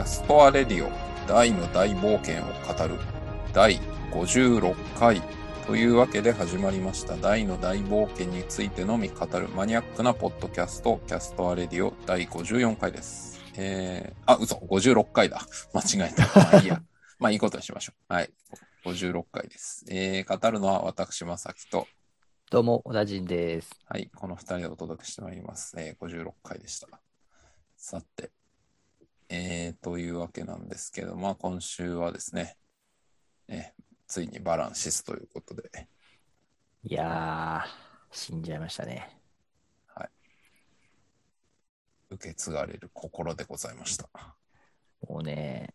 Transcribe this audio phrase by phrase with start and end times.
[0.00, 0.90] キャストアレディオ
[1.28, 2.98] ダイの大冒険を語る
[3.52, 3.78] 第
[4.10, 5.20] 56回
[5.66, 13.42] というわけで始まりましたダイの大冒険についてのみ語るマニアックなポッドキャストキャストアレディオ第54回です。
[13.58, 15.42] えー、あ、嘘、56回だ。
[15.74, 16.22] 間違えた。
[16.34, 16.82] まあいいや。
[17.18, 18.14] まあいいことにしましょう。
[18.14, 18.30] はい。
[18.86, 19.84] 56回です。
[19.90, 21.86] えー、語るのは私、まさきと、
[22.50, 23.78] どうも、小田陣です。
[23.84, 25.78] はい、この二人でお届けしてまいります。
[25.78, 26.88] えー、56回でした。
[27.76, 28.30] さて、
[29.30, 32.56] えー、というわけなんですけど、まあ今週はですね、
[33.48, 35.88] えーついにバランシスということで、
[36.82, 37.68] いやー、
[38.10, 39.20] 死んじゃいましたね。
[42.10, 44.08] 受け継がれる心でございました。
[45.08, 45.74] もうね、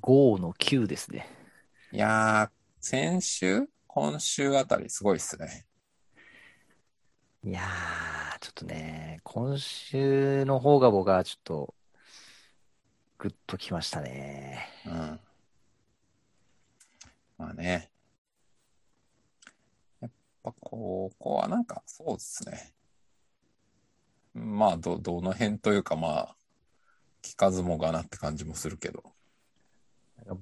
[0.00, 1.26] 5の9ですね。
[1.90, 3.66] いやー、先週？
[3.88, 5.66] 今週あたりすごいっすね。
[7.42, 11.74] いやー、ちょっとね、今週の方が僕はちょっと、
[13.18, 14.68] グッときましたね。
[14.86, 15.20] うん。
[17.38, 17.90] まあね。
[20.00, 20.10] やっ
[20.42, 22.72] ぱここはなんかそうですね。
[24.34, 26.36] まあど、どの辺というかまあ、
[27.22, 29.02] 聞かずもがなって感じもするけど。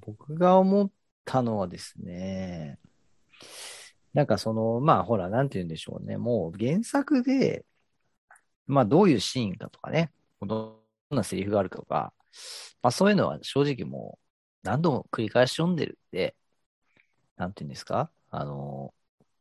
[0.01, 0.91] 僕が思っ
[1.25, 2.79] たのはですね、
[4.13, 6.17] なんかその、まあほら、なんて言うんでしょうね。
[6.17, 7.65] もう原作で、
[8.67, 10.81] まあどういうシーンかとかね、ど
[11.11, 12.13] んなセリフがあるかとか、
[12.81, 14.19] まあそういうのは正直も
[14.63, 16.35] う何度も繰り返し読んでるんで、
[17.37, 18.09] なんて言うんですか？
[18.31, 18.93] あの、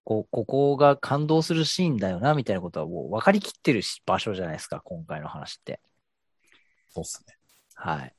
[0.05, 5.81] こ、ここが感動するシーンだよな、みたいなことはもう分かりきってるし場所じゃないですか、今回の話って。
[6.91, 7.35] そうっすね。
[7.75, 8.15] はい。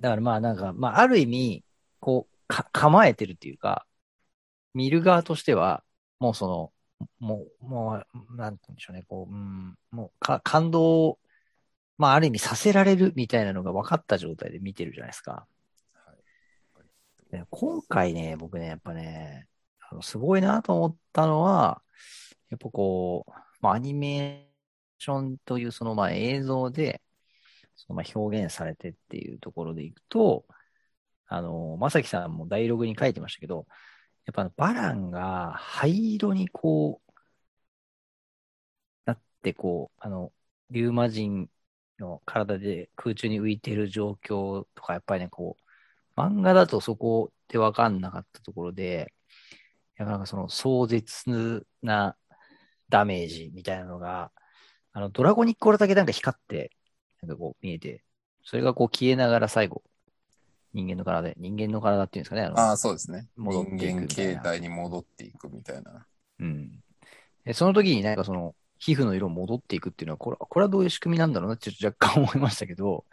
[0.00, 1.64] だからまあなんか、まあある意味、
[2.00, 3.86] こう、か、構えてるっていうか、
[4.74, 5.82] 見る側としては、
[6.18, 11.18] もうその、もう、もう、なんて言うんでしょうね、こう、うん、もうか、感動を、
[11.98, 15.46] まあある意味させられるみたいなのが分かった状態で見てるじゃないですか。
[15.92, 17.32] はい。
[17.32, 19.48] で今回ね、僕ね、やっぱね、
[19.90, 21.82] あのすごいなと思ったのは、
[22.50, 27.02] やっぱこう、まあ、アニメーションというそのまあ映像で、
[27.76, 30.46] そのまあ表現されてっていうところでいくと、
[31.26, 33.66] あの、まさきさんもダイアログに書いてましたけど、
[34.26, 37.12] やっぱバランが灰色にこう、
[39.06, 40.32] なってこう、あの、
[40.70, 41.48] リューマ人
[41.98, 45.56] の体で空中に浮いている状況とか、やっぱりね、こ
[46.16, 49.12] う、漫画だとそこで分かんなかったところで、
[49.98, 52.16] いやなんかその壮絶な
[52.88, 54.32] ダメージみたいなのが、
[54.92, 56.72] あの、ドラゴニックオラだけなんか光って、
[57.22, 58.04] なんかこう見えて、
[58.42, 59.82] それがこう消えながら最後、
[60.72, 63.28] 人間の体で、人間の体っていうんですかね、あの、ああ、そうですね。
[63.36, 66.06] 戻っていく人間形態に戻っていくみたいな。
[66.40, 66.70] うん。
[67.44, 73.04] でその時になんかその、皮膚の色戻っていくっていうのは、これこれはどういう仕組みなんだろうなって若干思いましたけど。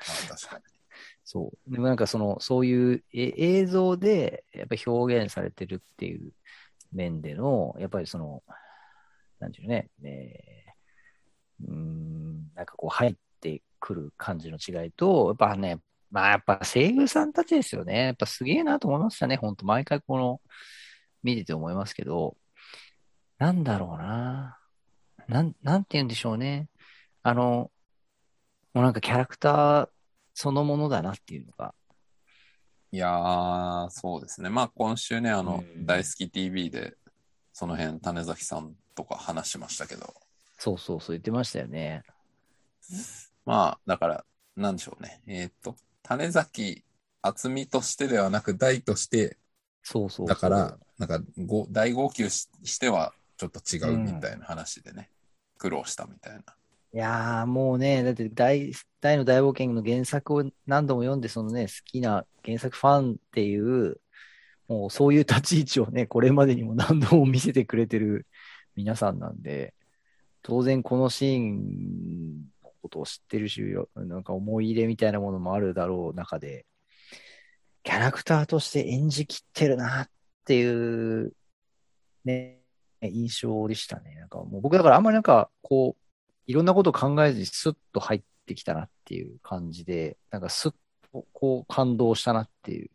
[1.24, 1.72] そう。
[1.72, 6.32] でもなんかその、そういうえ映像でやっぱり表現されてるっていう
[6.92, 8.44] 面での、やっぱりその、
[9.40, 15.80] なんていうのね、えーうーん、なんかこう入ってくる感じの違いと、やっぱね、
[16.12, 18.06] まあやっぱ声優さんたちですよね。
[18.06, 19.38] やっぱすげえなと思いましたね。
[19.38, 20.42] 本当毎回この、
[21.24, 22.38] 見てて思いますけど、
[23.38, 24.60] なんだろうな。
[25.28, 26.70] なん、なんて言うんでしょうね。
[27.24, 27.72] あの、
[28.74, 29.90] もうなんかキャラクター
[30.34, 31.74] そのものだなっていうのが。
[32.92, 34.50] いやー、そうですね。
[34.50, 36.96] まあ今週ね、あの、うん大好き TV で、
[37.54, 40.14] その辺、種崎さんとか話しましたけど、
[40.58, 42.04] そうそうそう言ってましたよね。
[43.46, 44.26] まあ、だから、
[44.56, 45.22] なんでしょうね。
[45.28, 46.84] えっ、と、種崎
[47.22, 49.38] 厚みとしてではなく、大として、
[49.84, 50.28] そうそうそう。
[50.28, 55.10] だから、なんか、ご大号泣ししては、ちょっと違うみたいな話でね、
[55.58, 56.42] 苦労したみたいな。
[56.94, 58.72] いやーもうね、だって大、
[59.02, 64.00] 大の大冒険の原作を何度も読んで、そのね、好きな原作ファンっていう、
[64.68, 68.26] もうそういう立ち位置をね、これまでにも何度も見せてくれてる
[68.76, 69.74] 皆さんなんで、
[70.42, 73.62] 当然このシーンのことを知ってるし、
[73.96, 76.66] なんか思い入れみたいなものもあるだろう中で、
[77.84, 80.10] キャラクターとして演じきってるなっ
[80.46, 81.34] ていう、
[82.24, 82.62] ね、
[83.10, 84.16] 印象でしたね。
[84.16, 86.02] なんかもう僕だからあんまりなんかこう、
[86.48, 90.74] いろんなことを考えずにスッと入ってきたなっていう感じで、なんかスッ
[91.12, 92.90] とこう感動したなっていう、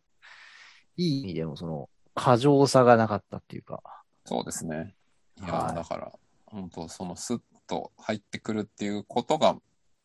[0.97, 3.81] いい意味でのその過剰さがなかったっていうか、
[4.25, 4.95] そうですね。
[5.39, 6.11] いやー、はいだから、
[6.45, 9.55] 本当そのスッと入ってくるっていうことが、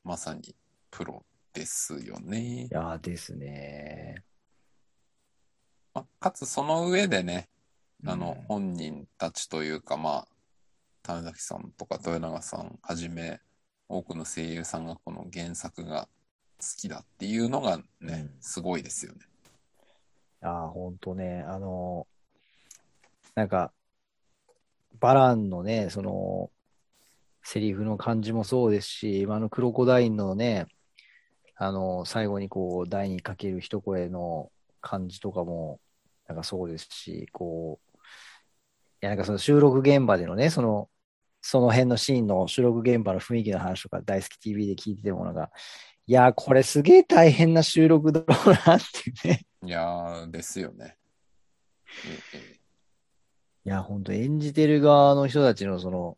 [0.04, 0.54] まさに
[0.90, 2.68] プロですよねい。
[2.70, 4.22] やーですね。
[5.94, 7.48] まあ、かつその上でね、
[8.06, 10.28] あのうん、本人たちというか、まあ、
[11.02, 13.40] 種崎さんとか豊永さんはじめ、
[13.88, 16.08] 多くの声優さんがこの原作が
[16.78, 18.30] きだっていうのがね、うん。
[18.40, 19.20] すごいですよね。
[20.42, 22.06] ああ、ほんとね、あの、
[23.34, 23.72] なんか、
[24.98, 26.50] バランのね、その、
[27.42, 30.66] セリフの感じもそうですし、あの、クロコダインのね、
[31.54, 34.50] あの、最後にこう、台にかける一声の
[34.80, 35.80] 感じとかも、
[36.26, 37.85] なんかそうですし、こう、い
[39.06, 40.88] や、なんかその収録現場でのね、その、
[41.40, 45.50] その辺のシーンの収録現場の雰囲気の話とか、大好き TV で聞いてても、なんか、
[46.06, 49.46] いやー、これすげえ大変な収録だろうなっていうね。
[49.64, 50.96] いやー、ですよね。
[52.06, 52.56] ええ
[53.66, 56.16] いや、本当演じてる側の人たちのその、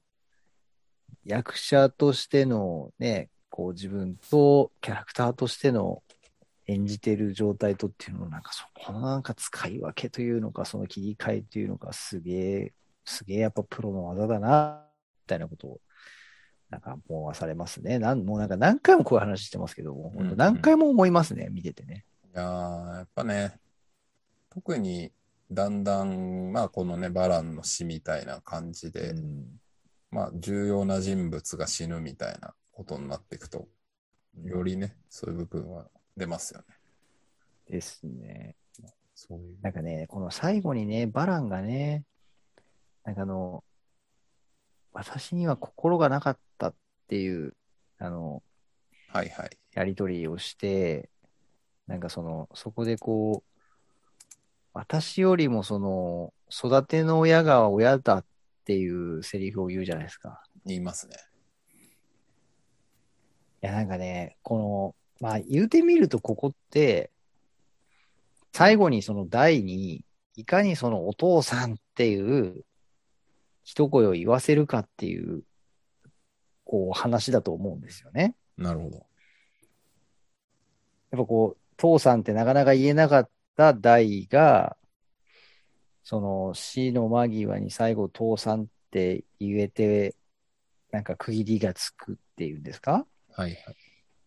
[1.24, 6.02] 役者としてのね、こう自分とキャラクターとしての
[6.68, 12.72] 演じてる状態とっていうのをなんかそこのなんか使い分けというのか、その切り替えというのか、すげえ、
[13.04, 14.84] すげえやっぱプロの技だな、
[15.24, 15.80] みたいなことを、
[16.68, 17.98] なんか思わされますね。
[17.98, 22.04] なんもうなんか何回もこういう話してますけども、本当何回も思いますね、見ててね。
[22.34, 23.58] いやー、やっぱね、
[24.50, 25.10] 特に
[25.50, 29.60] だんだん、まあこのね、バランの死みたいな感じで、うん
[30.10, 33.68] まあ重要な人物が死ぬみたいなことになっていくと、
[34.44, 35.86] よりね、そういう部分は
[36.18, 36.66] 出ますよね。
[37.70, 38.56] ですね。
[39.14, 39.56] そういう。
[39.62, 42.04] なんかね、この最後にね、バランがね、
[43.04, 43.64] なんかあの、
[44.92, 46.74] 私には心がなかったっ
[47.08, 47.54] ていう、
[47.98, 48.42] あの、
[49.08, 49.50] はいはい。
[49.74, 51.08] やりとりをして、
[51.86, 53.60] なんかその、そこでこう、
[54.72, 58.24] 私よりもその、育ての親が親だっ
[58.64, 60.42] ていうセリフを言うじゃないですか。
[60.64, 61.16] 言いますね。
[63.62, 67.10] いや、なんかね、この、まあ言うてみるとここって、
[68.52, 70.04] 最後にその代に、
[70.36, 72.64] いかにそのお父さんっていう
[73.64, 75.42] 一声を言わせるかっていう、
[76.64, 78.34] こう話だと思うんですよね。
[78.56, 78.96] なるほど。
[81.10, 84.76] やっぱこう、父さんってなかなか言えなかった代が、
[86.04, 90.14] その死の間際に最後父さんって言えて、
[90.90, 93.06] なんか区切りがつくっていうんですか？
[93.32, 93.76] はいはい。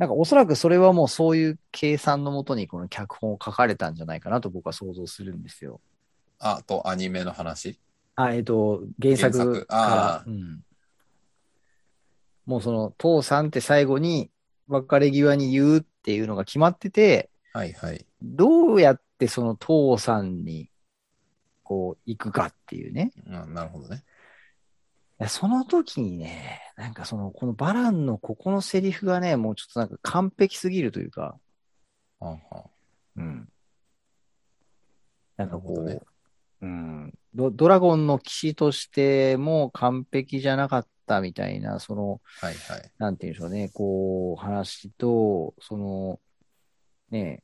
[0.01, 5.80] なんかおそらくそれはもうそういう計算のもとにこの脚本を書かれたんじゃないかなと僕は想像するんですよ。
[6.39, 7.80] あと、アニメの話？
[8.15, 10.24] あ、えっと、原作原作から。
[10.25, 10.63] うん。
[12.48, 14.31] もうその父さんって最後に
[14.68, 18.03] 別れ際に言うっていうのが決まってて、はいはい。
[18.24, 20.71] どうやってその父さんに
[21.62, 23.12] こう行くかっていうね。
[23.30, 24.03] あなるほどね。
[25.27, 31.38] その時にね、なんかその、このバランのここのセリフがね、もうちょっとなんか完璧すぎるというか、
[32.19, 32.65] はんは
[33.18, 33.50] んうん。
[35.38, 36.00] なんかこう、ね
[36.62, 42.91] うんド、ドラゴンの騎士としても完璧じゃなかったみたいな、その、はいはい。
[42.97, 46.19] なんて言うんでしょうね、こう、話と、その、
[47.09, 47.44] ね、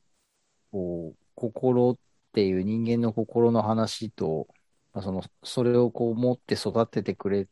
[0.70, 1.98] こう、心っ
[2.32, 4.46] ていう人間の心の話と、
[4.92, 7.50] まあその、それをこう持って育ててくれた、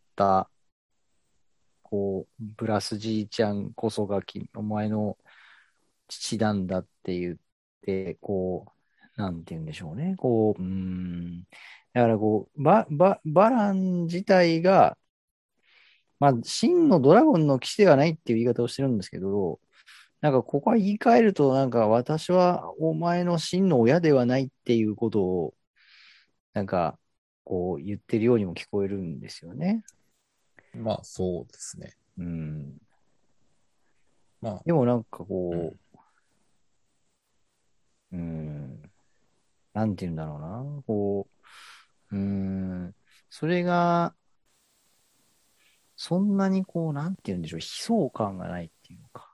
[1.82, 5.16] こう、ブラスじいちゃんこそがき、お前の
[6.08, 7.36] 父なんだって言っ
[7.82, 8.66] て、こ
[9.16, 11.42] う、なんて言うんでしょうね、こう、うん、
[11.94, 14.98] だからこう、バ、バ、バラン自体が、
[16.18, 19.60] まあ、真のドラゴンの騎士ではないっていう言い方をしてるんですけど、
[20.20, 25.54] なんかここは言い換えると、なんか私はお前の真の親ではないっていうことを、
[26.54, 26.98] なんか
[27.44, 29.84] こう言ってるようにも聞こえるんですよね。
[30.76, 31.96] まあ、そうですね。
[32.18, 32.78] うん。
[34.40, 35.74] まあ、でもなんかこ
[38.12, 38.82] う、うん、
[39.74, 40.82] なんて言うんだろうな。
[40.86, 41.26] こ
[42.12, 42.94] う、うん、
[43.30, 44.14] それが、
[45.96, 49.32] そんなにこう、なんて言うんでしょう、悲壮感がないっていうのか。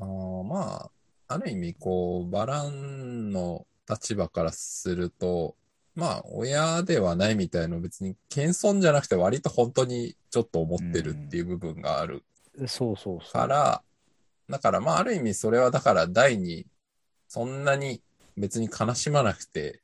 [0.00, 0.90] あーまあ、
[1.28, 5.56] ある意味、こう、バランの立場からすると、
[5.94, 12.24] まあ、親ではないみたいの別に謙遜じゃなくて割と本当にちょっと思ってるっていう部分がある
[12.66, 13.32] そうそうそう。
[13.32, 13.82] から、
[14.48, 16.66] だからまあ、ある意味それはだから第に、
[17.28, 18.02] そんなに
[18.36, 19.80] 別に悲しまなくて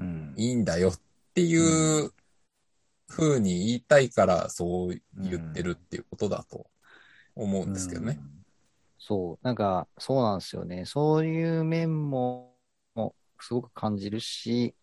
[0.00, 1.00] うん、いいんだよっ
[1.34, 2.10] ていう
[3.06, 6.66] 風に言いたいからそう言ってるっていうことだと
[7.36, 8.18] 思うんですけどね。
[8.20, 8.40] うん
[9.02, 10.84] そう、なんか、そうなんですよね。
[10.84, 12.54] そういう面も、
[12.94, 14.74] もすごく感じるし、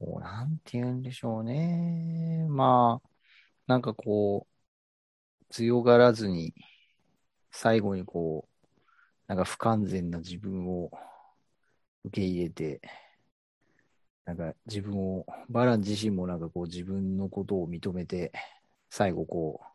[0.00, 2.46] こうなんて言うんでしょうね。
[2.48, 3.08] まあ、
[3.66, 6.54] なんかこう、強がらずに、
[7.50, 8.68] 最後にこう、
[9.28, 10.90] なんか不完全な自分を
[12.04, 12.80] 受け入れて、
[14.24, 18.32] なんか自分を、バラン自身もなんかこう自分のことを認めて、
[18.88, 19.66] 最後こう、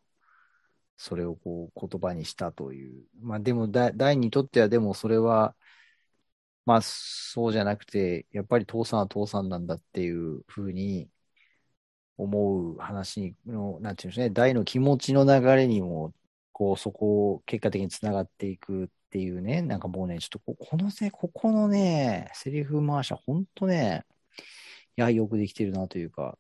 [0.97, 3.05] それをこう言葉にしたという。
[3.21, 5.55] まあでもだ、大にとってはでもそれは、
[6.65, 11.09] まあそうじゃなくて、やっぱり父さんは父さんなんだっていうふうに
[12.17, 16.13] 思う話の、なんていうんですね、大の気持ちの流れにも、
[16.51, 24.05] こうそこを結果的につながっていくっていうね、なんかもうね、ちょっとここのね、ここのね、セリフ回しは本当ね、
[24.97, 26.37] いや、よくできてるなというか、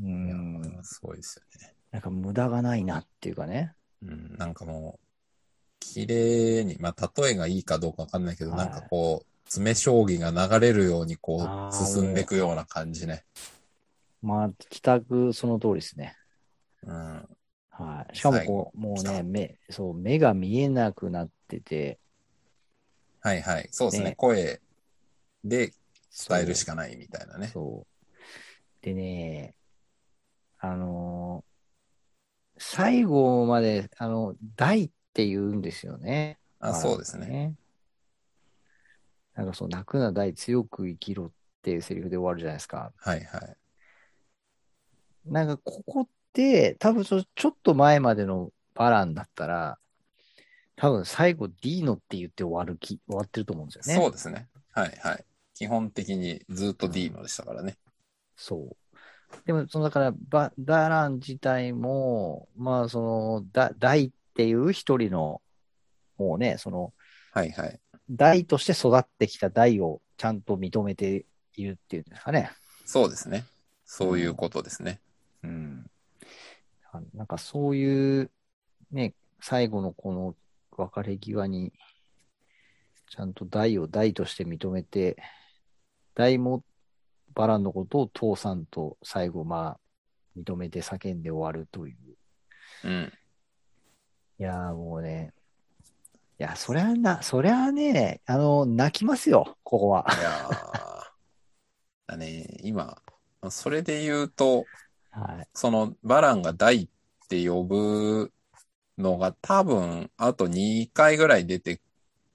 [0.00, 1.74] うん、すごいですよね。
[1.92, 3.74] なんか無駄がないなっていうかね。
[4.02, 5.01] うん、なんかもう、
[5.82, 13.24] 綺麗に、まあ、例えがいいかどうかわかんないけど、はいなんかこう、詰将棋が流れるようにこう、進んでいくような感じね。
[14.22, 16.16] まあ、帰宅その通りですね。
[16.84, 17.28] うん。
[17.70, 18.16] はい。
[18.16, 21.98] しかもこう、もうね、目、そう、目が見えなくなってて、
[23.20, 23.68] はいはい。
[23.70, 24.10] そうですね。
[24.10, 24.60] ね声
[25.44, 25.72] で
[26.28, 27.48] 伝えるしかないみたいなね。
[27.48, 28.84] そう。
[28.84, 29.54] でね、
[30.58, 31.52] あのー
[32.58, 36.38] 最後まで、あの、大って言うんですよね。
[36.58, 37.26] あ、そうですね。
[37.26, 37.54] ね。
[39.34, 41.30] なんかそう、泣くな大強く生きろっ
[41.62, 42.92] ていうセリフで終わるじゃないですか。
[42.96, 43.56] はいはい。
[45.26, 49.78] なんかここって、多分そちょっと前までのバランだったら、
[50.76, 54.02] 多分最後 D のって言って終わるき、終わってると思うんですよね。
[54.02, 54.48] そうですね。
[54.72, 55.24] はいはい。
[55.54, 57.76] 基本的にずっと D のでしたからね。
[58.36, 58.76] そう。
[59.46, 65.42] でも、その、だから、バ、ダラン自体も、まあ、その、だ、大っていう一人の、
[66.18, 66.92] もうね、その、
[67.32, 67.80] はいはい。
[68.10, 71.24] 大として育ってきた大をちゃんと認めて
[71.56, 72.50] いるっていうんですかね。
[72.84, 73.44] そうですね。
[73.84, 75.00] そういうことですね。
[75.42, 75.90] うん。
[76.92, 78.30] あなんかそういう、
[78.90, 80.36] ね、最後のこの
[80.76, 81.72] 別れ際に、
[83.08, 85.16] ちゃんと大を大として認めて、
[86.14, 86.64] 大も
[87.34, 89.80] バランのことを父さんと最後、まあ、
[90.38, 91.96] 認めて叫んで終わるという。
[92.84, 93.12] うん。
[94.42, 95.32] いやーもうね、
[96.40, 100.04] いや、そりゃな、そりゃね、あの、泣きますよ、ここは。
[100.08, 101.02] いやー。
[102.08, 103.00] だね、今、
[103.50, 104.64] それで言うと、
[105.12, 105.48] はい。
[105.54, 106.88] そのバランが大っ
[107.28, 108.32] て呼ぶ
[108.98, 111.80] のが多分あと2回ぐらい出て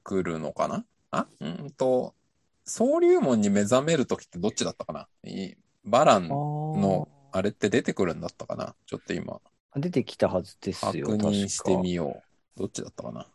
[0.03, 0.85] くるのかな？
[1.11, 1.27] あ？
[1.41, 2.15] うんと、
[2.63, 5.09] 総流門に目覚めるときってどっちだったかな？
[5.29, 8.75] いバランのあれって出てくるんだったかな？
[8.85, 9.41] ちょっと今
[9.75, 11.07] 出てきたはずです確よ。
[11.07, 12.23] 認してみよ
[12.55, 12.59] う。
[12.59, 13.27] どっちだったかな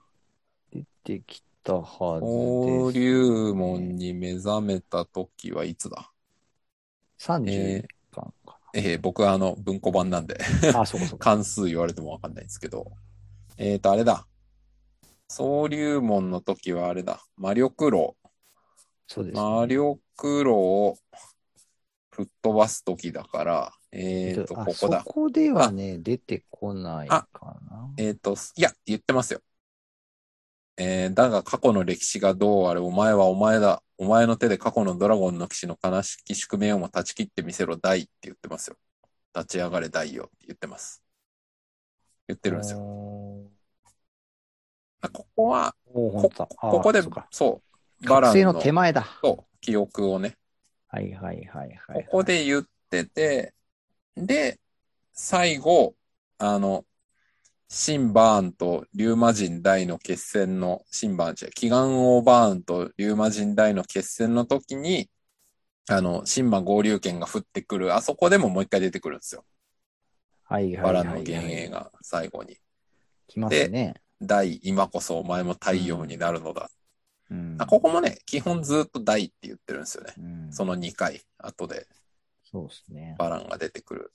[0.72, 6.12] 出てきたは総ずです、流門に目覚めたときはいつだ
[7.18, 10.38] 31巻かえー僕はあの文庫版なんで
[10.72, 10.80] な。
[10.80, 11.24] あ、そうかそうか。
[11.36, 12.90] 関数言われてもわかんないんですけど。
[13.58, 14.26] えっ、と、あれだ。
[15.28, 17.24] 総流門の時はあれだ。
[17.36, 18.16] 魔力炉。
[19.06, 19.40] そうです、ね。
[19.40, 20.98] 魔力炉を
[22.10, 25.10] 吹っ飛ばす時だから、えっ、と、あここだそ。
[25.10, 27.28] こではね、出てこないか
[27.70, 27.90] な。
[27.98, 29.40] えっ、と、いや、言ってますよ。
[30.78, 33.82] えーだが過去の歴史がどうあれ、お前はお前だ。
[33.98, 38.76] お前の手で過去のドラゴンの騎士の悲しき宿命をも断ち切ってみせろ、大って言ってますよ。
[39.34, 41.02] 立ち上がれ、大よって言ってます。
[42.26, 42.78] 言ってるんですよ。
[42.78, 42.84] よ。
[45.12, 47.60] ここは、おーほんとだあーここでそうか、そ
[48.02, 49.06] う、バランのの手前だ。
[49.22, 50.36] そう記憶をね、
[50.88, 52.04] はいはいはいはい。
[52.04, 53.54] ここで言ってて、
[54.16, 54.60] で、
[55.12, 55.94] 最後、
[56.38, 56.84] あの、
[57.68, 65.08] シンバーンとリューマ人大の決戦の、シンバーンじゃ、祈願王バーンとリューマ人大の決戦の時に、
[65.88, 69.44] あの、シンバ合流剣が降ってくる、あそこでももう一回出てくるんですよ。
[70.44, 71.20] はいはいはい、バランのはい。
[71.22, 72.58] 幻影が最後に。
[73.26, 73.94] 来ますね。
[74.20, 76.70] 大、今こそお前も太陽になるのだ。
[77.30, 80.12] うんあここもね、基本ずっと大って言ってるんですよね。
[80.18, 81.86] うんその2回、後で
[82.52, 83.16] そうですね。
[83.18, 84.12] バランが出てくる。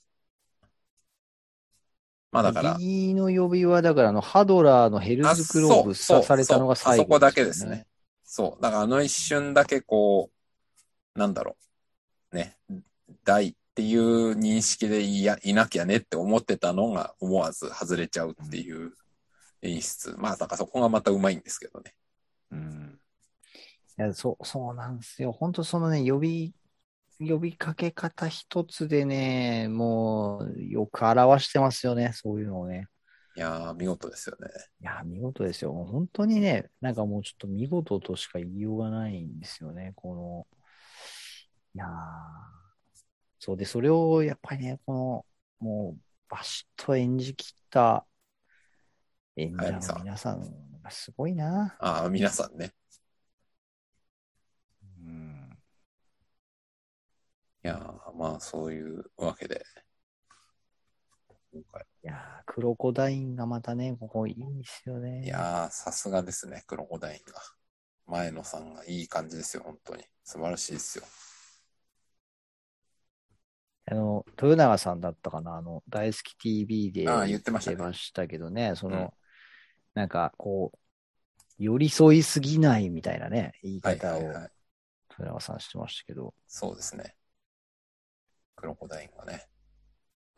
[2.30, 7.86] まあだから、右の呼びは、だから、あの、ハドラーのヘルズクローブ刺されたのが最後、そうそうあそこだけですね。。
[8.22, 8.62] そう。
[8.62, 10.30] だからあの一瞬だけこ
[11.16, 11.56] う、なんだろ
[12.32, 12.36] う。
[12.36, 12.56] ね。
[13.24, 18.92] 大っていう認識でいやいなきゃねって思ってたのが思わず外れちゃうっていう
[19.62, 20.14] 演出。
[20.18, 21.94] まあだからそこがまたうまいんですけどね。
[22.50, 23.00] うん。
[23.98, 25.32] いや、そう、そうなんですよ。
[25.32, 26.54] 本当そのね、呼び、
[27.18, 32.86] 呼びかけ方一つでね、もう、よく表してますよね、そういうのをね。
[33.36, 34.48] いやー、見事ですよね。
[34.80, 35.72] いや、見事ですよ。
[35.72, 40.46] 本当にね、なんかもうちょっと見事としか言いようがないんですよね、この。
[41.74, 41.88] いやー
[43.38, 44.92] そうで、それをやっぱりね、こ
[45.60, 48.04] の、もう、バシッと演じきった
[49.36, 50.40] 演者の皆さん
[50.82, 51.76] がすごいな。
[51.78, 52.72] ああ、皆さんね。
[54.82, 55.58] うん。
[57.64, 59.64] いやー、まあそういうわけで。
[61.52, 61.82] 今回。
[62.04, 65.24] いやークロコダインがまたね、ここいいんですよね。
[65.24, 67.40] いやー、さすがですね、クロコダインが。
[68.06, 70.04] 前野さんがいい感じですよ、本当に。
[70.24, 71.04] 素晴らしいですよ。
[73.86, 79.10] あの、豊永さんだったかな、あの、大好き TV で言ってましたけどね、その、うん
[79.94, 80.78] なんかこう、
[81.58, 84.50] 寄り添いすぎないみたいなね、言いはい方をはいはい。
[85.10, 87.17] 豊永さんしてましたけど、そうですね。
[88.58, 89.46] クロコダインがね。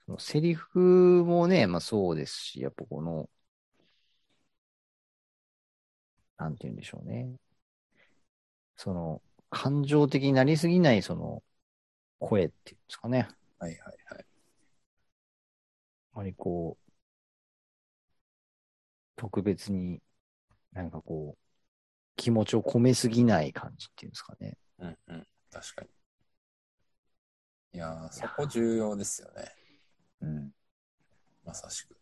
[0.04, 3.30] そのセリフもね、まあそうですし、やっぱこの、
[6.36, 7.34] なんて言うんでしょうね。
[8.76, 11.42] その、感情的になりすぎない、その、
[12.18, 13.26] 声っていうんですかね。
[13.58, 13.78] はいはい
[14.14, 14.26] はい。
[16.12, 16.92] あまりこう、
[19.16, 20.02] 特別に
[20.72, 21.38] なんかこう、
[22.16, 24.58] 気持ちを込めすぎない感じっていうんですかね。
[24.78, 25.26] うんうん。
[25.50, 25.99] 確かに。
[27.72, 29.54] いやー、そこ重要ですよね。
[30.22, 30.50] うん。
[31.44, 31.96] まさしく。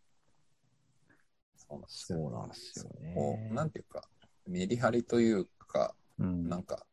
[1.57, 2.85] そうなんですよ。
[2.99, 3.13] ね。
[3.13, 4.03] こう、なんていうか、
[4.47, 6.49] メリハリというか、うん。
[6.49, 6.85] なんか、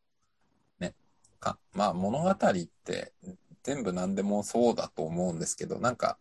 [0.79, 0.95] ね、
[1.41, 2.35] か、まあ物語っ
[2.85, 3.13] て
[3.63, 6.19] 全部何でもそうだと思うんですけど、なんか、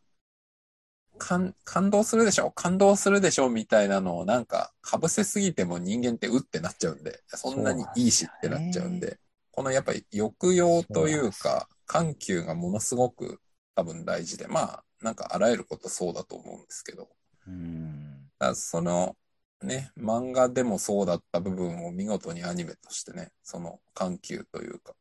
[1.18, 2.52] 感、感動するでしょ？
[2.52, 9.20] 感動するでしょみたいなのをなんか、かぶせすぎても人間ってうってなっちゃうんで、そんなにいいしってなっちゃうんで、
[9.52, 13.42] このやっぱり抑揚というそか、緩急がものすごく
[13.75, 17.10] 多分大事で、まあ、なんかあらゆることそうだと思うんですけど、
[17.48, 18.30] うん。
[18.39, 19.15] だその
[19.62, 24.94] ね、漫画でもそうだった部分を見事にアニメとしてね、その緩急というか、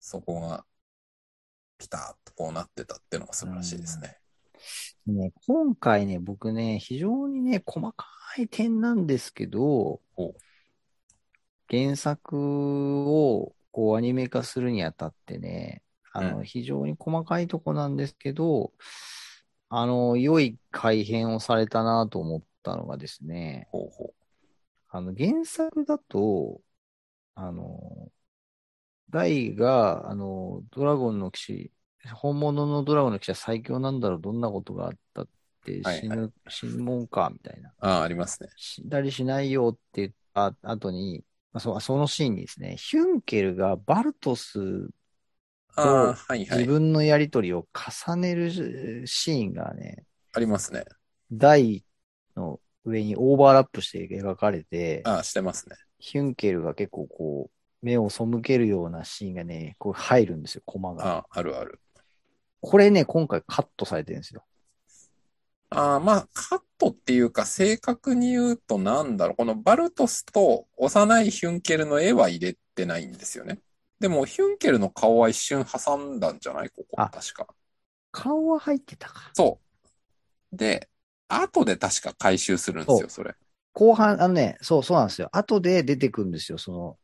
[0.00, 0.64] そこが
[1.78, 4.18] ピタッとこうなってたっていうのが素晴らしいですね。
[5.06, 8.06] ね、今回ね、僕ね、非常にね、細か
[8.38, 10.00] い点なんですけど
[11.68, 15.82] 原作をこうアニメ化するにあたってね、
[16.14, 18.72] あの、うん非常に細かいとこなんですけど、
[19.68, 24.14] あの、良い改変をされたなと思ったのがですね、ほうほ
[24.88, 26.62] あの、原作だと、
[27.34, 28.10] あの、
[29.10, 31.72] ダイが、あの、ドラゴンの騎士、
[32.14, 35.28] 本物のドラゴンの騎士は最強なんだろう、どんなことがあったっ
[35.66, 37.68] てはい死ぬ、死ぬもんか、みたいな。
[37.68, 37.72] う。
[37.80, 38.48] ああ、ありますね。
[38.56, 44.88] 死んだりしないよって言った後に、まあ、そそのシーンにですね、ヒュンケルがバルトス
[45.76, 46.58] ああ、はいはい。
[46.58, 50.84] 自分のやりとりを重ねるシーンがね、ありますね。
[51.32, 51.84] 台
[52.34, 55.76] の上にオーバーラップして描かれて、ああ、してますね。
[55.98, 61.06] ヒュンケルが結構こう、目を背けるようなシーンがね、こう入るんですよ、コマが。
[61.06, 61.80] ああ、あるある。
[62.60, 64.44] これね、今回カットされてるんですよ。
[65.70, 69.36] ああ、まあ、カットっていうか、正確に言うとなんだろう。
[69.36, 73.60] このバルトスと幼いヒュンケルの絵は入れてないんですよね。
[73.98, 76.70] でも、ヒュンケルの顔は一瞬挟んだんじゃない？
[76.70, 77.46] ここ、あ確か。
[78.12, 79.30] 顔は入ってたか。
[79.34, 79.58] そ
[80.52, 80.56] う。
[80.56, 80.88] で、
[81.28, 83.34] 後で確か回収するんですよ、それ。
[83.72, 85.28] 後半、あのね、そう、そうなんですよ。
[85.32, 86.96] 後で出てくるんですよ、その、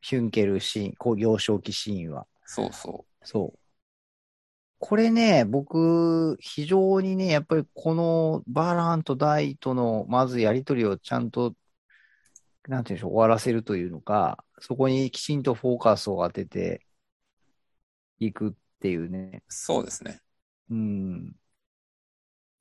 [0.00, 2.26] ヒュンケルシーン、こう幼少期シーンは。
[2.44, 3.58] そうそそう。
[4.80, 11.54] これね、僕、非常にね、やっぱりこのバーランとダイとの、まずやりとりをちゃんと、
[12.68, 16.86] なんていうんでしょう、終わらせるというのか、そこにきちんとフォーカスを当てて
[18.20, 19.42] いくっていうね。
[19.48, 19.52] う。
[19.52, 20.20] そうですね。
[20.70, 21.34] うん。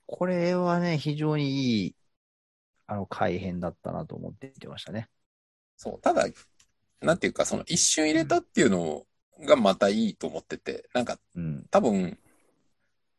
[0.08, 1.96] これはね、非常にいい、
[2.88, 5.08] あの、改変だったなと思って見てましたね。
[5.76, 6.02] そう。
[6.02, 6.26] ただ、
[7.02, 9.06] なんていうか、その一瞬入れたっていうの
[9.46, 11.20] がまたいいと思ってて、なんかうん。
[11.78, 12.18] 多分、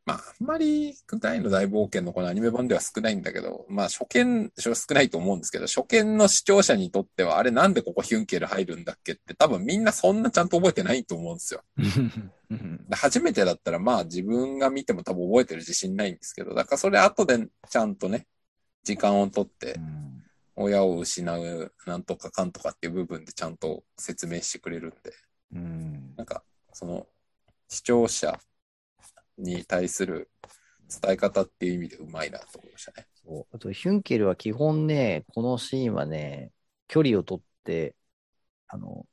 [0.05, 11.63] まあ、あんまり大の大冒険のこのアニメ版では少ないんだけど、まあ初見、少ないと思うんですけど、初見の視聴者にとっては、あれなんでここヒュンケル入るんだっけって多分みんなそんなちゃんと覚えてないと思うんですよ。
[12.51, 12.85] うん。
[12.89, 18.27] で初めてだったらまあ自分が見ても多分覚えてる自信ないんですけど、だからそれ後でちゃんとね、
[18.83, 20.23] 時間をとってうん
[20.57, 25.13] 親を失うなんとかかんとかっていう部分でちゃんと説明してくれるんで、
[25.55, 26.15] うん。
[26.17, 26.43] なんか
[26.73, 27.07] その
[27.69, 28.41] 視聴者
[29.39, 30.31] に対する
[31.03, 33.07] 伝え方っていう意味でうまいなと思いましたね。
[33.25, 36.53] そうあと、ヒュンケルは基本ね、このシーンはね、
[36.87, 37.95] 距離を取って、
[38.69, 39.07] あの、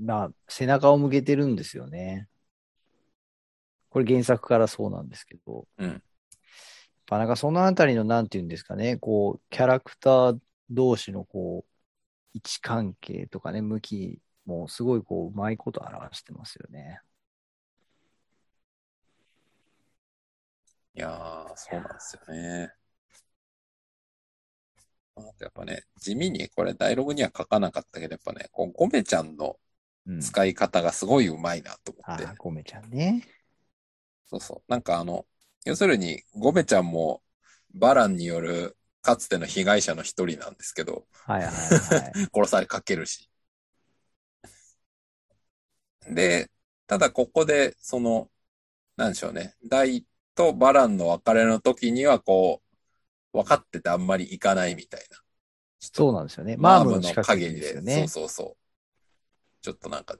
[0.00, 2.28] まあ、背中を向けてるんですよね。
[3.90, 5.66] これ原作からそうなんですけど。
[5.78, 6.02] うん
[7.08, 10.38] やっぱなんかそのあたりの、なんていうんですかね、こう、キャラクター
[10.70, 11.70] 同士のこう、
[12.34, 17.00] 位置関係とかね、向きもすごいこう、うまいこと表してますよね。
[20.96, 22.72] いやー、そうなんですよね。
[25.14, 29.56] あとやっぱね、地味にこれダイログには書かなかったけど、やっぱね、こうゴメちゃんの
[30.06, 30.20] うん。
[30.20, 32.26] 使い方がすごいうまいなと思って。
[32.26, 33.22] あ、ゴメちゃんね。
[34.28, 34.70] そうそう。
[34.70, 35.26] なんかあの、
[35.64, 37.22] 要するに、ゴメちゃんも、
[37.74, 42.12] バランによるかつての被害者の一人なんですけど、はいはいはい。
[42.32, 43.28] 殺されかけるし。
[46.08, 46.50] で、
[46.86, 48.30] ただここで、その、
[48.96, 49.54] なんでしょうね。
[49.66, 50.06] ダイ
[50.36, 52.62] とバランの別れの時には、こ
[53.34, 55.18] う、分かっててあんまり行かないみたいな。
[55.80, 56.56] そうなんですよね。
[56.56, 57.94] マーブの陰で、でね。
[57.96, 58.56] そうそうそう。
[59.62, 60.16] ちょっとなんか、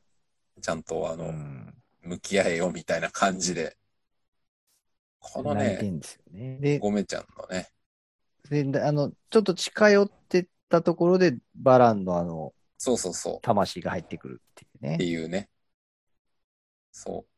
[0.61, 3.77] ちゃんとあの、うん向き合えよみたいな感じで。
[5.19, 5.79] このね、
[6.31, 6.59] ね。
[6.59, 7.69] で、ゴメちゃんのね、
[8.49, 13.39] で、あの、ちょっと近寄ってったところで、バランのあの、そうそうそう。
[13.43, 15.05] 魂が入ってくるっていうってね。
[15.05, 15.49] いうね。
[16.93, 17.36] そう。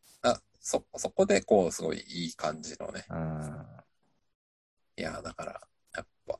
[0.58, 3.04] あ、そ、そこでこう、すごいいい感じのね。
[3.10, 3.66] うん。
[4.96, 5.60] いや、だから、
[5.94, 6.38] やっぱ、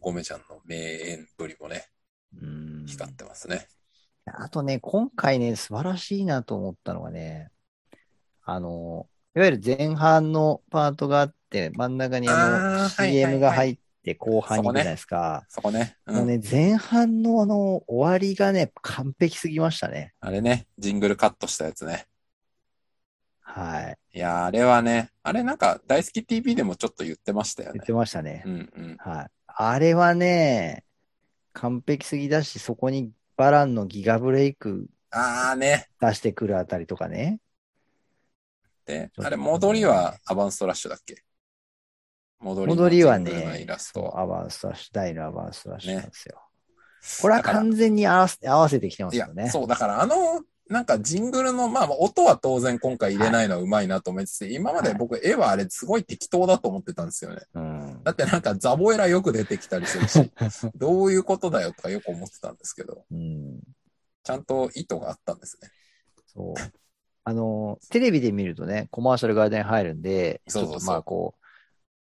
[0.00, 1.88] ゴメちゃんの名演ぶりもね、
[2.40, 3.68] うん光ってますね。
[4.26, 7.50] あとね、今回ね、素晴らしいなと思ったのがね、
[8.42, 15.44] あの、いわゆる前半のパートがあって、真ん中にあの、CM が入って後半に行くじゃないですか。
[15.48, 15.96] そこね。
[16.06, 16.16] うん。
[16.16, 20.14] もうね、前半のあの、終わりがね、完璧すぎましたね。
[20.20, 22.06] あれね、ジングルカットしたやつね。
[23.46, 23.98] はい。
[24.16, 27.86] いや、あれはね、あれなんか、大好き TV でもちょっと言ってましたよね言っ。
[27.86, 28.48] てましたねう。
[28.48, 28.96] んうん。
[28.98, 29.26] はい。
[29.46, 30.84] あれはね、
[31.52, 35.88] 完璧すぎだし、そこにバランのギガブレイクあーね。
[36.00, 37.38] 出してくるあたりとかね。
[38.86, 41.22] で、あれ、戻りはアバンストラッシュだっけ？
[42.40, 44.18] 戻りの戻りはジングルのイねラ、スト。
[44.18, 46.40] アバンストラッシュ、大のアバンストラッシュねなんですよ。
[47.22, 49.50] これは完全に合わせ合わせてきてますよ、ね。
[49.50, 57.42] そう、だからあの、なんかジングルの、まあ、音は当然今回入れないのはうまいなと思いつつ、今まで僕、絵はあれすごい適当だと思ってたんですよね。
[57.54, 58.00] うん。
[58.02, 60.32] だってなんかザボエラよく出てきたりするし、
[60.74, 63.60] どういうことだよとかよく思ってたんですけど、うん。
[64.22, 65.68] ちゃんと意図があったんですね。
[66.26, 66.54] そう。
[67.24, 71.44] あの、テレビで見るとね、コマーシャルが間に入るんで、そうそうそうちょっとまあこう、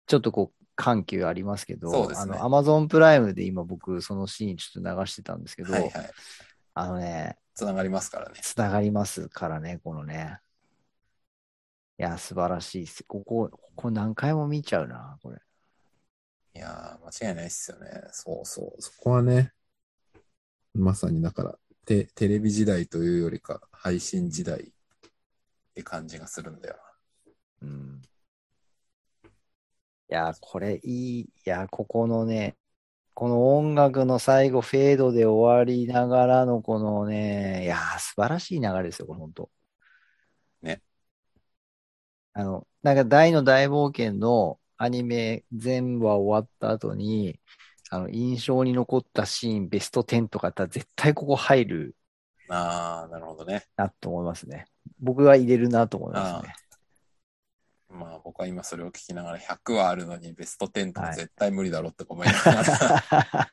[0.07, 5.93] ちょっとこう、緩急ありますけど、そうですねあの、アマゾンプライムで今僕、そのシーンちょっと流してたんですけど、はいはい。
[6.75, 8.41] あのね、つながりますからね。
[8.43, 10.39] つながりますからね、このね。
[11.99, 13.05] いや、素晴らしいっす。
[13.05, 15.39] ここ、ここ何回も見ちゃうな、これ。
[16.55, 17.89] いやー、間違いないっすよね。
[18.13, 18.83] そうそう。
[18.83, 19.53] そこはね、
[20.75, 24.65] まさにだから、テテレビ時代というよりか、配信時代っ
[25.75, 26.77] て感じがするんだよ
[27.63, 28.03] うん。
[30.11, 31.21] いや、これいい。
[31.21, 32.57] いや、ここのね、
[33.15, 39.51] この音楽の最後、フェードで終わりながらのこのね、いや、素晴らしい流れですよ、これ、本当
[40.63, 40.83] ね。
[42.33, 47.39] あの、なんか大の大冒険のアニメ全話終わった後に、
[47.91, 51.97] あの、印象に残ったシーン、ベスト10とかだったら絶対ここ入る
[52.49, 53.03] な。
[53.03, 53.65] あー、なるほどね。
[53.77, 54.67] なと思いますね。
[54.99, 56.55] 僕は入れるなと思いますね。
[57.93, 63.53] まあ僕は今それを聞きながら100はあるのにベスト10とかはい絶対無理だろって思いながら、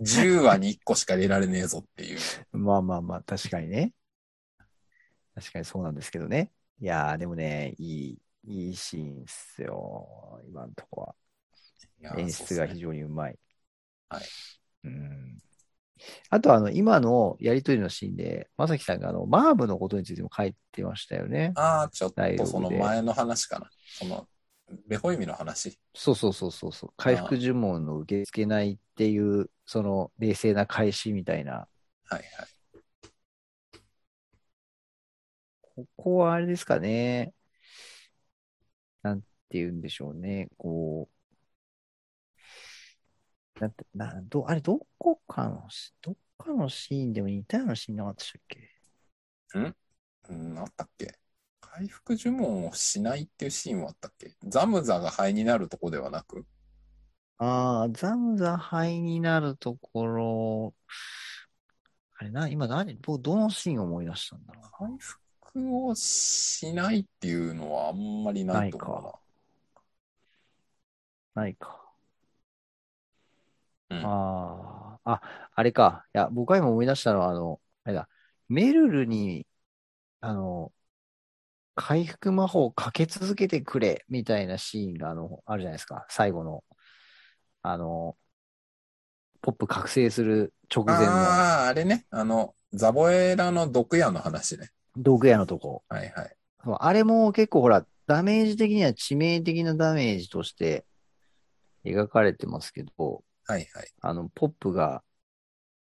[0.00, 2.18] 10話に1個しか入れられねえぞっていう。
[2.52, 3.92] まあまあまあ、確かにね。
[5.34, 6.50] 確かにそうなんですけどね。
[6.80, 10.40] いやー、でもね、いい、いいシーンっすよ。
[10.46, 11.14] 今のとこは。
[12.18, 13.38] 演出が非常にうまい。
[14.08, 14.24] はい。
[14.84, 15.38] うん。
[16.30, 21.52] あと、あの、今のやりとりのシーンで、まさきさんが、あの、マーブのことについても書いてましたよね。
[21.54, 23.70] ああ、ちょっとその前の話かな。
[23.98, 24.28] その、
[24.86, 25.78] ベホイミの話。
[25.94, 26.90] そうそうそうそうそう。
[26.96, 31.52] 回復呪文の受け付けないっていう、その、冷静な返しみたいな。
[31.52, 31.68] は
[32.10, 32.22] いはい。
[35.60, 37.32] ここはあれですかね。
[39.02, 40.48] なんて言うんでしょうね。
[40.56, 41.15] こう。
[43.60, 48.70] なんて、な、ど、あれ、どこかのし、どっかのシーンでも似たようなシーンなかったっけ？
[50.28, 51.18] うん、あったっけ？
[51.60, 54.36] 回復呪文をしないっていうシーンはあったっけ？
[54.44, 56.44] ザムザが灰になるとこではなく？
[57.38, 60.74] ああ、ザムザ灰になるところ、
[62.18, 64.62] あれな、今何、ど、どのシーンを思い出したんだろう？
[64.62, 64.70] な。
[64.70, 69.20] 回復をしないっていうのはあんまりないと思
[71.34, 71.85] ないか。
[73.90, 76.06] ああ、あ、あれか。
[76.14, 78.08] いや、僕が今思い出したのは、あの、あれだ、
[78.48, 79.46] メルルに、
[80.20, 80.72] あの、
[81.74, 86.06] 回復魔法をかけ続けてくれ、みたいなシーンが、あの、あるじゃないですか。
[86.08, 86.64] 最後の、
[87.62, 88.16] あの、
[89.42, 92.06] ポップ覚醒する直前のああ、あれね。
[92.10, 94.70] あの、ザボエラの毒矢の話ね。
[94.96, 95.84] 道具屋のとこ。
[95.88, 96.36] はいはい。
[96.80, 100.84] あれも結構ほら、ダメージ的には致命的なダメージとして
[101.84, 103.88] 描かれてますけど、はいはい。
[104.00, 105.02] あの、ポップが、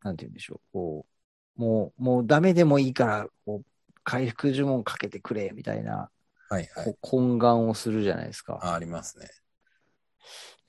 [0.03, 1.07] なんて言うんでしょう、こ
[1.57, 6.11] う、もう、もうダメでもいいから、こう、回復呪文かけてくれ、みたいな、
[6.49, 6.97] はいはい。
[7.03, 8.59] 懇願をするじゃないですか。
[8.63, 9.29] あありますね。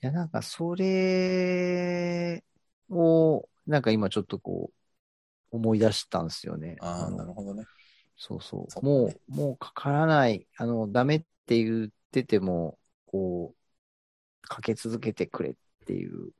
[0.02, 2.44] いや、なんか、それ
[2.90, 4.70] を、なんか今ちょっとこ
[5.52, 6.76] う、思い出したんですよね。
[6.80, 7.64] ああ、のなるほどね。
[8.16, 8.70] そうそう。
[8.70, 15.54] そうねもう、もうかからない、あの、ダメって言ってても、こう、かけ続けてくれっ
[15.86, 16.32] ていう。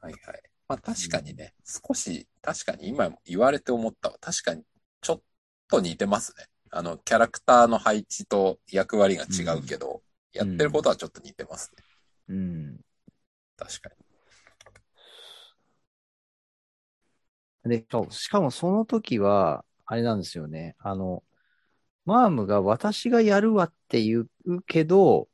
[0.00, 0.42] はいはい。
[0.68, 4.16] まあ確かにね、少し、確かに今言われて思ったわ。
[4.20, 4.62] 確かに、
[5.00, 5.22] ちょっ
[5.68, 6.46] と似てますね。
[6.70, 11.84] あの、キャラクターの配置と役割が違うけど、やってることはちょっと似てますね。
[12.28, 12.80] うん。
[13.56, 13.90] 確か
[17.64, 17.70] に。
[17.70, 20.76] で、しかもその時は、あれなんですよね。
[20.78, 21.24] あの、
[22.04, 25.28] マームが私がやるわって言うけど、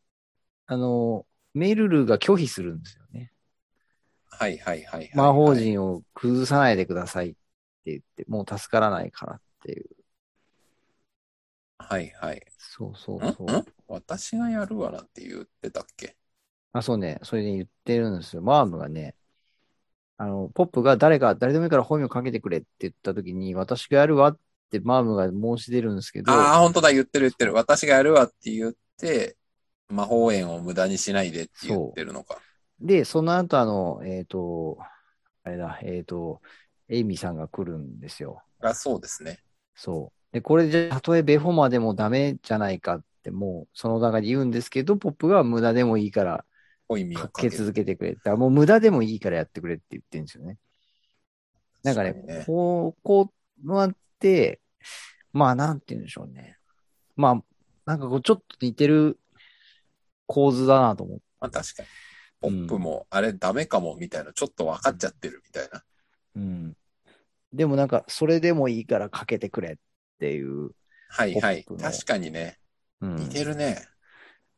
[0.66, 3.05] あの、メルルが拒否するんですよね。
[4.38, 5.10] はいはいはいはい。
[5.14, 7.36] 魔法陣を崩さないでくださいって
[7.86, 9.86] 言って、もう助からないからっていう。
[11.78, 12.42] はいはい。
[12.58, 13.64] そうそんうそうん？
[13.86, 16.16] 私がやるわなんて言ってたっけ？
[16.72, 17.18] あ、そうね。
[17.22, 18.42] それで言ってるんですよ。
[18.42, 19.14] マームがね、
[20.18, 24.38] あの、ポップが誰か、誰でもいいから本名かけてくれって言った時に、私がやるわっ
[24.70, 27.54] てマームが申し出るんですけど、ああ、本当だ、言ってる言ってる。
[27.54, 29.36] 私がやるわって言って、
[29.88, 32.40] 魔法縁を無駄にしないでって言ってるのか。
[32.80, 34.78] で、その後、あの、えっ、と、
[35.42, 36.40] あれだ、えっ、と、
[36.88, 38.42] エイミさんが来るんですよ。
[38.60, 39.38] あそうですね。
[39.74, 40.34] そう。
[40.34, 46.44] で、これじゃ、たとえベフォマでもダメじゃないかって、もう、その中で言うんですけど、ポップが無駄でもいいから、
[47.14, 48.14] かかけ続けてくれ。
[48.14, 50.58] だからもう無駄でもいいからやってくれって言ってるんですよね。
[51.82, 53.32] なんかね、確にこう、こ
[53.64, 54.60] うのあって、
[55.32, 56.56] まあ、なんて言うんでしょうね。
[57.16, 57.42] まあ、
[57.84, 59.18] なんかこう、ちょっと似てる
[60.26, 61.24] 構図だなと思って。
[61.40, 61.88] まあ確かに。
[62.46, 65.82] ポップも、あれダメかもみたいな、ちょっと分かっちゃってるみたいな。
[66.36, 66.76] うん。
[67.52, 69.76] でもなんか、それでもいいからかけてくれっ
[70.20, 70.70] ていう。
[71.08, 72.58] はいはい確かにね。
[73.00, 73.86] うん、似てるね。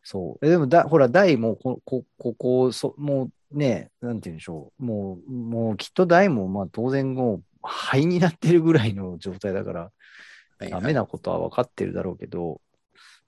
[0.03, 0.47] そう。
[0.47, 4.85] えでもだ、ほら、大もこ、こ、ここ、そ、もうね、なんて言うんでしょう。
[4.85, 9.93] もう、もうきっと大も、まあ当然もう、灰になってるぐらいの状態だから、
[10.71, 12.61] ダメなことは分かってるだろうけど、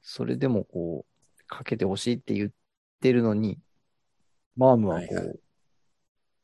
[0.02, 2.50] それでもこう、かけてほしいって言っ
[3.00, 3.58] てるのに、
[4.56, 5.34] マームはこう、はいは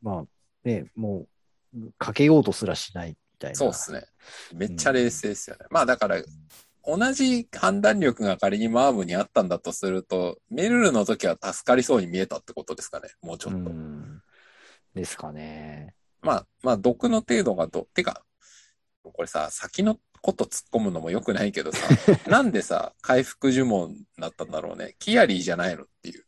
[0.02, 0.24] まあ
[0.64, 1.26] ね、も
[1.74, 3.56] う、かけようとすらしないみたいな。
[3.56, 4.04] そうですね。
[4.54, 5.66] めっちゃ冷静ですよね。
[5.70, 6.22] まあだから、
[6.84, 13.08] 同じ判断力が仮にマームにあったんだとすると、メルルの時は助かりそうに見えたってことですかね。
[13.22, 13.58] もうちょっと。
[13.58, 14.22] うん。
[14.94, 15.94] ですかね。
[16.22, 18.22] まあ、まあ、毒の程度がど、てか、
[19.02, 21.86] これさ、先のこと突っ込むのも良くないけどさ、
[22.28, 24.96] なんでさ、回復呪文だったんだろうね。
[24.98, 26.25] キアリーじゃないのっていう。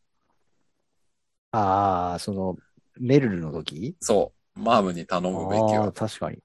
[1.51, 2.55] ああ、その、
[2.99, 3.95] メルルの時？
[4.01, 4.59] そう。
[4.59, 5.91] マームに頼むべきは。
[5.91, 6.39] 確かに。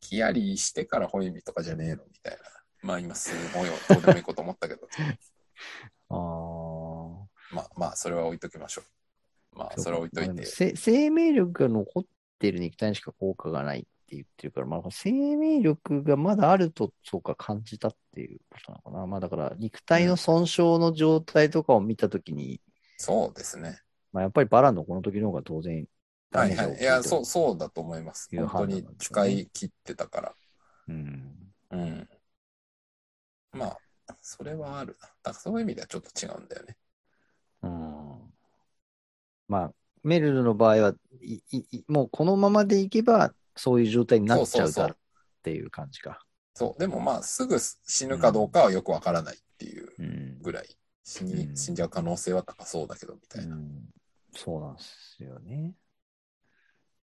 [0.00, 2.04] キアリーしてからホイミとかじゃねえの？
[2.04, 2.38] みたいな。
[2.82, 4.88] まあ今すごいどうでもいいこと思ったけど。
[6.10, 7.54] ああ。
[7.54, 8.82] まあまあ、それは置いときましょ
[9.54, 9.58] う。
[9.58, 10.76] まあ、それは置いといて。
[10.76, 12.04] 生命力が残っ
[12.38, 19.06] てる肉体にしか効果がないって言ってるから、まあ、生命力がまだあると、そうか、感じたっていうことなのかな。
[19.06, 22.60] まあ、だから、肉体の損傷の状態とかを見たときに、
[22.96, 23.80] そうですね。
[24.12, 25.86] まあ、やっぱりバランのこの時の方が当然、
[26.30, 26.66] ダはいはい。
[26.68, 27.24] メージが大きいや、そう、う。
[27.24, 28.28] そうだと思います。
[28.34, 30.34] 本当に使ねい切ってたから。
[30.88, 31.52] うん。
[31.70, 32.08] うん。
[33.52, 33.78] まあ、
[34.20, 35.08] それはあるな。
[35.08, 36.76] だからそういう意味ではちょっと違うんだよね。
[37.62, 38.32] うん。
[39.48, 44.96] まあ、メルルの場合は、いいいもうこのままでいけば、そういう状態になっちゃうだろうっ
[45.42, 46.24] ていう感じか。
[46.54, 46.80] そう。
[46.80, 50.42] でもまあ、すぐ死ぬかどうかはよくわからないっていううん。
[50.42, 53.56] ぐらい、死に、うん死んじゃう可能性は高そうだけど、みたいな。
[53.56, 53.92] うん
[54.34, 55.74] そうなんですよね。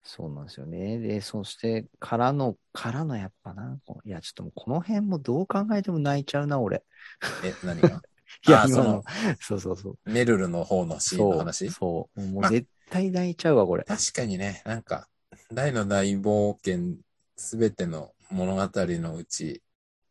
[0.03, 0.99] そうなんですよね。
[1.01, 6.85] で、そして、からの、からのやっぱな、いや、ちょっともうこの辺もどう考えても泣いちゃうな、俺。
[7.43, 8.03] え、何が？
[8.47, 9.03] いや、その、
[9.41, 9.99] そうそうそう。
[10.05, 11.71] メルルの方のシーンの話？
[11.71, 12.21] そう。
[12.21, 13.85] もまう絶対泣いちゃうわ、これ。
[13.85, 15.09] 確かにね、なんか、
[15.53, 16.97] 大の大冒険
[17.37, 19.63] すべての物語のうち、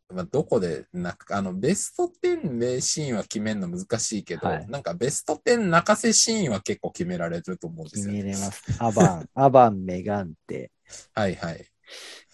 [0.10, 8.24] まあ、どこで泣くか、あの、ベスト10名シーンは決めるの難しいけど、はいなんかベスト10泣かせシーンは結構決められると思うんです決よ、ね。
[8.24, 8.64] めれます。
[8.80, 10.72] アバン、 アバン、メガンテ、
[11.14, 11.66] はいはい。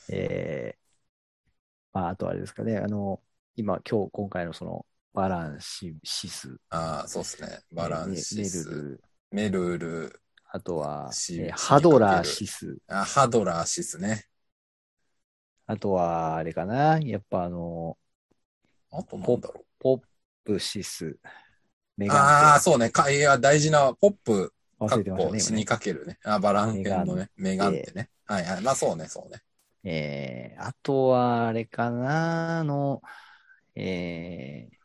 [0.09, 0.79] えー、
[1.93, 3.21] まあ、あとあれですかね、あの、
[3.55, 7.59] 今、今日、今回のその、バランシシス、ああ、そうですね。
[7.71, 11.09] バランシメス、ルル、メルル、あとは、
[11.53, 14.25] ハドラーシス、あハドラーシスね。
[15.67, 17.97] あとは、あれかな、やっぱあの、
[18.91, 19.65] あとなんだろう。
[19.79, 20.01] ポッ
[20.43, 21.17] プシス、
[21.97, 22.21] メガンテ。
[22.23, 22.89] ああ、そうね。
[22.89, 25.31] かいや、大事なポップ、忘れてましたね。
[25.31, 26.19] こ死にかけるね。
[26.23, 27.29] あ、バラン編のね。
[27.37, 28.09] メメガンってね。
[28.25, 28.61] はいはい。
[28.61, 29.41] まあそうね、そうね。
[29.83, 33.01] えー、あとは、あれかな、あの、
[33.75, 34.75] えー、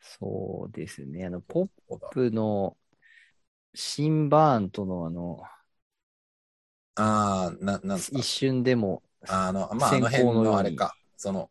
[0.00, 1.26] そうですね。
[1.26, 1.68] あの、ポッ
[2.10, 2.76] プの
[3.74, 5.42] 新バーンとのあの、
[6.94, 8.18] ああ、な、なんすか？
[8.18, 8.26] 一。
[8.26, 10.94] 瞬でもあの、まあ、あの先辺行のあれか。
[11.16, 11.50] その、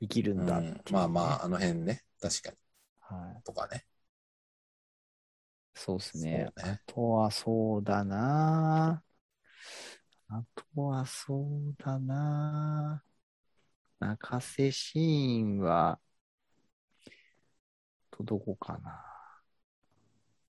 [0.00, 2.02] 生きるうんんだっていうね、まあまあ、あの辺ね。
[2.20, 2.56] 確かに。
[3.00, 3.42] はい。
[3.42, 3.84] とかね。
[5.74, 6.30] そうですね。
[6.38, 9.02] ねあとはそうだな
[10.28, 10.42] あ
[10.74, 13.02] とはそうだな
[14.00, 15.98] 泣かせシーンは、
[18.10, 18.90] とどこかな。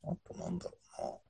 [0.04, 1.22] あとなんだろ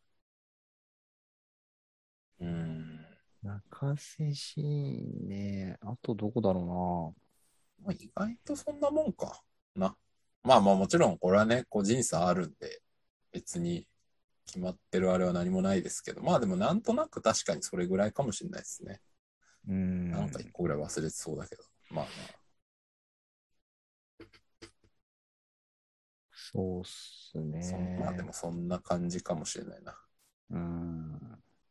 [2.39, 2.47] うな。
[2.47, 3.06] うん。
[3.47, 5.77] 泣かせシーンね。
[5.81, 7.15] あとどこだろ
[7.81, 9.41] まあ、意外とそんなもんか
[9.73, 9.95] な。
[10.43, 12.81] まあまあもちろんこれはね、個人差あるんで、
[13.31, 13.87] 別に
[14.45, 18.99] 決まってるあれは何もないですけど、まあでもなんとなく確かにそれぐらいかもしれないですね。
[19.65, 19.75] うな。
[19.75, 20.11] うん。
[20.11, 21.63] なんか一個ぐらい忘れてそうだけど。
[21.89, 22.11] まあま
[26.33, 27.97] そうっすあ、ね。
[27.97, 29.97] まあでもそんな感じかもしれないな。
[30.49, 31.13] うん。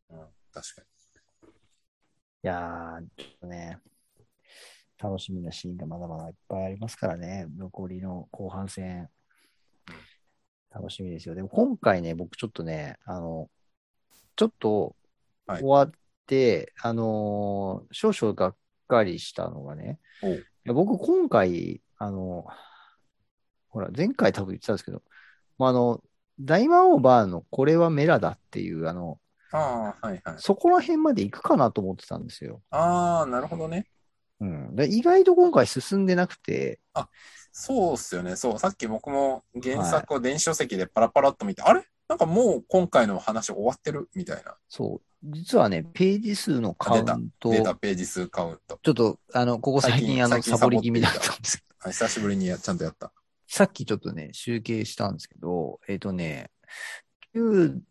[0.08, 0.95] うん、確かに。
[2.44, 3.78] いやー、ちょっとね、
[4.98, 9.08] 楽しみなシーンがまだまだいっぱいありますからね、残りの後半戦。
[10.70, 11.34] 楽しみですよ。
[11.34, 13.48] でも今回ね、僕ちょっとね、あの、
[14.36, 14.94] ちょっと
[15.46, 15.90] はい終わっ
[16.26, 19.98] て、あのー少々がっかりしたのがね、
[20.66, 22.46] 僕今回、あの、
[23.68, 25.02] ほら、前回多分言ってたんですけど、
[25.58, 26.02] まあ、あの、
[26.40, 29.18] 大魔王バーンのこれはメラだっていう、あの、
[29.52, 30.34] ああ、はいはい。
[30.38, 32.62] そこら辺まで行くかなと思ってたんですよ。
[32.70, 33.86] ああ、なるほどね。
[34.40, 34.76] うん。
[34.76, 36.80] で意外と今回進んでなくて、
[37.52, 38.36] そうっすよね。
[38.36, 38.58] そう。
[38.58, 41.82] さっき僕も原作を電子書籍でパラパラっと見て、あれ？
[42.08, 44.08] なんかもう今回の話終わってる？
[44.14, 44.56] みたいな。
[44.68, 45.06] そう。
[45.22, 48.78] 実はね、ページ数のカウント、データページ数カウント。
[48.82, 53.12] ちょっと、あの、ここ最近、あの、サボり気味だったんですけど、はい久しぶりにやちゃんとやった。
[53.48, 56.66] さっきちょっとね、集計したんですけど、えっ、とね、9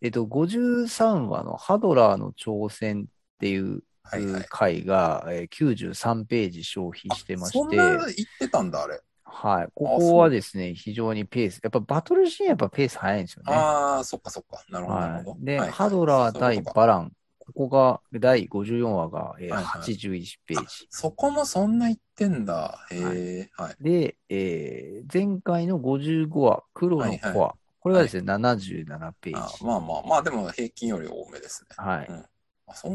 [0.02, 4.46] えっ、と、53話のハドラーの挑戦っていうはいはい。
[4.50, 9.02] 回が、えー93ページ消費してまして、そんな言ってたんだ、あれ。
[9.24, 9.68] はい。
[9.74, 13.54] ここはですね、非常にペース、やっぱバトルシーンやっぱペース早いんですよね。
[13.54, 14.64] ああ、そっかそっか。
[14.70, 14.98] なるほど。
[14.98, 15.46] はい。
[15.46, 17.12] で、はいはいハドラー対バラン。
[17.40, 20.88] ここが第54話が、えーはいはい81ページ。
[20.90, 22.80] そこもそんな言ってんだ。
[22.92, 23.76] へえ、はい。
[23.84, 27.56] で、えー前回の55話、黒のコア。
[27.90, 29.64] はいはこれがですね、77ペーあジ。
[29.64, 31.76] まあまあ、まあでも平均より多めですね。
[31.78, 32.08] はい。
[32.10, 32.26] うん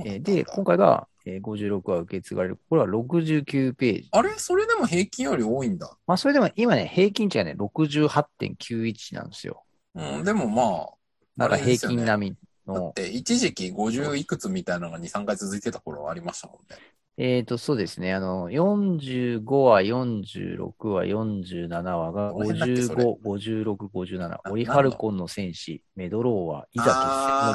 [0.05, 2.59] えーで、今回が、えー56話受け継がれる。
[2.69, 4.09] これは69ページ。
[4.11, 4.31] あれ？
[4.37, 5.97] それでも平均より多いんだ。
[6.09, 9.63] まあ、それでも今ね、平均値がね、68.91なんですよ。
[9.95, 12.93] うん、でもまあれですよね均並みあ、だっの。
[12.93, 16.77] て一時期50いくつみたいなのが2、3回続いてた頃ありましたもんね。
[17.17, 18.15] えっ、と、そうですね。
[18.15, 24.19] あの、45話、46話、47話がどの辺だっけそれ55、56、57。
[24.29, 26.85] なオリハルコンの戦士、メドローワ、いざ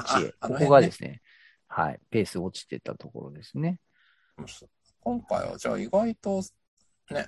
[0.09, 0.33] 決戦の地へ。
[0.39, 1.21] ここがですね、
[1.67, 3.79] はい、ペース落ちてたところですね。
[5.01, 6.41] 今回はじゃあ意外と
[7.11, 7.27] ね、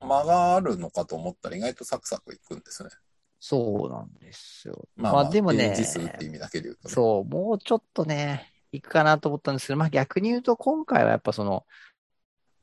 [0.00, 2.90] 間があるのかと思ったら意外とサクサクいくんですね。
[3.40, 4.88] そうなんですよ。
[4.96, 5.74] まあ、ままあ、あでもね。
[6.86, 11.66] そう、もうちょっとね、いくかなと思ったんですけど、まあ逆に言うと今回はやっぱその、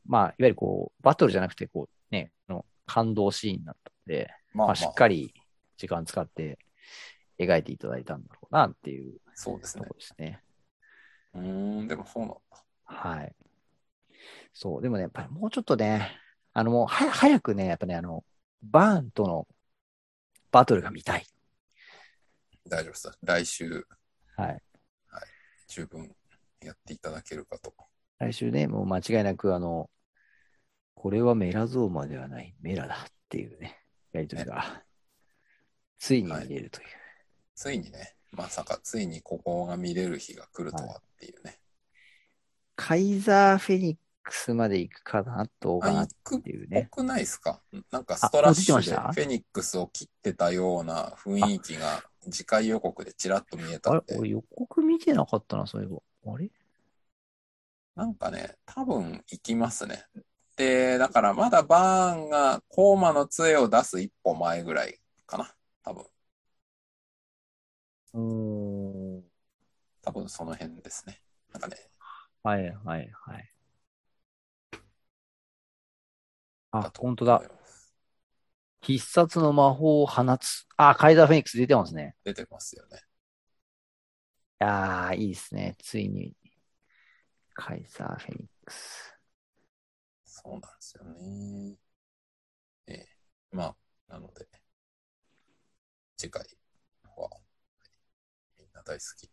[0.08, 5.34] まあ、いわゆるこう、バトルじゃなくて、こう、ね、あの感動シーンだったんで、まあ、まあまあ、しっかり
[5.78, 6.60] 時間使って
[7.40, 9.96] 描いていただいたんだろうなっていうそうですねとこ。
[9.96, 10.42] ろですね。
[11.34, 11.42] うー
[11.84, 12.38] ん、でもそうなんだ。
[12.86, 13.36] はい。
[14.54, 16.12] そう、でもね、やっぱりもうちょっとね、
[16.54, 18.24] あの、もうは早くね、やっぱね、あの、
[18.62, 19.48] バーンとの
[20.52, 21.26] バトルが見たい。
[22.70, 23.12] 大丈夫です。
[23.22, 23.86] 来週
[24.38, 24.62] はい。
[25.68, 26.16] 十分
[26.62, 27.74] やっていただけるかと。
[28.20, 29.90] 来週ね、もう間違いなく、あの、
[30.94, 33.78] これはメラゾーマではない、メラだっていうね、
[34.14, 34.84] やりとりが、
[36.00, 36.88] ついに見れるという。
[37.56, 41.60] ついにね、まさかついにここが見れる日が来るとはっていうね。
[42.76, 46.90] カイザーフェニックスまで行くかな、どうかあ、なっ行くていうね。
[46.92, 47.62] ぽくないですか？
[47.92, 56.34] なんかストラッシュでフェニックスを切ってたような雰囲気が次回予告でちらっと見えたあれんで、俺予告見てなかったな、そういえば。
[56.34, 56.50] あれ？
[57.96, 60.06] なんかね、多分行きますね。
[60.58, 65.54] で、だからまだバーンがコーマの杖を出す一歩前ぐらいかな。
[65.84, 66.06] 多分、
[68.14, 69.24] うーん。
[70.02, 71.22] 多分その辺ですね。
[71.52, 71.78] なんかね、
[72.44, 73.52] はいはいはい。
[76.72, 77.42] あ本当だ
[78.86, 80.68] 必殺の魔法を放つ。
[80.78, 82.16] あ、カイザーフェニックス出てますね。
[82.24, 83.02] 出てますよね。
[84.60, 85.76] ああ、いいですね。
[85.80, 86.36] ついに。
[87.56, 89.18] カイザーフェニックス。
[90.24, 91.78] そうなんですよね。
[92.86, 93.08] ええ
[93.52, 93.76] まあ、
[94.08, 94.48] なので、
[96.16, 96.46] 次回
[97.18, 97.30] は、
[98.60, 99.32] みんな大好き。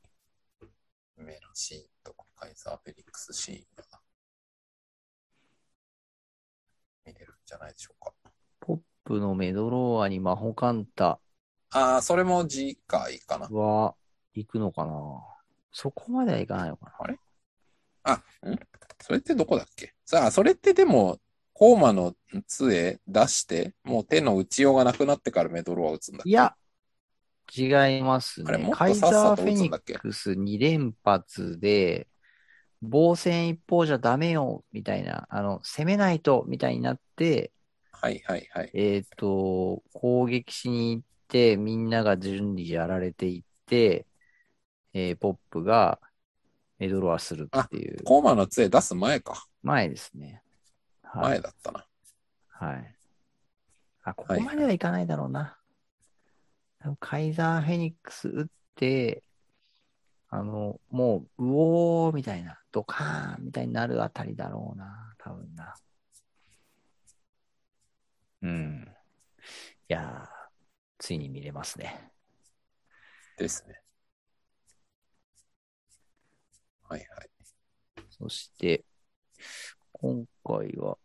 [1.17, 4.01] メラシーンとカイザー・フェリックスシーンが
[7.05, 8.22] 見れるんじゃないでしょうか。
[9.05, 11.19] プのメドローアにマホカンタ。
[11.71, 13.49] ああ、それも次回かな。
[13.49, 13.95] は
[14.35, 14.93] 行くのかな？
[15.73, 16.93] そこまではいかないのか
[18.05, 18.13] な？
[18.15, 18.15] あ、
[18.49, 18.59] ん？
[19.01, 19.95] それってどこだっけ？
[20.05, 21.19] さあ、それってでも、
[21.55, 22.15] コーマの
[22.47, 26.31] 杖出して、もう手の打ちようがなくなってからメドローア打つんだっけ？
[26.31, 26.55] いや、
[27.55, 28.65] 違いますあれも。
[28.65, 29.95] っとねカイさっさとザーフェニ打つんだっけ？
[29.95, 32.09] ックス2連発で、
[32.83, 37.53] 防戦一方じゃダメよ、みたいな、あの、攻めないと、みたいになって、
[38.03, 38.71] はいはいはい。
[38.75, 44.09] えっ、と、攻撃しに行って、みんなが順次やられていって、
[44.93, 46.01] えーポップが
[46.81, 49.47] メドロアするっていう、コーマの杖出す前か。
[49.63, 50.43] 前ですね。
[51.05, 51.23] はい。
[51.31, 51.87] 前だったな。
[52.49, 52.97] はい。
[54.03, 55.57] あ、ここまではいかないだろうな。
[56.81, 59.23] 多分カイザー・フェニックス打って、
[60.29, 65.15] あの、もう、うおーみたいな、ドカーンみたいになるあたりだろうな。
[65.19, 65.77] 多分な。
[68.43, 68.89] うん。
[69.89, 70.29] いやー、
[70.99, 72.13] ついに見れますね。
[73.37, 73.81] ですね。
[76.89, 77.31] はいはい。
[78.11, 78.85] そして、
[79.93, 80.99] 今回は、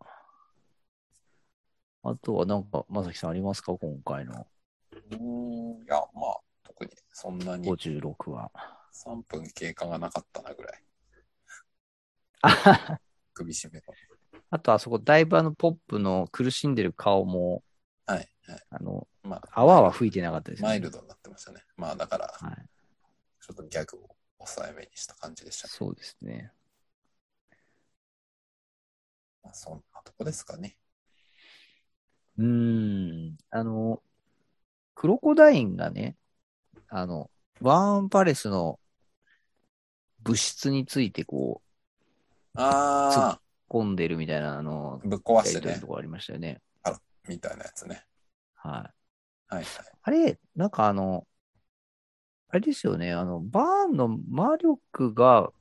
[2.03, 3.77] あとはなんか、まさきさんありますか？
[3.77, 4.47] 今回の
[4.93, 8.51] うーん、いや、まあ、特にそんなに56話。
[8.91, 10.83] 3分経過がなかったなぐらい。
[12.41, 12.99] あ
[13.33, 13.81] 首絞め
[14.49, 17.63] あと、あそこ、だいぶあの、ポップの苦しんでる顔も、
[18.07, 18.15] の。
[18.15, 18.61] はい、はい。
[18.69, 20.69] あの、まあ、泡は吹いてなかったですね。
[20.69, 21.61] マイルドになってましたね。
[21.75, 22.69] まあ、だから、はい。
[23.41, 25.73] ちょっとギャグを抑えめにした感じでしたね。
[25.73, 26.51] そうですね。
[29.43, 30.77] まあ、そんなとこですかね。
[32.37, 33.37] うーん。
[33.49, 34.01] あの、
[34.95, 36.17] クロコダインがね、
[36.89, 37.31] あの、
[37.61, 38.79] ワーンパレスの
[40.19, 41.63] 物質についてこ
[42.55, 46.61] あう、込んでるみたいな、あの、あ、ぶっ壊してねやりとこありましたよね。
[47.27, 48.05] みたいなやつね。
[48.55, 48.89] は
[49.49, 49.53] い。
[49.55, 49.65] はいはい。
[50.01, 51.27] あれ、なんかあの、
[52.49, 55.51] あれですよね、あの、バーンの魔力が、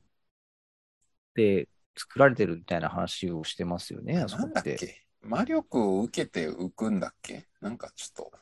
[1.35, 5.05] で作られてるみたいな話をしてますよね、あそこって。
[5.21, 7.49] 魔力を受けて浮くんだっけ？
[7.61, 8.33] なんかちょっと、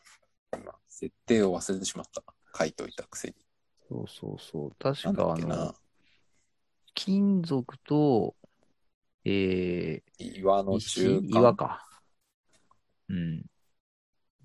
[0.58, 2.22] 今、設定を忘れてしまった。
[2.56, 3.34] 書いといたくせに。
[3.88, 4.72] そうそうそう。
[4.78, 5.74] 確かあの、。
[6.92, 8.36] 金属と、
[9.24, 11.40] えー、岩の中石、間。
[11.40, 11.86] 岩か。
[13.08, 13.44] うん。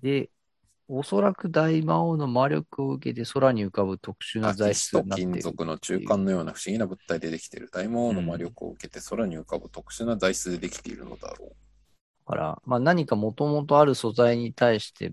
[0.02, 0.30] で、
[0.88, 5.40] おそらく大魔王の魔力を受けて空に浮かぶ特殊な材質になっている金。
[5.40, 7.70] 属の中間のような不思議な物体でできている。
[7.70, 11.48] 大魔王の魔力を受けて空に浮かぶ特殊な材質でできているのだろう。
[11.50, 11.54] だ
[12.26, 15.12] から、まあ何かもともとある素材に対して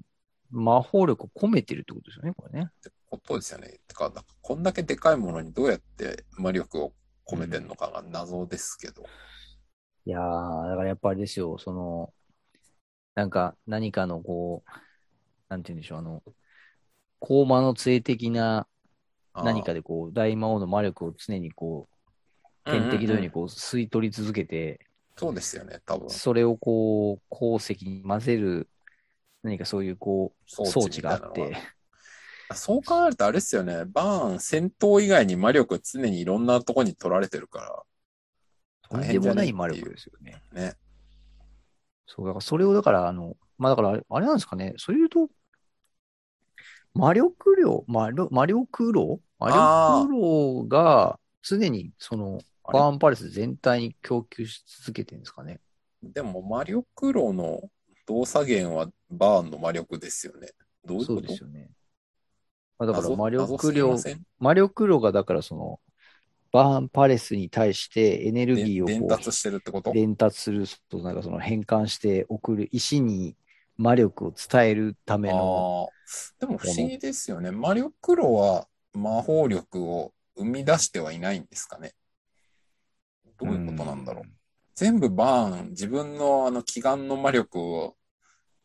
[0.50, 2.70] 魔法力を込めてるってことですよね、これね。
[2.72, 3.80] ってことですよね。
[3.88, 4.12] てか、
[4.42, 6.94] こんだけでかいものにどうやって魔力を
[7.28, 9.04] 込めてんのかが謎ですけど。
[10.08, 12.14] いやー、だからやっぱりですよ、その、
[13.16, 14.72] なんか何かのこう、
[15.50, 16.24] なんて言うんでしょう、あの、
[17.20, 18.68] 高魔の杖的な
[19.42, 24.80] 何かでこう、大魔王の魔力を常にこう、天敵のようにこう、吸い取り続けて、
[25.18, 26.10] そうですよね、多分。
[26.10, 28.70] それをこう、鉱石に混ぜる、
[29.44, 31.58] 何かそういうこう、装置があって。
[32.50, 33.86] が、そう考えるとあれですよね。
[33.86, 37.84] バーン、戦闘以外に魔力常にいろんなとこに取られてるか
[38.90, 40.42] とんでもない魔力ですよね。
[40.54, 40.74] ら、ね。
[42.06, 45.30] そう、だからそれをだから、あの、まあだからあれ、あれなんですかね、そういうと、
[46.94, 55.60] 魔力量、魔力魔力量魔力量が常にその、バーンパレス全体に供給し続けてるんですかね。
[56.04, 57.62] でも魔力炉の
[58.08, 60.50] 動作源はバーンの魔力ですよね。
[60.86, 61.70] どういうそうことですよね。
[62.80, 63.96] まあだから謎魔力量
[64.40, 65.80] 魔力量がだからその、
[66.52, 69.92] バーンパレスに対してエネルギーを伝達してるってこと？
[69.92, 73.36] 伝達すると、なんかその変換して送る石に
[73.78, 75.90] 魔力を伝えるための。
[76.40, 77.52] でも不思議ですよね。
[77.52, 81.94] 魔力炉は魔法力を生み出してはいないんですかね。
[83.40, 84.24] どういうことなんだろう。
[84.74, 87.96] 全部バーン、自分のあの祈願の魔力を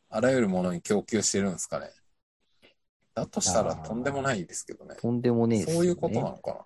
[0.08, 1.90] あらゆるものに供給してるんですかね。
[3.14, 4.96] だとしたらとんでもないですけどね。
[5.00, 5.78] とんでもねえですよね。
[5.80, 6.56] そういうことなのかな。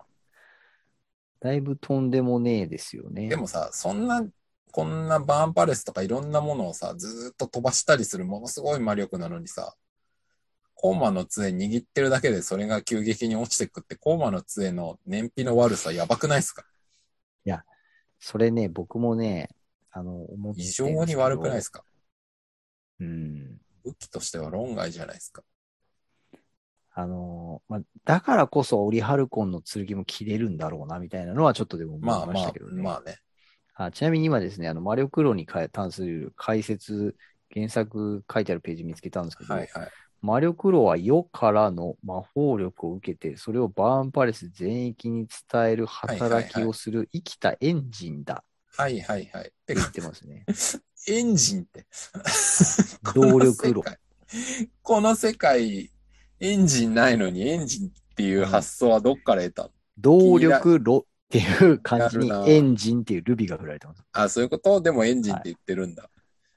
[1.39, 3.29] だいぶとんでもねえですよね。
[3.29, 4.25] でもさ、そんな、
[4.71, 9.75] こんなバーンパレスとかいろんなものをさ、ずーっと飛ばしたりするものすごい魔力なのにさ、
[10.75, 16.65] コーマの杖握ってるだけでそれが急激に落ちてくって、コーマの杖の燃費の悪さやばくないですか？
[18.19, 19.47] それね、僕もね、
[19.91, 21.83] あの、思って異常に悪くないですすか？
[22.99, 23.57] うん。
[23.83, 25.43] 武器としては論外じゃないですか？
[26.99, 32.81] あのーまあ、だからこそオリハルコンの剣も切れるんだろうな、みたいなのはちょっとでも思いまあまあましたけど、ね。
[32.81, 33.19] まあね。
[33.75, 37.15] あちなみに今ですね、あの、魔力論に関する解説、
[37.53, 39.87] 原作書いてあるページ見つけたんですけど、はいはい。
[40.23, 48.43] 魔力炉は世からの魔法力を受けて、それをバーンパレス全域に伝える働きをする生きたエンジンだ
[48.75, 49.47] はいはいはい。
[49.49, 50.45] って言っ、てますね。
[51.07, 51.85] エンジンって。
[53.13, 53.83] 動力炉
[54.81, 55.91] この世界。
[56.39, 64.03] エンジンないのにエンジンっていう発想はどっから得たの、動力炉っていう感じにエンジンっていうルビが振られてます。
[64.13, 64.81] あ、そういうこと？
[64.81, 66.09] でもエンジンって言ってるんだ。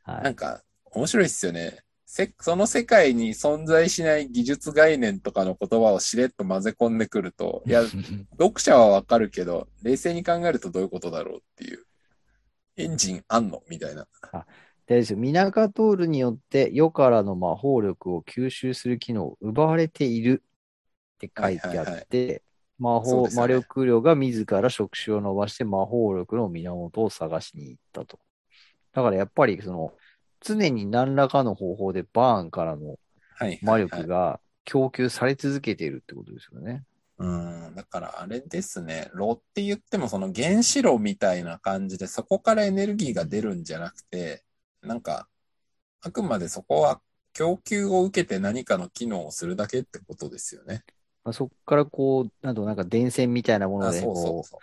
[0.02, 0.22] はい。
[0.22, 0.62] なんか、
[0.92, 1.78] 面白いっすよね。
[2.06, 7.82] せ、その世界に存在しない技術概念とかの言葉をしれっと混ぜ込んでくると、いや、
[8.38, 11.84] 読者はわかるけど、冷静に考えるとどういうことだろうっていう。
[12.76, 13.62] エンジンあんの？
[13.68, 14.06] みたいな。
[14.90, 20.42] でですよ、ミナカトールによって世からの魔法力を吸収する機能を奪われている
[21.14, 22.42] って書いてあって、
[22.76, 28.18] 魔法、そうですよね魔力量が自ら触手を伸ばして魔法力の源を探しに行ったと。
[28.92, 29.92] だからやっぱりその、
[30.40, 32.96] 常に何らかの方法でバーンからの
[33.36, 33.60] はい。
[33.62, 36.82] 魔はいはい力が供給され続けているってことですよね。
[37.18, 37.26] う
[37.70, 44.42] ん、だからあれですね、炉って言ってもその原子炉みたいな感じでそこからエネルギーが出るんじゃなくて、
[44.82, 45.28] なんか、
[46.02, 47.02] あくまでそこは
[47.34, 50.84] 供給を受けて何かの機能をするだけってことですよね。
[51.24, 54.62] まあ、そこからこう、なんとなんか電線みたいなものあ、でそうそうこうそ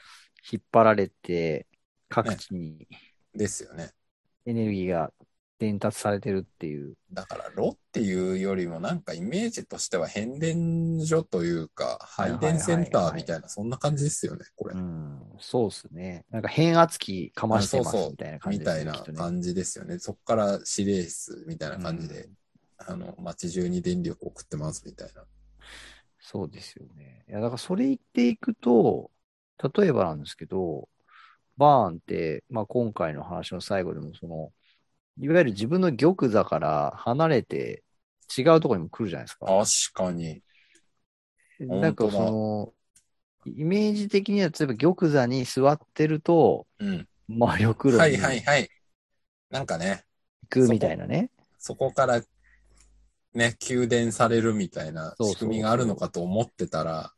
[0.52, 1.68] 引っ張られて、
[2.10, 2.88] 各地に
[3.34, 3.38] う。
[3.38, 3.92] ですよね。
[4.46, 5.14] エネルギーが
[5.60, 6.96] 伝達されてるっていう。
[7.12, 14.78] だから炉っていうよりもなんかイメージとしては変電所というか配電センターみたいなそんな感じですよね、これう。
[14.78, 16.26] ん、そうですね。
[16.30, 18.76] なんか変圧器かましてまあそうそうすみたいな感じみですね。
[18.76, 20.00] たいなきっとね感じですよね。
[20.00, 22.38] そこから指令室みたいな感じで、うん
[22.78, 25.24] あの、街中に電力を送ってますみたいな。
[26.20, 27.26] そうですよね。
[27.28, 29.12] いや、だからそれ言っていくと、
[29.76, 30.88] 例えばなんですけど、
[31.58, 34.52] バーンって、まあ今回の話の最後でもその、
[35.20, 37.84] いわゆる自分の玉座から離れて
[38.38, 39.46] 違うところにも来るじゃないですか。
[39.48, 40.44] 確かに。
[41.60, 42.74] なんかその、
[43.46, 47.08] イメージ的には、例えば玉座に座ってると、うん。
[47.28, 48.70] 魔力炉はいにはいはい。
[49.50, 50.06] なんかね、
[50.44, 51.30] 行くみたいなね。
[51.60, 52.22] そこから
[53.34, 57.14] ね、給電されるみたいな仕組みがあるのかと思ってたら、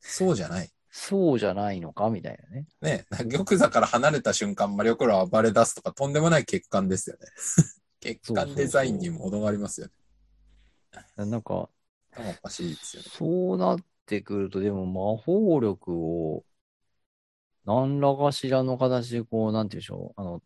[0.00, 0.70] そうじゃない。
[0.96, 2.08] そうじゃないのか？
[2.08, 2.66] みたいなね。
[2.80, 7.26] ね、玉座から離れた瞬間、魔力炉は暴れ出すとか、とんでもない欠陥ですよね。
[8.00, 9.92] 欠陥デザインにも程がありますよね。
[11.16, 11.68] なんか、
[12.12, 13.08] 頭おかしいですよね。
[13.10, 16.44] そうなってくると、でも魔法力を
[17.64, 20.42] 何らかしらの形でこう、なんていうんでしょう、あの、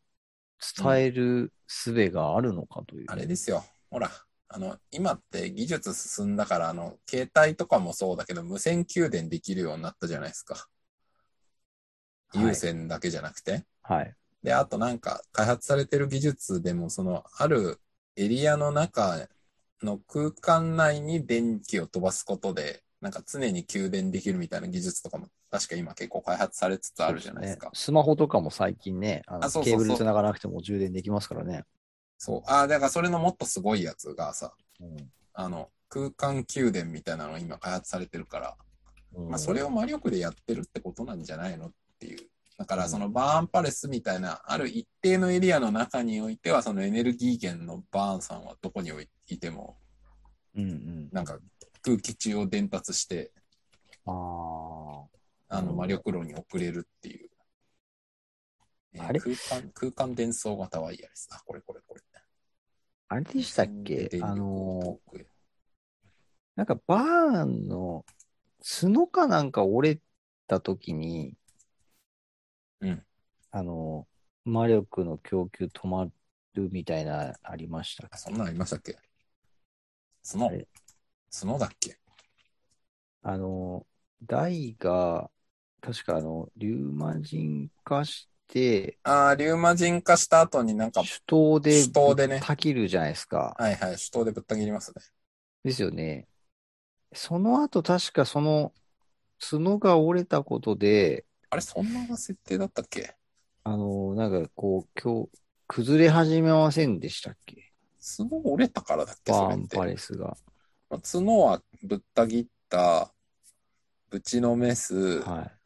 [0.76, 3.05] 伝える術があるのかという。
[3.09, 3.64] あれですよ。
[3.90, 4.11] ほら、
[4.49, 10.68] あの、今って技術進んだから、あの、携帯とかもそうだけど、無線給電できるようになったじゃないですか。
[12.28, 13.64] はい有線だけじゃなくて。
[13.82, 14.14] はい。
[14.42, 17.80] で、あとなんか、開発されてる技術でも、その、ある
[18.16, 19.28] エリアの中
[19.82, 27.66] の空間内に電気を飛ばすことで、なんか常に給電できるみたいな技術とかも、確か今結構開発されつつあるじゃないですか。
[27.66, 31.64] そうねスマホとかも最近ね、あのあそうそうそうケーブル繋がなくても充電できますからね。
[32.18, 32.42] そう。
[32.46, 38.56] ああ、だからそれのもっとすごいやつがさ、うんあの、空間給電みたいなのが今開発されてるから、
[39.16, 42.28] まあそれを魔力でやってるってことなんじゃないのっていう。
[42.58, 49.78] だからそのバーンパレスみたいな、ある一定のエリアの中においては、そのエネルギー源のバーンさんはどこにおいいても、
[50.56, 51.08] うんうん。
[51.12, 51.38] なんか
[51.82, 53.30] 空気中を伝達して、
[54.06, 55.56] ああ。
[55.56, 57.30] あの魔力炉に送れるっていう。
[58.94, 59.20] えーあれ？
[59.20, 61.28] 空間、空間伝送型ワイヤレス。
[61.30, 62.02] あ、これこれこれ。
[63.09, 64.11] あれでしたっけ？
[64.22, 65.00] あの
[66.56, 68.04] なんかバーンの
[68.62, 70.00] 角かなんか折れ
[70.46, 71.34] た時に、
[72.80, 73.02] うん。
[73.50, 74.06] あの、
[74.44, 76.09] 魔力の供給止ま
[76.54, 78.96] るみたいなありましたそんなんありましたっけ？
[80.22, 80.66] 角？
[81.30, 81.90] 角だっけ？
[81.90, 81.98] け
[83.22, 83.86] あの、
[84.22, 85.30] 台が、
[85.80, 93.55] 確かあの、リューマ人化して、ああ、リューマ人化した後になんか、手刀で手刀でねたきるじゃないですか。
[93.59, 95.03] はいはい、手刀でぶった切りますね。
[95.62, 96.26] ですよね。
[97.12, 98.72] その後確かその
[99.38, 103.14] 角が折れたことで、あれ、そんな設定だったっけ？
[103.64, 105.30] あの、なんかこう、今日、
[105.66, 107.72] 崩れ始めませんでしたっけ？
[108.18, 109.32] 角折れたからだっけ。
[109.32, 110.36] バーンパレスが。
[110.90, 113.12] まあ角はぶった切った、
[114.11, 115.57] ぶちのめす、はい。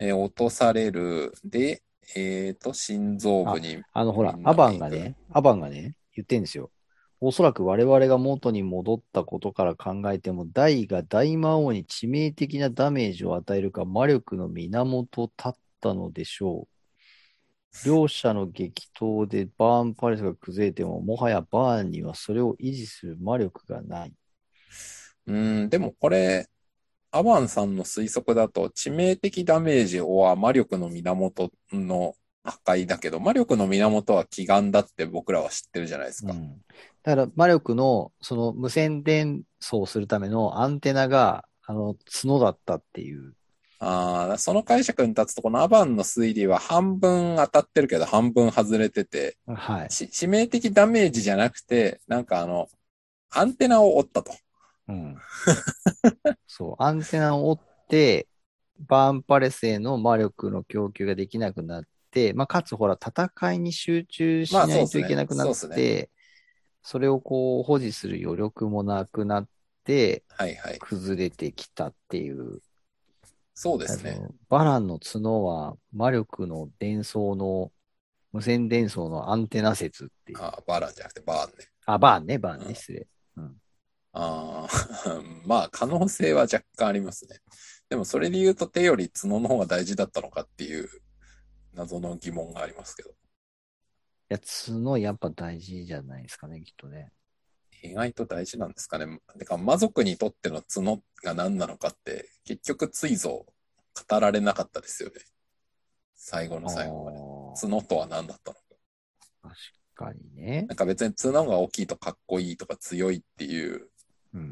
[0.00, 1.82] えー落とされる、で、
[2.16, 6.70] えっ、と、心臓部に、あの、ほらアバンがね、アバンがね、言ってんですよ。
[7.20, 17.86] おそらく我々が元に戻ったことから考えても、大が大魔王に致命的なダメージを与えるか魔力の源を立ったのでしょう。
[17.86, 24.14] 両者の激闘でバーンパレスが崩れても、もはやバーンにはそれを維持する魔力がない。
[25.26, 26.48] うん、でもこれ、
[27.12, 36.32] アバンさんの推測だと、致命的ダメージは魔力の源の破壊だけど、魔力の源は祈願だって僕らは知ってるじゃないですか。
[36.32, 36.60] うん
[37.02, 43.34] だから魔力のその無線伝送するためのアンテナがあの角だったっていう。
[43.78, 49.90] ああ、その解釈に立つと、このアバンの推理は半分当たってるけど、半分外れてて、はい。
[49.90, 52.68] し致命的ダメージじゃなくて、なんかあの、
[53.30, 54.34] アンテナを折ったと。
[54.90, 55.16] うん。
[56.46, 58.28] そう、アンテナを折って、
[58.78, 66.10] バーンパレスへの魔力の供給ができなくなって、まあ、かつほら、戦いに集中しないといけなくなって、
[66.82, 69.48] それをこう保持する余力もなくなっ
[69.84, 70.78] て、はいはい。
[70.78, 72.60] 崩れてきたっていう。
[73.54, 74.18] そうですね。
[74.48, 77.70] バランの角は魔力の伝送の、
[78.32, 80.38] 無線伝送のアンテナ説っていう。
[80.38, 81.66] ああ、バランじゃなくてバーンね。
[81.84, 83.06] あ、バーンね、バーンうんね、失礼。
[83.36, 83.40] あ
[84.12, 84.66] あ、
[85.46, 87.40] まあ可能性は若干ありますね。
[87.88, 90.88] でもそれで言うと手より角の方が大事だったのかっていう
[91.72, 93.10] 謎の疑問がありますけど。
[93.10, 93.12] い
[94.28, 97.12] や、角やっぱ大事じゃないですかね、きっとね。
[97.82, 99.20] 意外と大事なんですかね。
[99.38, 103.46] てか魔族にとっての角が何なのかって結局ついぞ
[104.08, 105.16] 語られなかったですよね。
[106.14, 107.18] 最後の最後まで。
[107.18, 107.20] あ
[107.60, 108.62] 角とは何だったのか。
[109.44, 109.56] ー確
[109.94, 110.74] かにねな。
[110.74, 113.89] んか別に角が大きいとかっこいいとか強いっていう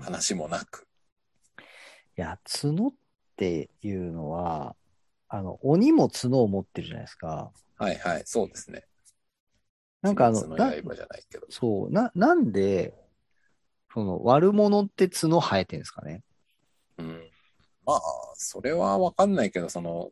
[0.01, 0.89] 話もなく。
[2.19, 2.93] や、角っ
[3.37, 4.77] ていうのは、
[5.29, 7.53] あの、鬼も角を持ってるじゃないですか。
[7.77, 8.85] はいはい、そうですね。
[10.03, 11.47] なんかあの、鬼な滅の刃じゃないけど。
[11.49, 12.95] そう、な、なんで、
[13.93, 16.23] その、悪者って角生えてるんですかね。
[16.99, 17.31] うん。
[17.87, 18.01] まあ、
[18.35, 20.11] それはわかんないけど、その、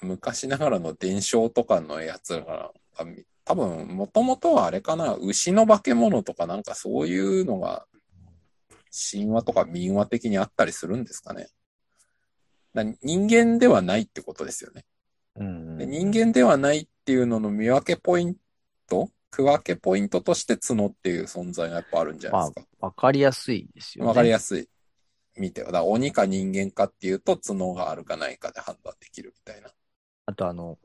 [0.00, 3.04] 昔ながらの伝承とかのやつが、あ
[3.44, 7.86] 多分、もともとはあれかな、牛の化け物とかなんかそういうのが、
[8.92, 11.48] 神話とか民話的にあったりするんですかね。
[12.74, 14.84] だ人間ではないってことですよね。
[15.36, 18.36] うんで人間ではないっていうのの見分けポイン
[18.86, 22.68] ト、区分けポイントとして角っていう存在がやっぱあるんじゃないですか。
[22.80, 24.08] わかりやすいですよね。
[24.08, 24.68] わかりやすい。
[25.36, 25.66] 見てよ。
[25.68, 29.70] だから鬼か人間かっていうと角があるかないかで判断できるみたいな。
[30.26, 30.78] あとあの、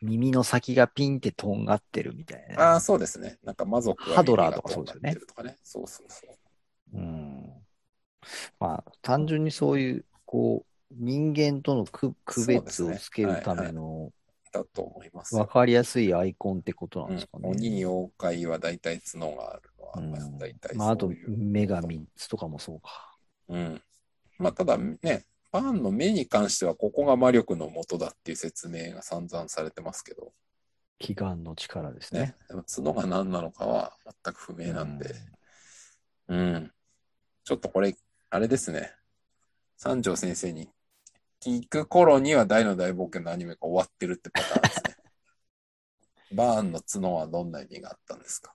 [0.00, 2.54] 耳の先がピンってとんがってるみたいなね。
[2.56, 3.38] ああ、そうですね。
[3.44, 5.16] なんか魔族はハドラーとかそうですよね。
[5.62, 6.45] そうそうそう。
[6.92, 7.52] うん。
[8.58, 14.12] まあ、単純にそういう、こう、人間との区区別をつけるための
[14.52, 15.34] だと思います。
[15.34, 17.48] 分かりやすいアイコンってことなんうんですかね。
[17.48, 21.12] 鬼、妖怪は大体角があるのは、うんまあ大体まあ、あと。
[21.26, 23.16] 目が3つとかもそうか。
[23.48, 23.82] うん。
[24.38, 30.32] まあ、ただね、バーンの目に関しては、ここが魔力の元だっていう説明が散々されてますけど、
[30.98, 32.20] 祈願の力ですね。
[32.20, 32.34] ね。
[32.48, 33.92] でも角が何なのかは
[34.24, 35.14] 全く不明なんで、
[36.28, 36.72] うん。
[37.46, 37.94] ちょっとこれ、
[38.30, 38.92] あれですね。
[39.76, 40.68] 三条先生に
[41.40, 44.96] 聞く頃には大の大冒険のアニメが終わってるってパターンですね。
[46.34, 48.52] バーンの角はどんな意味があったんですか？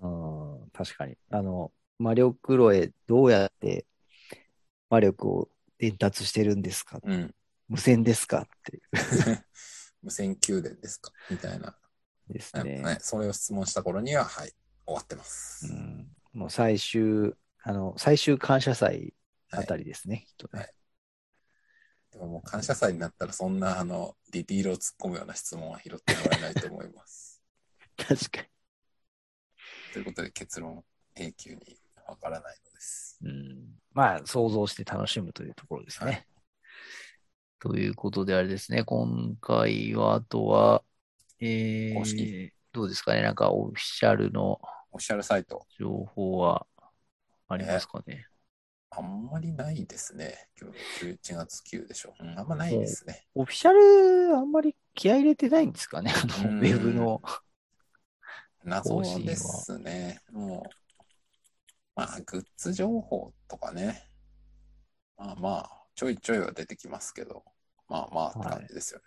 [0.00, 1.16] うん、うん確かに。
[1.30, 3.86] あの、魔力炉へどうやって
[4.90, 5.48] 魔力を
[5.78, 7.00] 伝達してるんですか？
[7.02, 7.34] うん。
[7.68, 8.42] 無線ですか？
[8.42, 8.82] っていう
[10.02, 11.10] 無線宮殿ですか？
[11.30, 11.74] みたいな、
[12.28, 12.98] ですねね。
[13.00, 14.52] それを質問した頃には、はい、
[14.84, 15.66] 終わってます。
[15.66, 17.34] うん、もう最終、
[17.66, 19.14] あの、最終感謝祭
[19.50, 20.60] あたりですね、きっとね。
[20.60, 20.74] はい
[22.12, 27.42] でももう感謝祭になったらそんなあのディティールを突っ込むような質問は拾ってもらえないと思います。
[27.98, 28.46] 確か
[29.92, 30.84] ということで結論
[31.16, 33.18] 永久にわからないのです。
[33.20, 33.30] に。
[33.30, 33.80] うん。
[33.90, 36.10] まあ、想像して楽しむというところですね。
[36.10, 36.26] はい
[37.60, 40.84] ということであれですね、今回は、あとは、
[41.40, 44.60] え公式ー、どうですかね、なんかオフィシャルの
[44.90, 46.66] オフィシャルサイト、情報は
[47.48, 48.26] ありますかね。
[48.90, 50.48] あんまりないですね。
[50.60, 52.14] 今日11月9でしょ。
[52.20, 53.26] うん、あんまないですね。
[53.34, 57.20] オフィシャル、あんまり気合い入れてないんですかね、あの、うんウェブの。
[58.62, 60.20] 謎ですね。
[60.32, 60.70] もう、
[61.96, 64.08] まあ、グッズ情報とかね。
[65.16, 67.44] まあまあ、ちょいちょいは出てきますけど、
[67.88, 69.04] まあまあって感じですよね。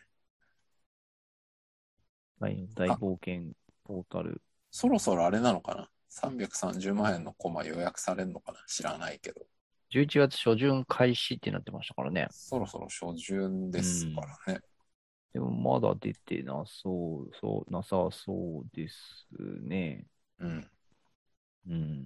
[2.40, 3.52] 大大冒険
[3.84, 4.42] ポータル。
[4.70, 9.42] そろそろあれなのかな ?330 万円のコマ予約されるのかな知らないけど。
[9.90, 12.28] 11月初旬開始ってなってましたからね。
[12.32, 14.62] そろそろ初旬ですからね。
[15.34, 19.28] でもまだ出てなそう、そう、なさそうです
[19.62, 20.06] ね。
[20.40, 20.72] うん。
[21.70, 22.06] うん。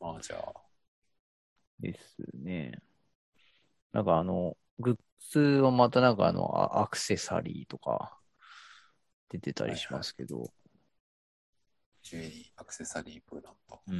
[0.00, 0.52] まあじゃあ、
[1.80, 2.78] ですね。
[3.92, 4.96] なんかあの、グッ
[5.30, 8.18] ズはまたなんかあの、あアクセサリーとか
[9.28, 10.52] 出てたりしますけど、
[12.02, 13.80] ジュエリー、アクセサリープーなんと。
[13.88, 13.96] うん。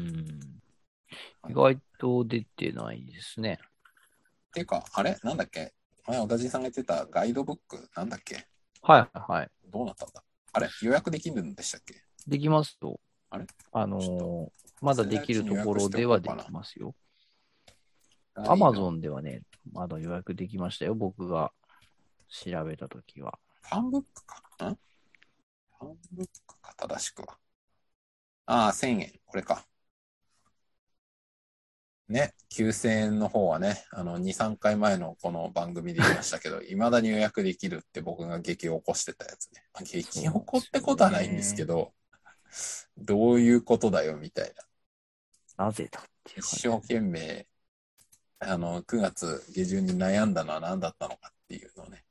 [1.42, 3.58] はい意外と出てないですね。
[3.60, 5.18] っていうか、あれ？
[5.22, 5.74] なんだっけ？
[6.06, 7.90] 前、小田地さんが言ってたガイドブック？
[7.94, 8.46] なんだっけ？
[8.80, 9.50] はいはい。
[9.70, 10.24] どうなったんだ？
[10.52, 12.02] あれ予約できるんでしたっけ？
[12.26, 12.98] できますと。
[13.28, 13.46] あれ？
[13.72, 14.48] あのー
[14.80, 16.94] まだできるところではできますよ。
[18.34, 18.96] アマゾン。
[18.96, 20.94] ンではね、まだ予約できましたよ。
[20.94, 21.52] 僕が
[22.28, 23.38] 調べたときは。
[23.62, 24.70] ファンブックか？
[24.70, 24.74] ん？
[25.78, 27.36] ファンブックか、正しくは。
[28.46, 29.12] ああ、1000円。
[29.26, 29.66] これか。
[32.08, 39.64] ね、9000円の方はね、あの、2、3回前のこの番組で言いましたけど、 未だに予約できるって僕が激を起こしてたやつね。
[39.72, 41.94] まあ激おこってことはないんですけど、
[42.98, 44.54] どういうことだよ、みたい
[45.56, 45.66] な。
[45.66, 47.46] なぜだっていう一生懸命、
[48.40, 52.04] あの、9月下旬に悩んだのは何だったのかっていうのをね、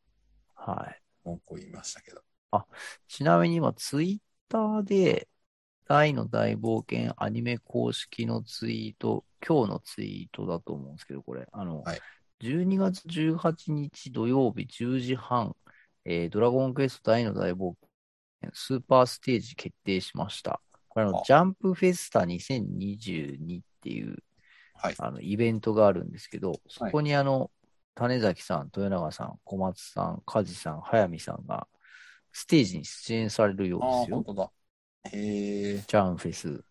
[0.56, 1.02] はい。
[1.24, 2.24] 文句を言いましたけど。
[3.08, 4.20] ちなみに今、ツイッ
[4.50, 5.28] ターで、
[5.92, 12.00] 大の大冒険アニメ公式のツイート、今日のツイートだと思うんですけど、これ、あの、はい
[12.40, 15.56] 12月18日土曜日10時半、
[16.06, 17.76] えードラゴンクエスト大の大冒
[18.42, 20.60] 険スーパーステージ決定しました。
[20.88, 24.18] これあの、あジャンプフェスタ2022っていう、
[24.74, 24.96] はい。
[24.98, 27.52] あの、イベントがあるんですけど、そこにあの、
[27.94, 31.68] 種崎さん、豊永さん、小松さん、梶さん、早見さんが、
[32.32, 34.16] ステージに出演されるようああ、ですよ。
[34.16, 34.52] 本当だ。
[35.06, 35.78] へえ。
[35.80, 36.64] ジャンフェス。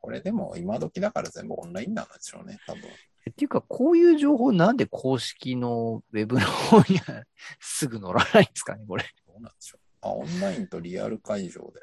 [0.00, 2.82] これでも今時だから全部オンラインなんでしょうね、多分。
[3.26, 7.24] えっていうか、こういう情報なんで公式のウェブの方には
[7.60, 9.04] すぐ載らないんですかね、これ。
[9.26, 9.80] どうなんでしょう。
[10.00, 11.82] あ、オンラインとリアル会場で。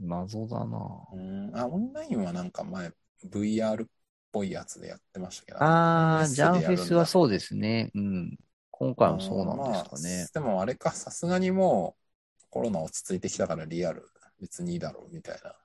[0.00, 0.76] 謎だな
[1.12, 1.56] うーん。
[1.56, 2.90] あ、オンラインはなんか前、
[3.30, 3.86] VR っ
[4.30, 5.58] ぽいやつでやってましたけど。
[5.60, 7.90] あー、ジャンフェスはうそうですね。
[7.94, 8.38] うん。
[8.70, 10.26] 今回もそうなんですかね。
[10.34, 11.96] でもあれか、さすがにも
[12.42, 14.06] うコロナ落ち着いてきたからリアル
[14.44, 15.56] 別にいいだろうみたいな。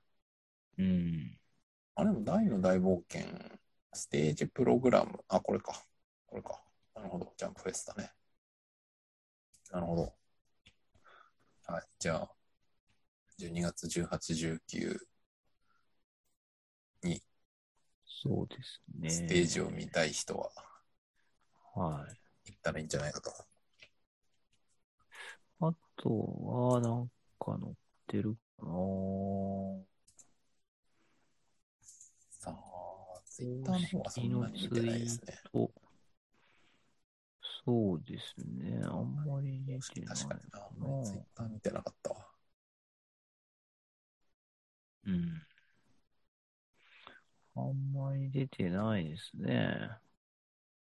[0.77, 1.37] うん。
[1.95, 3.27] あれも大の大冒険、
[3.91, 5.19] ステージプログラム。
[5.27, 5.83] あ、これか。
[6.27, 6.63] これか。
[6.95, 7.33] なるほど。
[7.35, 8.09] ジャンプフェスだね。
[9.69, 10.13] なるほど。
[11.67, 11.83] はい。
[11.99, 12.29] じゃあ、
[13.37, 14.97] 12月18、19
[17.03, 17.21] に
[18.05, 19.09] そうですね。
[19.09, 20.51] ステージを見たい人は
[21.75, 22.07] は
[22.45, 22.51] い。
[22.51, 23.29] 行ったらいいんじゃないかと。
[25.59, 27.73] あとは、なんか載っ
[28.07, 28.71] てるかな
[32.29, 35.39] さあ、ツイッターの方はそんなに見てないですね。
[35.51, 35.71] と、
[37.65, 38.81] そうですね。
[38.85, 40.59] あんまり出てない確かにな。
[40.59, 42.27] あんまりツイッター見てなかったわ。
[45.05, 45.41] うん。
[47.55, 49.89] あんまり出てないですね。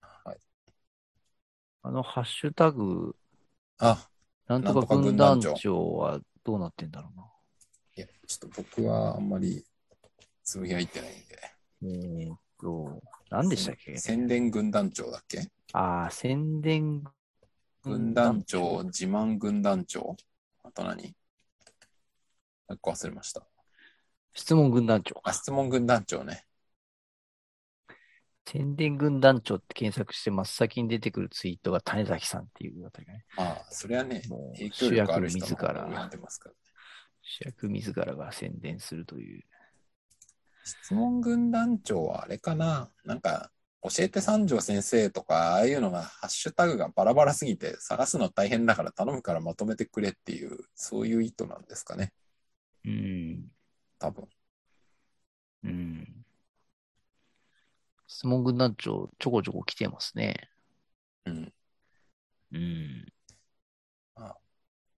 [0.01, 0.37] はい。
[1.83, 3.15] あの、ハッシュタグ、
[3.79, 4.09] あ、
[4.47, 7.32] なんとかか軍団長はどうなってんだろうな。
[7.95, 9.63] いや、ちょっと僕はあんまり
[10.43, 11.21] つぶやいてないんで。
[11.83, 13.97] えーっと、何でしたっけ？
[13.97, 15.47] 宣伝軍団長だっけ？
[15.73, 17.03] ああ、宣伝
[17.83, 20.15] 軍団長、自慢軍団長
[20.63, 21.15] あと何？
[22.69, 23.45] 一個忘れました。
[24.33, 25.21] 質問軍団長。
[25.23, 26.45] あ、質問軍団長ね。
[28.45, 33.25] 宣伝軍団長って検索して真っ先に出てくるツイートが種崎さんっていうあたりがね。
[33.37, 35.95] まあ、それはねも、う影響力ある人ますからね。
[37.23, 39.43] 主役自らが宣伝するという。
[40.63, 42.89] 質問軍団長はあれかな？
[43.05, 43.49] なんか、
[43.81, 52.13] 教えて三条先生とか、ああいうのが、ハッシュタグがバラバラすぎて、探すの大変だから頼むからまとめてくれっていう、そういう意図なんですかね。
[52.85, 53.51] うん。
[53.99, 54.27] 多分。
[55.63, 56.25] うん。
[58.07, 60.49] 質問軍団長、ちょこちょこ来てますね。
[61.25, 61.53] うん。
[62.53, 63.05] うん。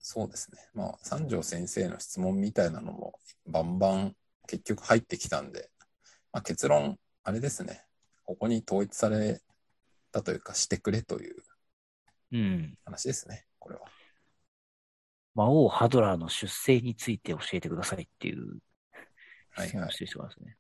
[0.07, 0.59] そうですね。
[0.75, 4.15] まあ、三条先生の質問みたいなのも、バンバン
[4.47, 5.71] 結局入ってきたんで、
[6.31, 7.87] まあ、結論、あれですね。
[8.27, 9.41] ここに統一され
[10.13, 11.37] たというか、してくれという
[12.33, 12.75] うん。
[12.85, 13.47] 話ですね。
[13.59, 13.89] これは。
[15.35, 18.59] 魔王ハドラーの出生について教えてくださいっていう
[19.53, 20.59] はいはいしてますね。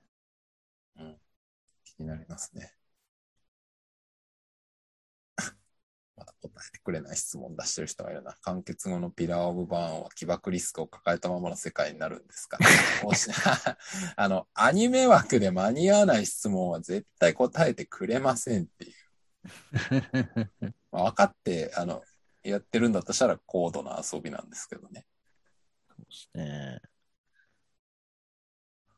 [1.84, 2.72] 気になりますね。
[6.16, 8.34] まだ答えてくれない質問出してる人がいるな。
[8.42, 12.58] 完結後のピラー・オブ・バーンは起爆リスクを抱えたままの世界になるんですか
[14.16, 18.94] あの、アニメ枠で間に合わない質問は絶対答えてくれませんっていう。
[20.92, 22.02] まあ、分かって、あの、
[22.44, 25.06] やってるんだとしたら高度な遊びなんですけどね。
[25.88, 26.80] そうですね。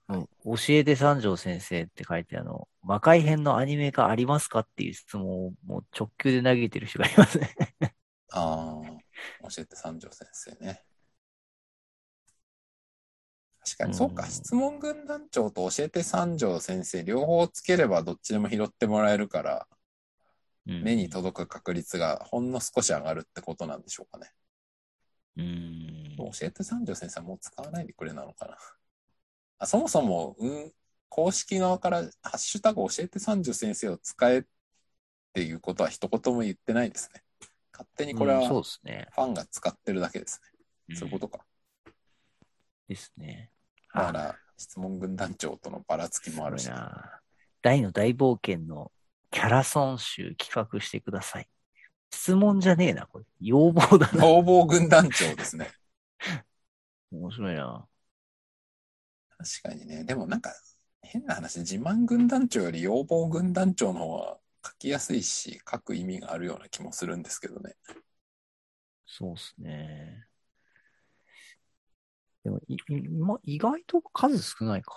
[0.08, 7.56] うん教えて三条先生って書いてあの、魔界編のアニメ化ありますかっていう質問をもう直球で投げてる人がいますね。
[8.30, 10.84] ああ、教えて三条先生ね。
[13.64, 19.66] 確かに、そうか、うん質問軍団長と教えて三条先生、両方つければどっちでも拾ってもらえるから、
[20.64, 24.30] 目に届く確率がほんの少し上がるってことなんでしょうかね。
[25.36, 26.16] うん。
[26.16, 28.56] 教えて三条先生はもう使わないでくれなのかな。
[29.58, 30.72] あそもそも、うん、
[31.08, 34.42] 公式側から、ハッシュタグ教えて三条先生を使えっ
[35.32, 37.22] ていうことは一言も言ってないですね。
[37.72, 38.54] 勝手にこれはフ。
[38.54, 40.40] ァンが使ってるだけです
[40.88, 40.94] ね。
[40.94, 41.44] んそういうことか。
[42.88, 43.50] ですね。
[43.94, 47.20] だから、質問軍団長とのばらつきもあるしすごい、な
[47.62, 48.90] 大の大冒険の
[49.30, 51.48] キャラソン集企画してください。
[52.10, 53.24] 質問じゃねえな、これ。
[53.40, 54.26] 要望だな。
[54.26, 55.70] 要望軍団長ですね。
[57.12, 57.86] 面白いな。
[59.38, 60.04] 確かにね。
[60.04, 60.52] でもなんか、
[61.02, 67.76] 変な話、自慢軍団長より要望軍団長の方は書きやすいし、書く意味があるような気もするんですけどね。
[69.06, 70.26] そうっすね。
[72.42, 74.92] でも、い今意外と数少ないか。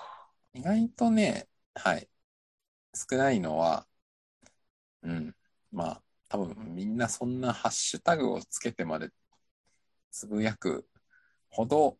[0.53, 2.09] 意外とね、はい。
[2.93, 3.87] 少ないのは、
[5.03, 5.35] うん。
[5.71, 9.09] まあ、多分みんなそんなハッシュタグをつけてまで
[10.11, 10.87] つぶやく
[11.49, 11.97] ほど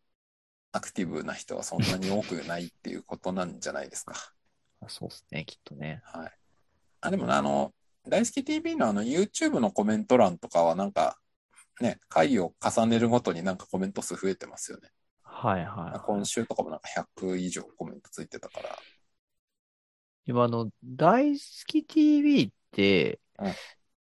[0.72, 4.14] アクティブな人はそんなに多くないっていうことなんじゃないですか。
[4.80, 6.02] あ そうっすね、きっとね。
[6.04, 6.32] はい。
[7.00, 7.74] あ、でもねあの、
[8.08, 11.18] 大好き TV のあの YouTube のコメント欄とかはなんか、
[11.80, 14.90] ね、回を重ねるごとになんかコメント数増えてますよね。
[15.22, 16.00] はいはい、はい。
[16.00, 18.78] 今週とかもなんか100以上コメントついてたから。
[20.26, 23.54] 今、あの、大好き TV ってうん、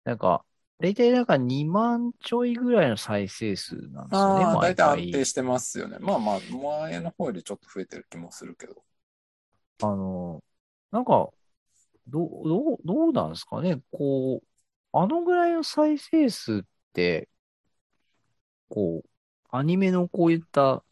[0.04, 0.44] なんか、
[0.78, 5.10] 大体なんか2万ちょいぐらいの再生数なんですよね、ああ、大毎体安回。
[5.10, 5.98] 定してますよね。
[6.00, 8.82] まあまあ、前の方よりちょっと増えてる気もするけど。
[9.82, 10.42] あの、
[10.90, 11.30] なんか、
[12.08, 13.82] どう、どう、どうなんですかね。
[13.92, 14.48] こう、
[14.92, 16.62] あのぐらいの再生数っ
[16.94, 17.28] て、
[18.68, 19.08] こう、
[19.50, 20.84] アニメのこういった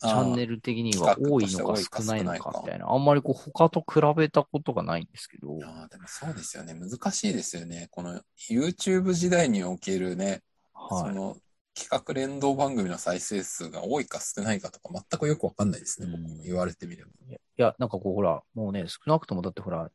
[0.00, 0.56] チャンネル。
[0.56, 2.90] ル的には多いのか少ないのかみたいな。
[2.90, 5.58] あんまりこう他と比べたことがないんですけど。
[5.64, 6.74] ああ、でもそうですよね。
[6.74, 7.88] 難しいですよね。
[7.90, 8.20] この
[8.50, 10.42] YouTube 時代におけるね、
[10.90, 11.14] そはい。
[11.14, 11.36] の
[11.74, 16.08] 企画連動番組の再生数が多いか少ないかとか全くよくわかんないですね。
[16.10, 17.10] 僕も言われてみれば。
[17.30, 19.90] いや、なんかこうほら、もうね、少なくともだってほら、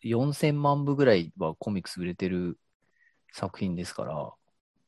[0.00, 2.58] 4000万部ぐらいはコミックス売れてる
[3.32, 4.32] 作品ですから、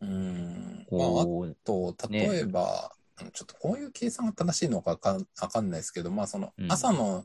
[0.01, 0.87] うーん。
[0.91, 1.27] まあ、あ
[1.65, 2.94] と、例えば、あの
[3.33, 7.25] ちょっとこういう計算が正しいのかわかんわかんないですけど、まあそのうん朝の、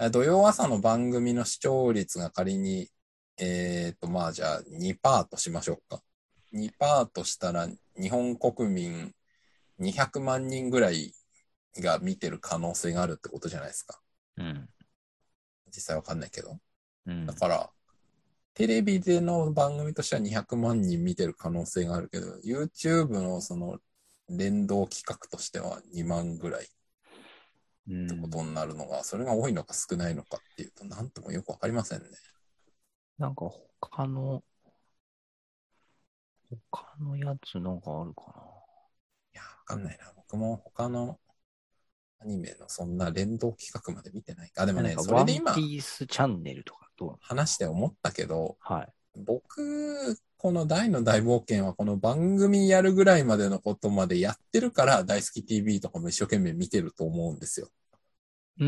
[0.00, 2.88] え土曜朝の番組の視聴率が仮に、
[3.38, 6.02] えっと、まあじゃあ2%としましょうか。
[6.52, 7.68] 2%としたら
[8.00, 9.14] 日本国民
[9.80, 11.14] 200万人ぐらい
[11.78, 14.00] が見てる可能性があるってことじゃないですか。
[14.36, 14.68] うん。
[15.68, 16.58] 実際わかんないけど。
[17.06, 17.34] うんだ。
[17.34, 17.70] から、
[18.54, 23.78] テレビでの番組としては200万人見てる可能性があるけど、YouTube のその
[24.36, 26.66] 連動企画としては2万ぐらいっ
[27.88, 32.06] うんてことになるのが、それが多いのか少ないのかっていうと、なんともよくわかりませんね。
[33.18, 33.50] なんか
[33.80, 34.42] 他の、
[36.70, 38.22] 他のやつなんかあるか
[39.34, 40.12] いや、わかんないな。
[40.16, 41.18] 僕も他の
[42.20, 44.62] アニメのそんな連動企画まで見てないか。
[44.62, 44.88] あ、でもな。
[44.88, 48.92] ね、それで今ピースチャンネルとかどう話して思ったけど、はい。
[49.24, 57.68] 僕、この大の大冒険はこの番組やるぐらいまでのことまでやってるから、大好き TV とかも一生懸命見てると思うんですよ。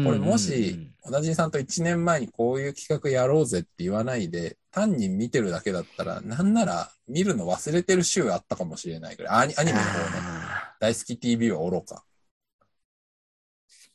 [0.05, 9.45] これもし、小田人さんと1年前にこういう企画やろうぜって言わないで、単に見てるだけだったら、なんなら見るの忘れてる週あったかもしれないぐらい。
[9.45, 10.19] アニアニメの方ね。
[10.21, 12.05] あ大好き TV は愚か。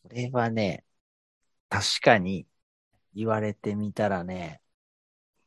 [0.06, 0.84] ーそれはね、
[1.70, 2.48] 確かに
[3.14, 4.62] 言われてみたらね、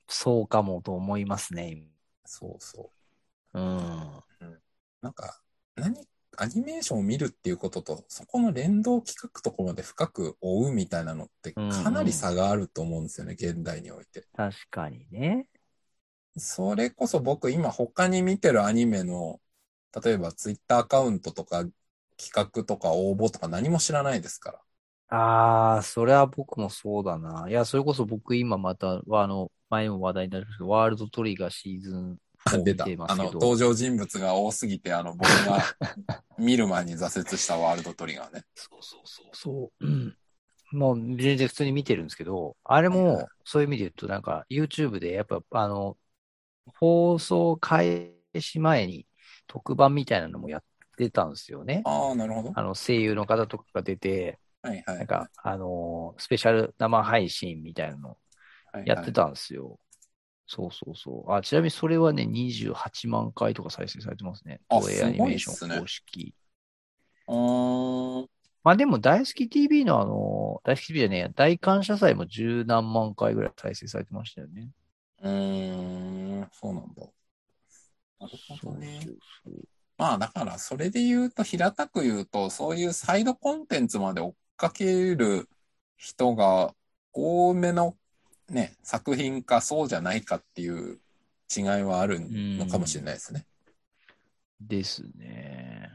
[0.07, 1.90] そうかもと思いますね。
[2.31, 2.93] そうそ
[3.53, 4.23] うん。
[4.41, 4.47] う。
[5.03, 5.41] なんか、
[5.77, 5.97] 何、
[6.37, 14.27] アニメーションを見るっていうことと、そこの連動企画とこまで深く追うみたいなのってかなり差があると思うんですよね、現代において。
[14.37, 15.47] 確かにね。
[16.37, 19.41] それこそ僕今他に見てるアニメの、
[20.05, 21.65] 例えばツイッターアカウントとか
[22.17, 24.61] 企画とか応募とか何も知らないですから。
[25.11, 27.47] ああ、それは僕もそうだな。
[27.49, 32.19] いや、それこそ僕今また、あの、前も話題になりましたけど、ワールドトリガーシーズン
[32.53, 32.85] 4見出た。
[32.85, 35.63] あの、てますけど、登場人物が多すぎて、あの、僕が
[36.39, 38.45] 見る前に挫折したワールドトリガーね。
[38.55, 39.87] そうそうそうそう。
[39.87, 40.17] うん。
[40.73, 45.97] もう全然普通に見てるんですけど、あれはいはいもそういう意味で言うとなんか YouTube でやっぱあの、
[46.79, 49.07] 放送開始前に
[49.49, 50.63] 特番みたいなのもやっ
[50.97, 51.83] てたんですよね。
[51.85, 52.53] ああ、なるほど。
[52.55, 54.99] あの声優の方とかが出て、はいはい。
[54.99, 58.19] なんか、あのースペシャル生配信みたいなの
[58.73, 59.81] はいはいやってたんですよ。
[60.47, 61.33] そうそうそう。
[61.33, 64.61] あ、ちなみにそれはね、28万回とか再生されてますね。
[64.69, 66.35] あ東映アニメーション公式。
[67.27, 68.31] うーん。
[68.63, 74.71] まあでも、大好き TV のあの、大好き TV じゃねえや、大感謝祭も十何万回ぐらい再生されてましたよね。
[75.23, 77.07] うーん、そうなんだ。
[78.19, 79.11] なるほそうどね。
[79.13, 79.69] そうそう。
[79.99, 85.49] まあだから、それで言うと、平たく言うと、そういうサイドコンテンツまで追っかける
[85.97, 86.75] 人が
[87.15, 87.97] 多めの
[88.51, 90.99] ね、作品かそうじゃないかっていう
[91.57, 93.47] 違いはあるのかもしれないですね。
[94.61, 95.91] ですね。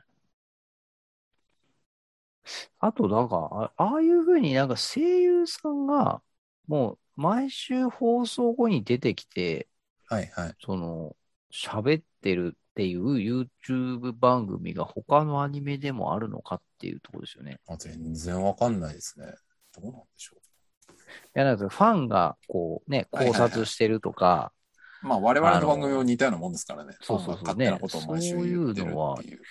[2.80, 6.24] あと、なんか、あああいうふうになんか声優さんが、
[6.68, 9.68] もう毎週放送後に出てきて、
[10.08, 10.56] はいはい。
[10.60, 11.16] その、
[11.54, 17.60] 喋ってるっていう YouTube 番組が他のアニメでもあるのかっていうところですよね。
[17.68, 19.28] あ全然わかんないですね。
[19.76, 20.40] どうなんでしょい
[21.34, 24.52] や、なんかファンがこうね、考はいはいはい察してるとか、
[25.04, 25.08] う。
[25.08, 26.96] まあ我々の番組も似たようなもんですからね。
[27.02, 29.42] そうそうそうファンが勝手なことを毎週言ってるっていう。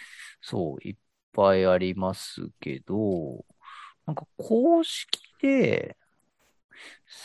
[0.41, 0.97] そう、いっ
[1.33, 3.45] ぱいありますけど、
[4.07, 5.09] なんか公式
[5.41, 5.97] で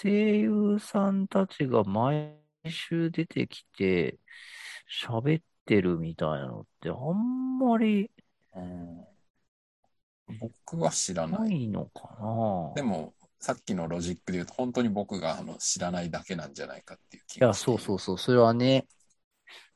[0.02, 2.36] 声優さんたちが毎
[2.68, 4.18] 週出てきて
[5.04, 8.10] 喋ってるみたいなのってあんまり
[8.56, 9.06] うん
[10.40, 11.40] 僕は知らな。
[11.40, 18.86] ないいのかなでも、さっきのロジックで言うと、本当に僕があの知らないだけなんじゃないかっていう気いや、そうそうそう、それはね、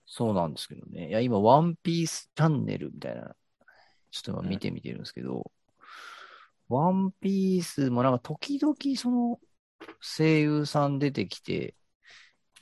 [0.05, 1.09] そうなんですけどね。
[1.09, 3.35] いや、今、ワンピースチャンネルみたいな、
[4.11, 5.51] ちょっと今見てみてるんですけど、
[6.67, 9.39] ワンピースもなんか時々その
[10.01, 11.75] 声優さん出てきて、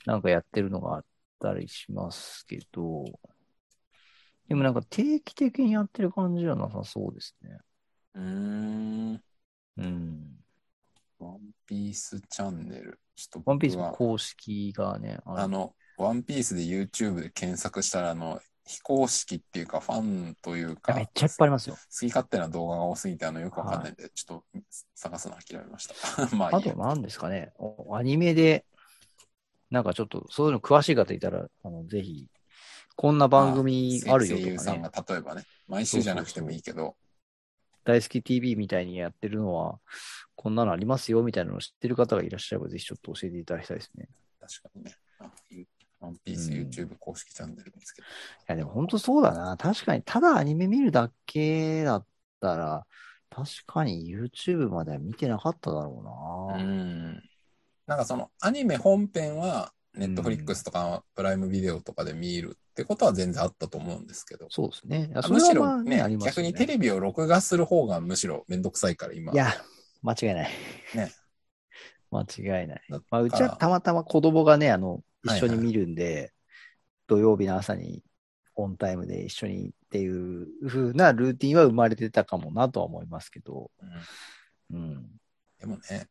[0.06, 1.04] なんかやってるのがあっ
[1.40, 3.04] たりしますけど、
[4.48, 7.58] でもなんか定期的にやってる感じはなさそうですね。
[8.14, 9.22] うーん。
[9.78, 10.36] うん。
[11.18, 13.00] ワンピースチャンネル。
[13.14, 21.76] ちょっとワンピース公式がね、あの、ワンピースで YouTube で検索したら、あの、非公式っていうか、ファンというか、めっちゃいっぱいありますよ。
[21.76, 24.60] 好き勝手な動画が多すぎて、あの、よくわかんないんで、ちょっと
[24.94, 25.94] 探すの諦めました。
[26.36, 28.64] まああと何ですかね、おアニメで、
[29.70, 32.28] なんかちょっとそういうの詳しい方いたら、あのぜひ、
[32.96, 36.96] こんな番組あるよ声優とかねさんが、例えばね、毎週じゃなくてもいいけど、
[37.84, 39.78] 大好き TV みたいにやってるのは、
[40.36, 44.08] こんなのありますよみたいなのを知ってる方がいらっしゃれば、ぜひちょっと教えていただきたいですね。
[44.40, 44.96] 確かにね。
[45.20, 45.30] あ
[46.00, 48.08] ワンピースうん YouTube 公式チャンネル見つけた。
[48.08, 48.10] い
[48.48, 49.56] や、でも本当そうだな。
[49.56, 52.06] 確かに、ただアニメ見るだけだっ
[52.40, 52.86] たら、
[53.30, 56.02] 確かに YouTube までは見てなかっただろ
[56.50, 56.62] ううな。
[56.62, 57.22] ん。
[57.86, 65.10] なんかそのアニメ本編は、ネットフリックスとかプライムビデオとかで見るってことは全然あったと思うんですけど、そうですね。
[65.10, 69.32] いやむしろねはまあありますよ逆にテレビを録画する方がむしろめんどくさいから今。
[69.32, 69.48] いや、
[70.02, 70.50] 間違いない。
[70.94, 71.12] ね。
[72.10, 72.82] 間違いない。
[72.90, 76.32] だまあ、うちはたまたま子供がね、あの、はいはい一緒に見るんで、
[77.06, 78.02] 土曜日の朝に
[78.56, 83.70] オンタイムで一緒にっていう風なルーティンは生まれてたかもなとは思いますけど、
[84.70, 85.10] うんうん。
[85.60, 86.08] でもね。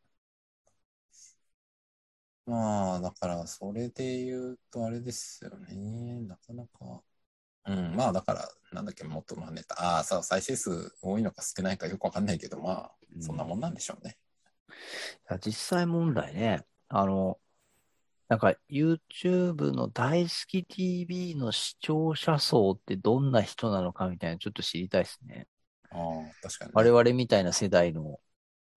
[2.45, 6.19] まあ、だから、それで言うと、あれですよね。
[6.21, 7.01] なかなか。
[7.65, 9.75] うん、まあ、だから、なんだっけ、元のネタ。
[9.79, 14.17] ああ、さあ、再生数多いのか少ないかよくわかんないけど、まあ、そんなもんなんでしょうね。
[14.67, 17.39] いや実際問題ね、あの、
[18.27, 25.47] なんか YouTube の大好き TV の視聴者層ってどんな人なのかみたいなちょっと知りたいですね。
[25.91, 25.99] ああ、
[26.41, 28.19] 確かにね、我々みたいな世代の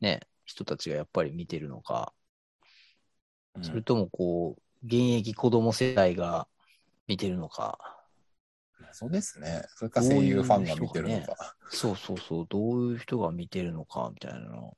[0.00, 2.23] ね、人たちがやっぱり見てるのか、うん
[3.62, 6.48] それともこう、現役子供世代が
[7.06, 7.78] 見てるのか。
[8.92, 9.64] そうですね。
[9.76, 11.56] それか声優ファンが見てるのか。
[11.68, 14.76] そうそうそう、どういう人が見てるのか、みたいなの。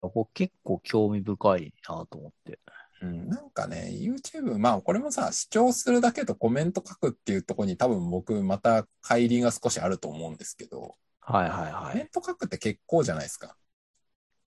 [0.00, 2.58] これ結構興味深いなと思って。
[3.02, 11.92] うん、なんかね、YouTube、まあこれもさ、視聴するだけとコメント書くっていうところに多分僕また乖離が少しあると思うんですけど、はいはいはい。
[11.92, 13.56] コメント書くって結構じゃないですか。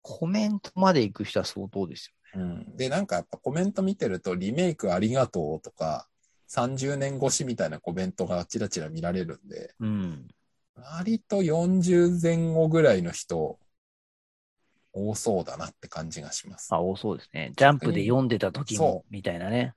[0.02, 2.76] コメントまで行く人は相当ですうん。
[2.78, 6.08] で、なんかやっぱコメント見てるとリメイクありがとうとか、
[6.48, 9.88] 30年越しみたいなコメントがちらちら見られるんで、よ。
[9.88, 10.28] うん。
[10.76, 13.60] 割と40前後ぐらいの人、
[14.94, 16.70] 多そうだなって感じがします。
[16.74, 17.52] あ、多そうですね。
[17.56, 19.74] ジャンプで読んでた時そも、みたいなね。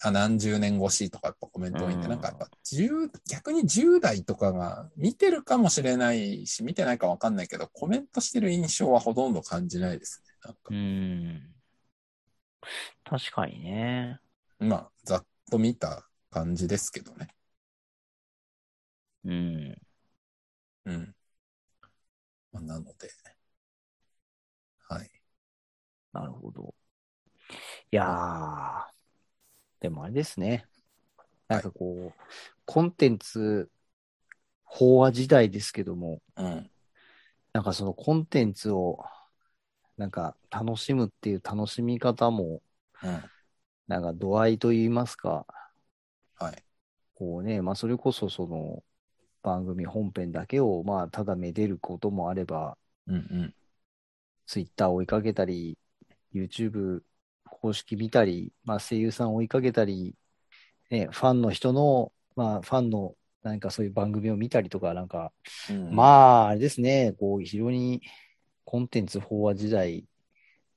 [0.00, 10.32] あ、何十年越しとかやっぱコメント多いんで、うんなんかやっぱ10、逆に10代とかが見てるかもしれないし、見てないかわかんないけど、コメントしてる印象はほとんど感じないですね。
[10.44, 11.54] なんかう、ん。
[13.04, 14.20] 確かにね。
[14.58, 17.28] まあ、ざっと見た感じですけどね。
[19.24, 19.76] うん。
[20.84, 21.14] うん。
[22.52, 23.08] まあ、なので、
[26.12, 26.74] なるほど。
[27.90, 28.84] いやー、
[29.80, 30.66] でもあれですね。
[31.48, 32.22] なんかこう、
[32.66, 33.70] コンテンツ、
[34.66, 36.70] 飽和時代ですけども、うん。
[37.52, 39.04] なんかそのコンテンツを、
[40.02, 42.60] なんか楽しむっていう楽しみ方も、
[43.04, 43.22] うん。
[43.86, 45.46] なんか度合いといいますか、
[46.34, 46.64] はい。
[47.14, 48.82] こうね、まあそれこそその
[49.44, 52.76] 番組本編だけを、まあただめでることもあれば、
[53.06, 53.54] うんうん。
[54.46, 55.78] ツイッター追いかけたり、
[56.34, 57.02] YouTube
[57.44, 60.16] 公式見たり、まあ声優さん追いかけたり、
[60.90, 65.32] ね、ファンの人の、まあファンのなんかそういう番組を見たりとか、なんか、
[65.70, 68.02] うん、まああれですね、こう非常に
[68.64, 70.04] コンテンツ飽和時代、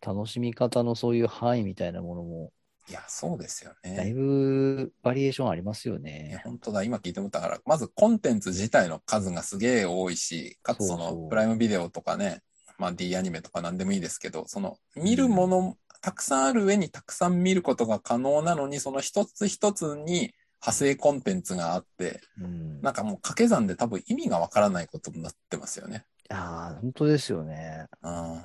[0.06, 2.52] 楽しみ方のそういう範囲みたいなものも、
[2.88, 4.14] いや、そうですよだいね。
[4.14, 6.42] ぶバリエーションありますよいや、ね。
[6.44, 6.84] 本当だ。
[6.84, 12.42] 今聞いてもたから、まずコンテンツ自体の数がすげえ多いし、かつそのそうそうプライムビデオとかね、
[12.78, 22.82] まあ D アニメとか何でもいいですけど、その見るものたくさんある上にたくさん見ることが可能なのに、その一つ一つに派生コンテンツがあって、うん。
[22.82, 26.06] なんかもう掛け算で多分意味がわからないことになってますよね。
[26.30, 27.86] ああ、本当ですよね。
[28.02, 28.12] うん。
[28.12, 28.40] い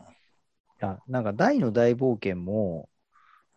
[0.81, 2.89] や、なんか大の大冒険も、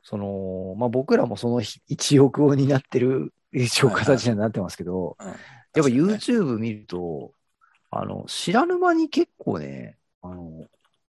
[0.02, 5.36] その、まあ僕らもそのひ一億を担ってる一応形にはなってますけど、うん、やっ
[5.76, 7.32] ぱ YouTube 見ると、
[7.90, 10.66] あの、知らぬ間に結構ね、あの、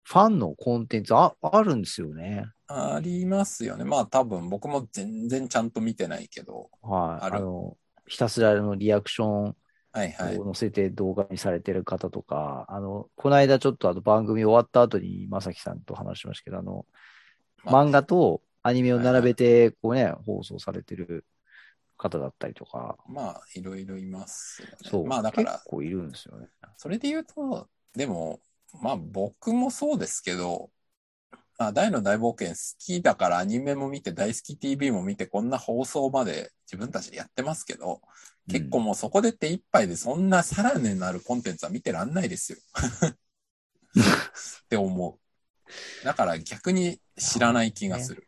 [0.04, 2.44] ファンのコンテンツああるんですよね。
[2.68, 3.84] ありますよね。
[3.84, 6.70] まあ多分僕も全然ちゃんと見てないけど。
[6.82, 7.26] はい。
[7.26, 7.76] あの、
[8.06, 9.56] ひたすらのリアクション
[9.96, 10.38] はいはい。
[10.38, 16.84] を載せて動画にされてる方とか、あの、この間ちょっとあの番組終わった後に、まさきさんと話しましたけど、あの、
[17.64, 21.24] まあ漫画とアニメを並べて、こうね、放送されてる
[21.96, 24.76] 方だったりとか、まあ、いろいろいますよね。
[24.82, 26.48] そう、まあだから結、構いるんですよね。
[26.76, 28.40] それで言うと、でも、
[28.82, 30.70] まあ僕もそうですけど、
[31.58, 38.02] まあ大の大冒険好きだからアニメも見て大好き TV も見てこんな放送まで自分たちでやってますけど、
[38.48, 42.58] 結構もうそこで手一杯でそんなさらになるコンテンツは見てらんないですよ。
[43.96, 46.04] って思う。
[46.04, 48.26] だから逆に知らない気がする。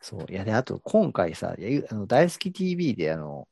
[0.00, 0.26] そう。
[0.30, 3.48] いや、で、あと、今回さ、あの大好き TV で、あの、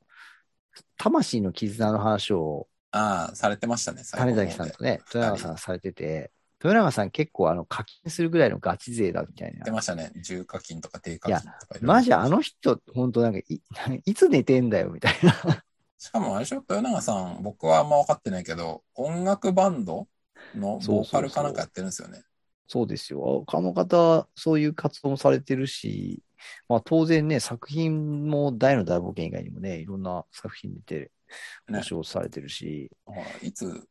[0.99, 9.71] 魂の絆の話を、ああ、されてましたね、種崎さんとね、豊永さんされてて、豊永さん結構、あの、課金するぐらいのガチ勢だみたいな言って。
[9.71, 10.11] ましたね。
[10.17, 13.45] 重課金とか低課金とかいろいろマジあの人、本当なんかい、
[14.05, 15.65] いつ寝てんだよ、みたいな。
[16.01, 20.09] しかもあれでしょ、豊永さん、僕はあんま分かってないけど、音楽バンド
[20.55, 22.23] のボーカルかなんかやってるんですよね。
[22.67, 23.45] そうですよ。
[23.47, 26.23] あの方、そういう活動もされてるし、
[26.71, 31.11] まあ当然ね、作品も大の大冒険以外にもね、いろんな作品出て、
[31.69, 33.87] おね仕事されてるし、ほらいつ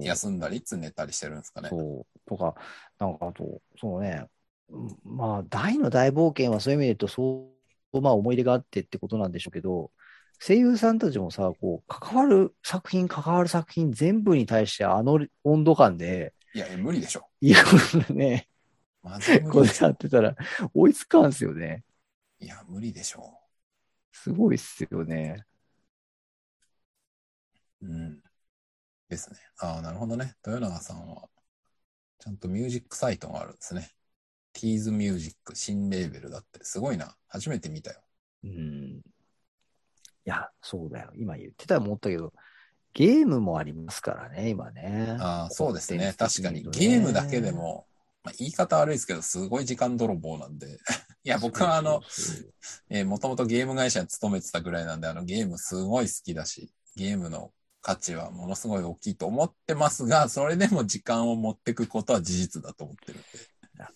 [0.00, 1.68] 休んだり、いつ寝たりしてるんですかね。
[1.68, 2.54] そう、とか、
[2.98, 4.24] なんかあと、そうね、
[4.70, 7.48] うんまあ大の大冒険はそういう意味で言うと、そ
[7.92, 9.90] う、まあ思い出があってってことなんでしょうけど、
[10.44, 17.28] 声優さんたちもさ、こう、関わる作品、関わる作品全部に対してあの温度感で、いや、無理でしょ。
[17.40, 17.58] いや、
[18.10, 18.48] ね、
[19.04, 19.68] まず無これ。
[19.68, 20.34] やってたら
[20.74, 21.84] 追いつかんすよね。
[22.40, 23.38] いや、無理でしょ
[24.10, 25.44] すごいっすよね。
[27.80, 27.86] う。
[27.86, 28.20] うん。
[29.08, 29.38] ですね。
[29.60, 30.34] ああ、なるほどね。
[30.44, 31.28] 豊永さんは、
[32.18, 33.92] ちゃんとミュージックサイトがあるんですね。
[34.54, 36.64] ティーズミュージック新レーベルだって。
[36.64, 37.16] すごいな。
[37.28, 38.02] 初めて見たよ。
[38.42, 39.02] うん。
[40.24, 41.10] いや、そうだよ。
[41.16, 42.32] 今言ってたら思ったけど、
[42.94, 45.16] ゲームもありますからね、今ね。
[45.18, 46.14] ああ、そうですね。
[46.16, 46.62] 確かに。
[46.62, 47.86] ゲームだけでも、
[48.22, 50.78] まあ、言い方悪いですけど、すごい時間泥棒なんで。
[51.24, 52.02] いや、僕はあの、
[52.90, 63.26] えー、もともとゲーム会社に勤めてたぐらいなんで、あの、ゲームすごい好きだし、ゲームの価値はものすごい大きいと思ってますが、それでも時間を持ってくことは事実だと思ってるんで。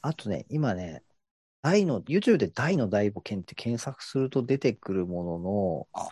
[0.01, 1.03] あとね、今ね、
[1.67, 6.09] 大の、YouTube で大の大冒険って検索すると出てくるもののあ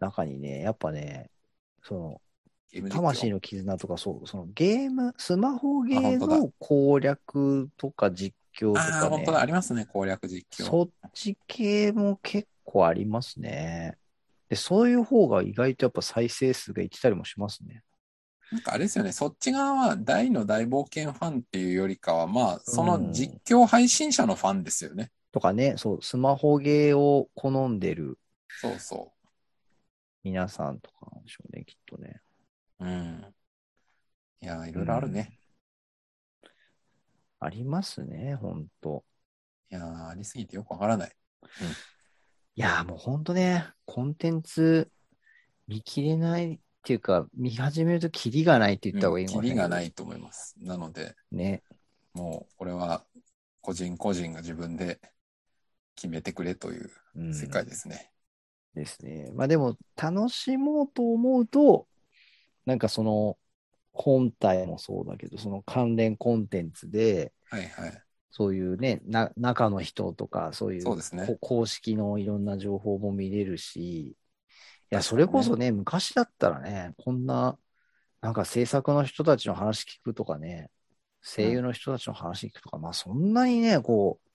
[0.00, 1.30] 中にね、やっぱね、
[1.84, 2.20] そ
[2.74, 10.64] の、魂の絆とか、そう、そのゲーム、スマホゲーの攻略とか実況とかね本当、だ、ありますね、攻略実況。
[10.64, 13.96] そっち系も結構ありますね。
[14.48, 17.84] で、そういう方が意外とやっぱ再生数がいってたりもしますね。
[18.50, 25.10] なんかあれですよね、そっち側は大の大冒険ファンっていうよりかは、まあ、そうんの実況配信者のファンですよね。
[25.32, 28.18] とかね、そう、スマホゲーを好んでる
[28.48, 29.12] そうそ
[30.24, 32.20] 皆さんとかなんでしょうね、きっとね。
[32.80, 32.84] う。
[32.86, 33.34] うん。
[34.40, 35.38] いや、いろいろあるね。
[37.40, 39.04] ありますね、ほんと。
[39.70, 41.12] いや、ありすぎてよくわからない。
[42.56, 44.90] いやー、もうほんとね、コンテンツ
[45.68, 50.56] 見切れないっていうか、見始めるとキリがないって言った方がいいのかキリがないと思います。
[50.58, 51.62] なので、ね。
[52.14, 53.04] もう、これは、
[53.60, 54.98] 個人個人が自分で
[55.96, 58.10] 決めてくれといううん世界ですね。
[58.72, 59.30] ですね。
[59.34, 61.86] まあでも、楽しもうと思うと、
[62.64, 63.36] なんかその、
[63.92, 68.02] 本体もそうだけど、その関連コンテンツで、はいはい。
[68.30, 74.16] そういうね、な、中の人とか、そういうそうですねこ公式のいろんな情報も見れるし、い
[74.90, 77.58] や、それこそね、昔だったらね、こんな、
[78.20, 80.70] なんか制作の人たちの話聞くとかね、
[81.22, 84.28] 声優の人たちの話聞くとか、まあそんなにね、こう、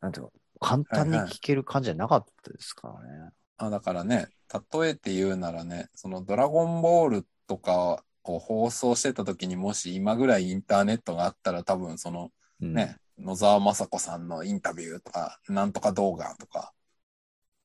[0.00, 3.30] なんていうの、簡単にはいはい聞ける感じじゃなかったですからね。
[3.56, 4.28] あだからね、
[4.72, 12.74] 例えて言うならね、そのドラゴンボールとかを放送してた時にもし今ぐらいインターネットがあったら多分そのうん。
[12.74, 16.72] ね、野沢雅子さんのインタビューとか、なんとか動画とか、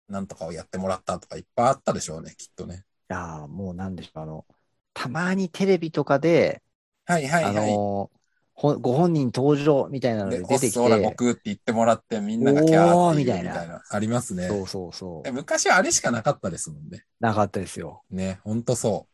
[0.07, 2.85] なんとかをやってもらったとかいっぱいあったでしょうね、きっとね。
[3.09, 4.45] いやーもうなんでしょう、あの、
[4.93, 6.61] たまにテレビとかで、
[7.05, 7.71] はいはいあはい。
[7.71, 8.11] の
[8.53, 13.81] ほご本人登場みたいなので、で出てきて、オッソーラ悟空って言ってもらってみんながキャーってみみたいなたいな。
[13.89, 14.47] ありますね。
[14.47, 17.05] そうそうそえ昔はあれしかなかったですもんね。
[17.21, 17.23] う。
[17.23, 18.03] なかったですよ。
[18.09, 19.07] ね、ほんとそ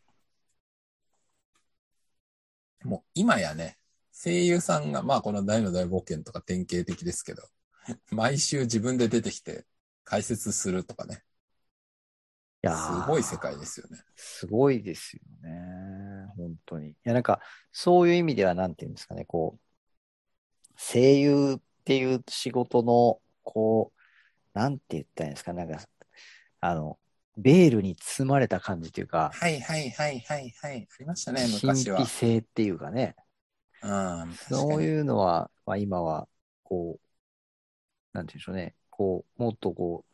[2.85, 2.87] う。
[2.87, 3.77] もう今やね、
[4.13, 7.43] 声優さんが、まあこの大の大冒険とか典型的ですけど、
[8.11, 9.65] 毎週自分で出てきて
[10.03, 11.23] 解説するとかね、
[12.63, 13.99] いやーすごい世界ですよね。
[14.15, 16.27] すごいですよね。
[16.37, 16.91] 本当に。
[16.91, 17.41] いや、なんか、
[17.73, 25.77] そういう意味では、なんていうんですかね、こう、声優っていう仕事の、こう、なんて言ったらいいんですか、なんか、
[26.61, 26.97] あの、
[27.35, 30.87] ベールに包まれた感じというか、はいはいはいはいはい。
[30.89, 32.05] ありましたね、神昔は秘。
[32.05, 33.15] 性っていうかね、
[33.81, 34.35] うん、確かに。
[34.37, 36.29] そういうのは、まあ今は、
[36.63, 40.05] こう、なんて言うんでしょうね、こう、もっとこ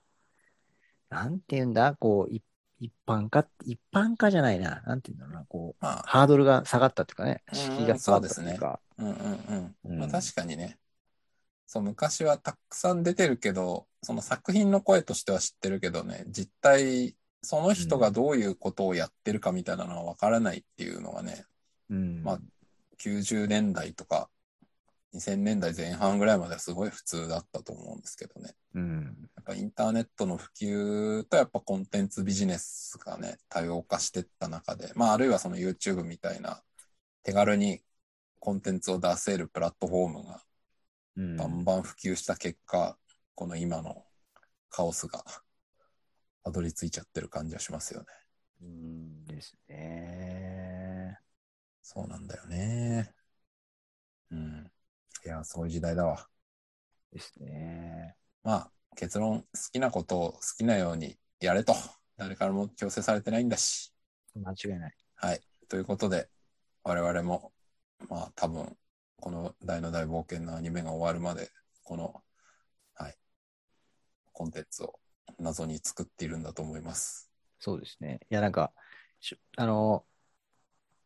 [1.12, 2.42] う、なんて言うんだ、こう、い
[2.80, 9.26] 一般化、一般化じゃないな、なんて言うんだろうな、こう、まあ、ハードルが下がったっていうかね、うん敷居が下がったっていうか、うんうんう
[9.56, 9.76] ん。
[9.84, 10.00] うん。
[10.00, 10.78] まあ確かにね。
[11.68, 21.46] そう、昔はたくさん出てるけど、その作品の声としては知ってるけどね、実態、その人がどういうことをやってるかみたいなのはわからないっていうのがね、
[21.90, 22.24] うん。
[22.24, 22.40] まあ
[22.98, 24.30] 90年代とか
[25.14, 28.56] 2000年代前半ぐらいまではすごい普通だったと思うんですけどね。
[28.76, 29.04] うん。
[29.36, 36.62] なんかインターネットの普及とやっぱコンテンツビジネスがね、多様化してった中で、まああるいはその YouTube みたいな
[37.24, 37.82] 手軽に
[38.40, 40.42] コンテンツを出せるプラットフォームが
[41.18, 42.98] うんバンバン普及した結果、
[43.36, 44.06] この今の
[44.70, 45.24] カオスが
[46.44, 48.08] たどり着いちゃってる感じはしますよね。
[48.62, 51.18] うんですね。
[51.82, 53.14] そうなんだよね。
[54.32, 54.72] うん。
[55.26, 56.28] いや、そういう時代だわ。
[57.12, 58.16] ですね。
[58.44, 61.74] まあ、結論、好きなことを好きなようにやれと。
[62.18, 63.94] 誰からも強制されてないんだし。
[64.36, 64.96] 間違いない。
[65.16, 65.42] はい。
[65.68, 66.30] ということで、
[66.84, 67.52] 我々も、
[68.10, 68.78] まあ多分、
[69.18, 71.50] この大の大冒険のアニメが終わるまで、
[71.84, 72.22] この、
[72.94, 73.16] はい、
[74.32, 75.00] コンテンツを
[75.38, 77.30] 謎に作っているんだと思います。
[77.60, 78.20] そうですね。
[78.30, 78.72] いや、なんか、
[79.20, 80.06] しあの、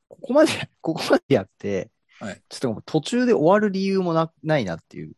[0.08, 5.14] ここまで、ここまでやって、はいちょっと途中で終わる理由もなないなっていう。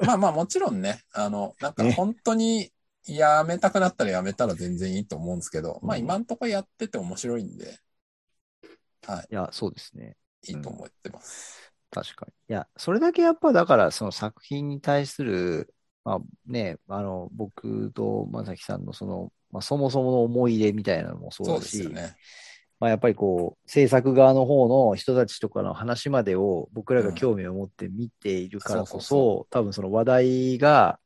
[0.00, 2.70] うん、まあまあもちろんね、あの、なんかね本当に
[3.06, 7.78] やめたくなったらやめたら全然いいと思うんですけど、まあうん今んとこやってて面白いんで、
[9.06, 10.16] はいや、そうですね。
[10.46, 11.72] い、いいと思ってます。
[11.90, 12.32] 確かに。
[12.50, 15.74] いや、それだけやっぱだからその作品に対する、
[16.04, 22.16] まあね、あの、僕とまさきさんのその、まあそもそもの思い入れみたいなのもそうそうだし、ですよね。
[22.80, 30.98] まあやっぱりこう、制作側の方の人たちとかの話までを僕らが興味を持って見ているからこそ多分その話題が、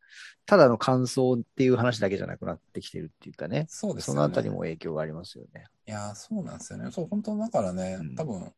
[0.44, 4.16] ただの感想っていう話だけじゃなくなってきてるっていうかね、そうですよね。
[4.16, 5.64] そのあたりも影響がありますよね。
[5.86, 6.90] いやー、そうなんですよね。
[6.90, 8.52] そう、本当だからね、うん多分、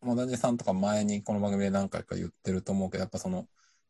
[0.00, 3.46] モダジさんとか前にこの番組で何回か言ってると思うけど、やっぱその、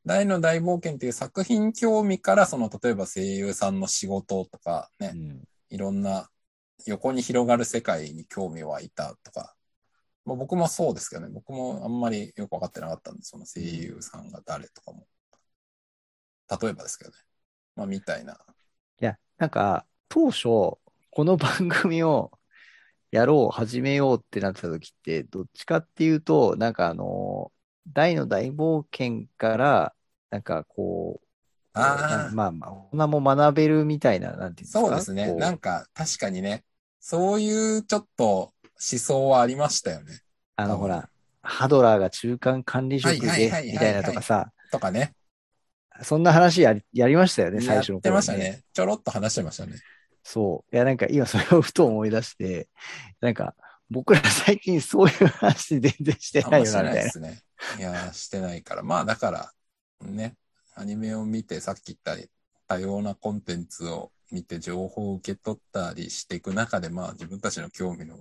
[0.06, 5.44] 大の大冒険っていう作品興味から、その、例えば声優さんの仕事とかね、うん。
[5.70, 6.28] いろんな
[6.86, 9.54] 横に広がる世界に興味湧いたとか、
[10.24, 15.06] まあ、僕もそうですけどね、僕もあんまりよくわかってなかったんで、その声優さんが誰とかも。
[16.60, 17.16] 例えばですけどね。
[17.76, 18.34] まあ、みたいな。
[18.34, 20.44] いや、なんか、当初、
[21.10, 22.32] この番組を
[23.10, 27.52] やろう、始めようってなってた時って、どっちかっていうと、なんかあの、
[27.88, 29.94] 大の大冒険から、
[30.30, 31.26] なんかこう、
[31.74, 34.80] ああ、まあまあ、こんなも学べるみたいな、なんていうんですか？
[34.80, 35.34] そうですね。
[35.34, 36.64] なんか、確かにね、
[37.00, 38.52] そういうちょっと思
[38.98, 40.20] 想はありましたよね。
[40.56, 41.08] あの、うんほら、
[41.42, 45.12] ハドラーが中間管理職で、みたいなとかさ、とかね。
[46.02, 48.62] そんな話やり、やりましたよね、最やって初の頃にましたね。
[48.72, 49.78] ちょろっと話してましたね。
[50.22, 50.74] そう。
[50.74, 52.68] いや、なんか今それをふと思い出して、
[53.20, 53.54] なんか、
[53.90, 57.02] 僕ら最近そういう話全然してないよな、みたいな。
[57.02, 57.42] ですね。
[57.78, 58.82] いやー、してないから。
[58.82, 59.52] まあ、だから、
[60.00, 60.34] ね、
[60.74, 62.16] アニメを見てさっき言った
[62.66, 68.16] 多様なコンテンツを見て情報を受け取ったりしていく中で、まあ自分たちの興味の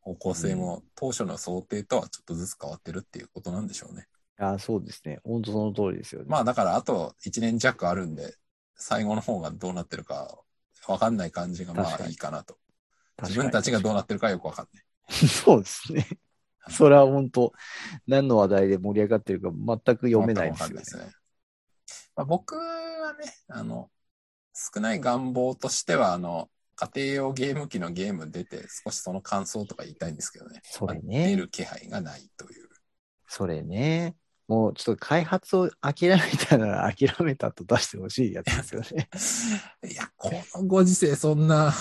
[0.00, 4.06] 方向性も当初の想定とはちょっとずつ変わってるっていうことなんでしょうね。
[4.38, 5.20] あそうですね。
[5.24, 6.26] 本当その通りですよね。
[6.28, 8.34] まあだからあと1年弱あるんで、
[8.76, 10.38] 最後の方がどうなってるか
[10.88, 12.56] わかんない感じがまあいいかなと。
[13.22, 14.84] 自分たちがどうなってるかよくわかんない。
[15.28, 16.06] そうですね。
[16.68, 17.52] それは本当、
[18.06, 21.12] 何の話題で盛り上がってるか全く読めないですよね。
[22.16, 23.90] まあ、僕はね、あの、
[24.54, 30.60] 少ない願望としては、あの、家庭用ゲーム機のゲーム出て、少しその感想とか言いたいんですけどね。
[30.64, 31.28] それね。
[31.28, 32.68] 出る気配がないという。
[33.26, 34.16] それね。
[34.46, 36.18] もうちょっと開発を諦め
[36.48, 39.08] たなら諦めたと出してほしいやつですよね。
[39.90, 41.72] いや、このご時世そんな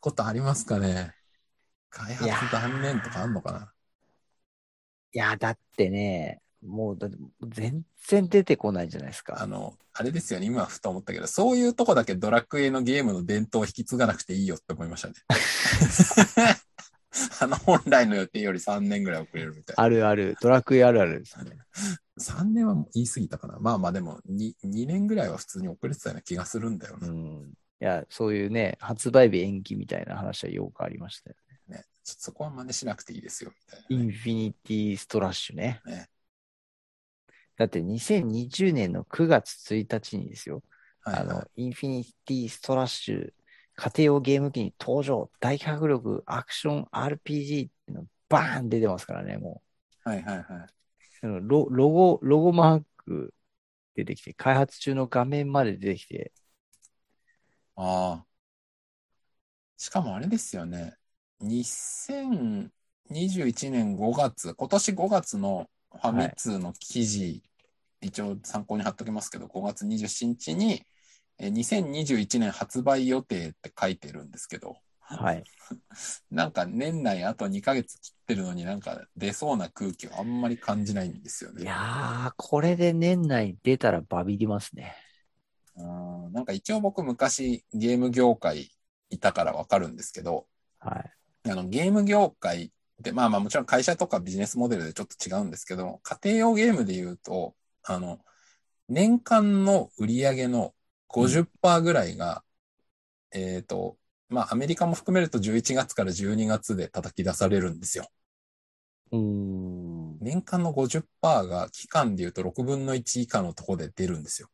[0.00, 1.14] ことありますかね。
[1.90, 3.72] 開発断念とかあんのかな
[5.12, 6.98] いや、だってね、もう
[7.48, 9.42] 全然出てこないじゃないですか。
[9.42, 15.14] あの、あれですよね、今ふと思ったけど、そういうとこだけドラクエのゲームの伝統を引き継がなくていいよって思いましたね。
[17.40, 19.82] あの、本来の予定より3年ぐらい遅れるみたいな。
[19.82, 20.36] あるある。
[20.40, 21.50] ドラクエあるあるですね。
[22.18, 23.58] 3年は言い過ぎたかな。
[23.58, 27.08] まあまあでも2、2年ぐらいは普通に遅れてたような気がするんだよな。
[27.08, 27.52] うん。
[27.80, 31.36] いや、そういうね、発売日延期みたいな話はよくありましたよ
[31.68, 31.78] ね。
[31.78, 31.84] ね。
[32.04, 35.80] そこは真似しなくていいですよ、みたいな、ね、インフィニティストラッシュね。
[35.84, 36.08] ね
[37.56, 40.62] だって2020年の9月1日にですよ。
[41.00, 43.32] はいはい、あの、インフィニティストラッシュ
[43.76, 49.62] 家庭用ゲーム機に登場、大迫力アクション RPG ってのバーン出てますからね、も
[50.04, 50.08] う。
[50.08, 50.66] はいはいはい。
[51.22, 53.34] ロロゴ、ロゴマーク
[53.94, 56.32] 出てきて、開発中の画面まで出てきて。
[57.76, 58.26] ああ。
[59.76, 60.94] しかもあれですよね。
[61.42, 62.70] 2021
[63.70, 67.42] 年5月、今年5月のファミ通の記事、はい、
[68.02, 70.82] 一応参考に貼っときますけど、5月27日に、
[71.38, 75.44] 2021年発売予定って書いてるんですけど、はい。
[76.30, 81.62] なんか年内あと2ヶ月切ってるのになんか出そうな空気をあんまり感じないんですよね。
[81.62, 84.96] いやー、これで年内出たらバビりますね。
[85.76, 88.70] うんなんか一応僕昔ゲーム業界
[89.10, 90.46] いたからわかるんですけど、
[90.78, 91.50] はい。
[91.50, 98.20] あのゲーム業界で、まあまあもちろん会社とかビジネスモデルでちょっと違うんですけど、家庭用ゲームで言うと、あの、
[98.88, 100.74] 年間の売り上げの
[101.08, 102.42] 50%ぐらいが、
[103.34, 103.98] うん、えっ、ー、と、
[104.28, 108.08] まあアメリカも含めると11月から12月で叩き出されるんですよ。
[109.12, 114.48] うん年間の50%が期間で言うと6分の1以下のとこで出るんですよ。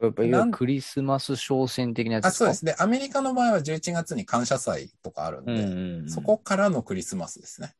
[0.00, 2.44] やっぱりクリスマス商戦的なやつですか？
[2.44, 2.64] あそうです。
[2.64, 7.74] で、アメリカの場合は11月に感謝祭とかあるんで、うんうんうん、そこからのクリスマスですね。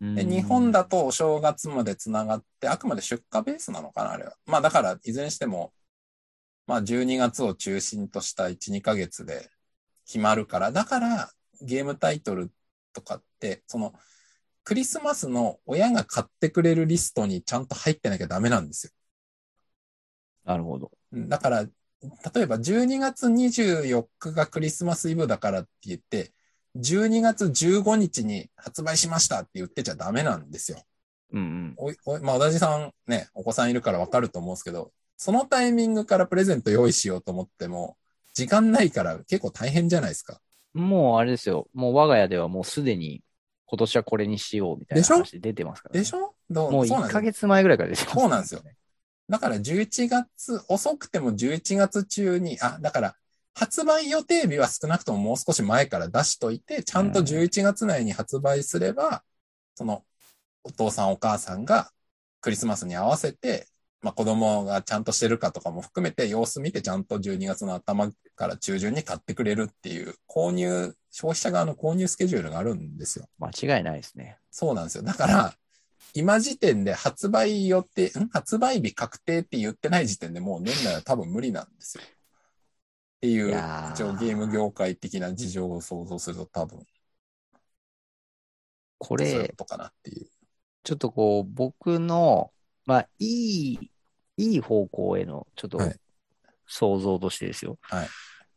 [0.00, 4.32] で日本だとお正月までつながって、あくまで出荷ベースなのかな、あれは。
[4.46, 5.74] まあだから、いずれにしても、
[6.66, 9.50] まあ12月を中心とした1、2ヶ月で
[10.06, 12.50] 決まるから、だからゲームタイトル
[12.94, 13.92] とかって、その、
[14.64, 18.92] クリスマスの親が買ってくれるリストにちゃんと入ってなきゃダメなんですよ。
[20.44, 20.90] なるほど。
[21.12, 21.70] だから、例
[22.42, 26.32] えば12月24日がクリスマスイブだからって言って、
[26.76, 30.82] 12月15日に発売しましたって言ってちゃダメなんですよ。
[31.32, 31.74] うんうん。
[31.76, 37.96] おおまあ、小田さんね、お子さんいるからわかると思うんですけど、そのタイミングからプレゼント用意しようと思っても、
[38.34, 40.40] 時間ないから結構大変じゃないですか。
[40.72, 41.68] もうあれですよ。
[41.74, 43.22] もう我が家ではもうすでに
[43.66, 46.34] 今年はこれにしようみたいな話出てますから、ね、でしょ？
[46.48, 48.62] もう1ヶ月前ぐらいからですよ、そうなんですよ。
[49.30, 53.14] だから11月、遅くても11月中に、あ、だから
[53.54, 59.18] 発売予定日は少なくとももう少し前から出しといて、ちゃんと11月内に発売すれば、うん、
[59.76, 60.04] その、
[60.64, 61.90] お父さんお母さんが
[62.40, 63.68] クリスマスに合わせて、
[64.02, 73.28] まあ子供がちゃんとしてるかとかも含めて様子見てちゃんと12月の頭から中旬に買ってくれるっていう購入、消費者側の購入スケジュールがあるんですよ。
[73.38, 74.38] 間違いないですね。
[74.50, 75.04] そうなんですよ。
[75.04, 75.54] だから、
[76.14, 78.28] 今時点で発売予定、ん？
[78.28, 82.04] 発売日確定って言ってない時点でもう年内は多分無理なんですよ。
[82.04, 83.48] っていう、
[83.92, 86.86] 一応ゲーム業界的な事情を想像すると多分。
[88.98, 90.26] これ、とかなっていう。
[90.82, 92.50] ちょっとこう、僕の、
[92.86, 93.90] まあ、いい、
[94.38, 95.78] いい方向への、ちょっと、
[96.66, 97.78] 想像としてですよ。
[97.82, 98.08] はい。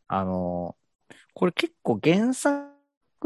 [0.08, 0.76] あの、
[1.34, 2.73] これ結構原作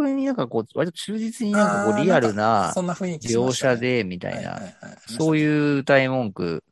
[0.06, 4.62] になんかこう、割と忠実になんかこうリアルな描写でみたいな、
[5.08, 6.64] そういう歌い文句、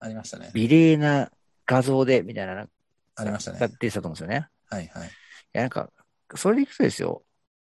[0.00, 0.50] ありましたね。
[0.52, 1.30] 美麗な
[1.66, 2.66] 画像でみたいな、
[3.16, 3.58] ありましたね。
[3.58, 4.48] が出てたと思うんですよね。
[4.68, 5.08] はいはい。
[5.08, 5.10] い
[5.52, 5.90] や、なんか、
[6.34, 7.22] それでいくとですよ、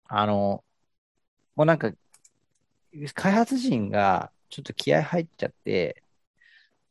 [0.08, 0.64] あの、
[1.56, 1.92] もうなんか、
[3.14, 6.04] 開発陣がちょっと気合入っちゃって、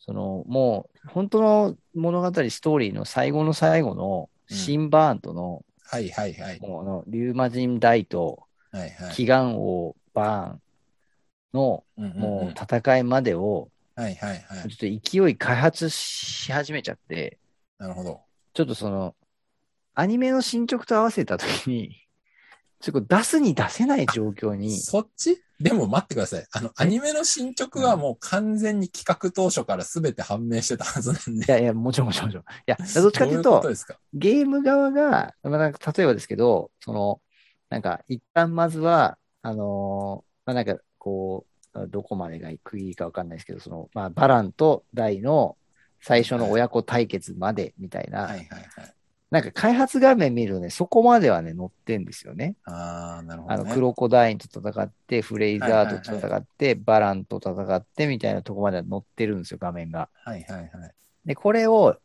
[0.00, 6.60] その、もう、本当の物語、ストーリーの最後の最後の、シンバーンとの、はいはいはい。
[6.60, 9.14] もうあの、リューマジン大と、はいはい。
[9.14, 10.60] 祈願王バーン
[11.54, 14.68] の、もう戦いまでを、はいはいはい。
[14.68, 17.38] ちょっと勢い開発し始めちゃって、
[17.78, 18.20] なるほど。
[18.52, 19.14] ちょっとその、
[19.94, 21.96] アニメの進捗と合わせたときに、
[22.80, 25.42] ちょっと出すに出せない状況に、そっち？
[25.60, 26.46] でも待ってください。
[26.52, 31.46] あの、アニメの進捗はもう完全に企画当初から全て判明してたはずなんで。
[31.46, 32.44] いやいや、もちろんもちろんもちろん。
[32.44, 33.78] いや、どっちかっていうとどういう
[34.14, 37.20] ゲーム側が、まあ、なんか例えばですけど、その、
[37.70, 41.44] なんか、一旦まずは、あのーまあ、なんか、こ
[41.74, 45.56] う、どこまでが区切りかわかんないですけど、その、まあ、バランとダイの
[46.00, 48.56] 最初の親子対決までみたいな、はいはいは
[48.86, 48.94] い。
[49.30, 52.54] なんか開発画面見るとね、そこまではね、載ってんですよね。
[52.64, 53.72] ああ、なるほど、あの、ね。
[53.74, 60.08] クロコダインと戦って、フレイザーと戦って、バランと戦ってみたいなとこまでは載ってるんですよ、画面が。
[60.24, 60.94] はいはいはい。
[61.26, 61.96] で、これを、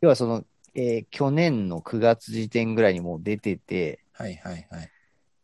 [0.00, 0.44] 要はその、
[0.74, 4.90] えー去年の9月時点ぐらいにもう出ててはいはいはい。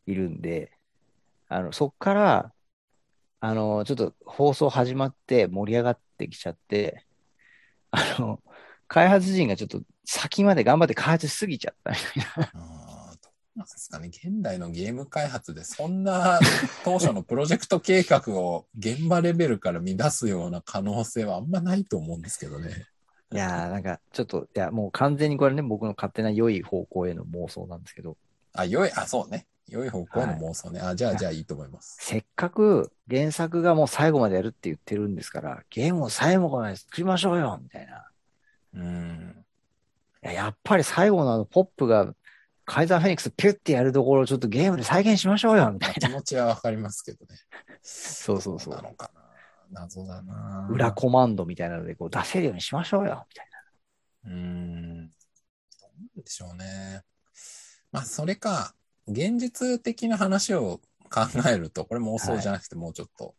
[0.06, 0.72] いるんで、
[1.48, 2.54] あの、そっから、
[3.40, 7.06] あの、ちょっと放送始まって盛り上がってきちゃって、
[7.90, 8.42] あの、
[8.90, 12.50] 開発陣がちょっと先まで頑張って開発しすぎちゃったみたいな。
[12.54, 14.08] あーどうなんですかね。
[14.08, 16.40] 現代のゲーム開発でそんな
[16.84, 22.86] 当初のプロジェクト計画を現場レベルから乱すような可能性はあんまないと思うんですけどね。
[23.32, 28.16] いやー、なんか、ちょっと、いや、もう完全にこれね、僕の勝手な良い方向への妄想なんですけど、
[28.54, 29.46] あ、良い、あ、そうね。
[29.68, 30.80] 良い方向の妄想ね。
[30.80, 31.96] あ、じゃあ、じゃあいいと思います。
[32.00, 38.09] せっかく原作がもう最後までやるって言ってるんですから、ゲームを最後まで作りましょうよみたいな。
[38.74, 39.44] うん。
[40.22, 42.14] いややっぱり最後のあのポップが、
[42.64, 46.08] カイザーフェニックスピュッてやるところをちょっとゲームで再現しましょうよみたい気な。
[46.10, 47.36] 持ちはわかりますけどね。
[47.82, 49.20] そうそうそうどなのかな。
[49.72, 50.68] 謎だな。
[50.70, 54.30] 裏コマンドみたいなのでこう出せるようにしましょうよみたいな。
[54.30, 55.06] うーん。
[55.08, 55.12] ど
[55.88, 57.02] うなんでしょうね。
[57.92, 58.74] まあ、それか、
[59.08, 60.80] 現実的な話を
[61.10, 63.34] 考えると、これ妄想じゃなくてもうちょっと、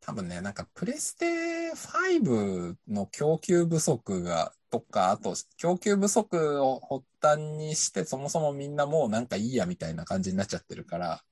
[0.00, 11.22] 多分ね、なんかプレステ5の供給不足が、とか、あと供給不足を発端にして、そもそもみんなもうなんかいいやみたいな感じになっちゃってるから、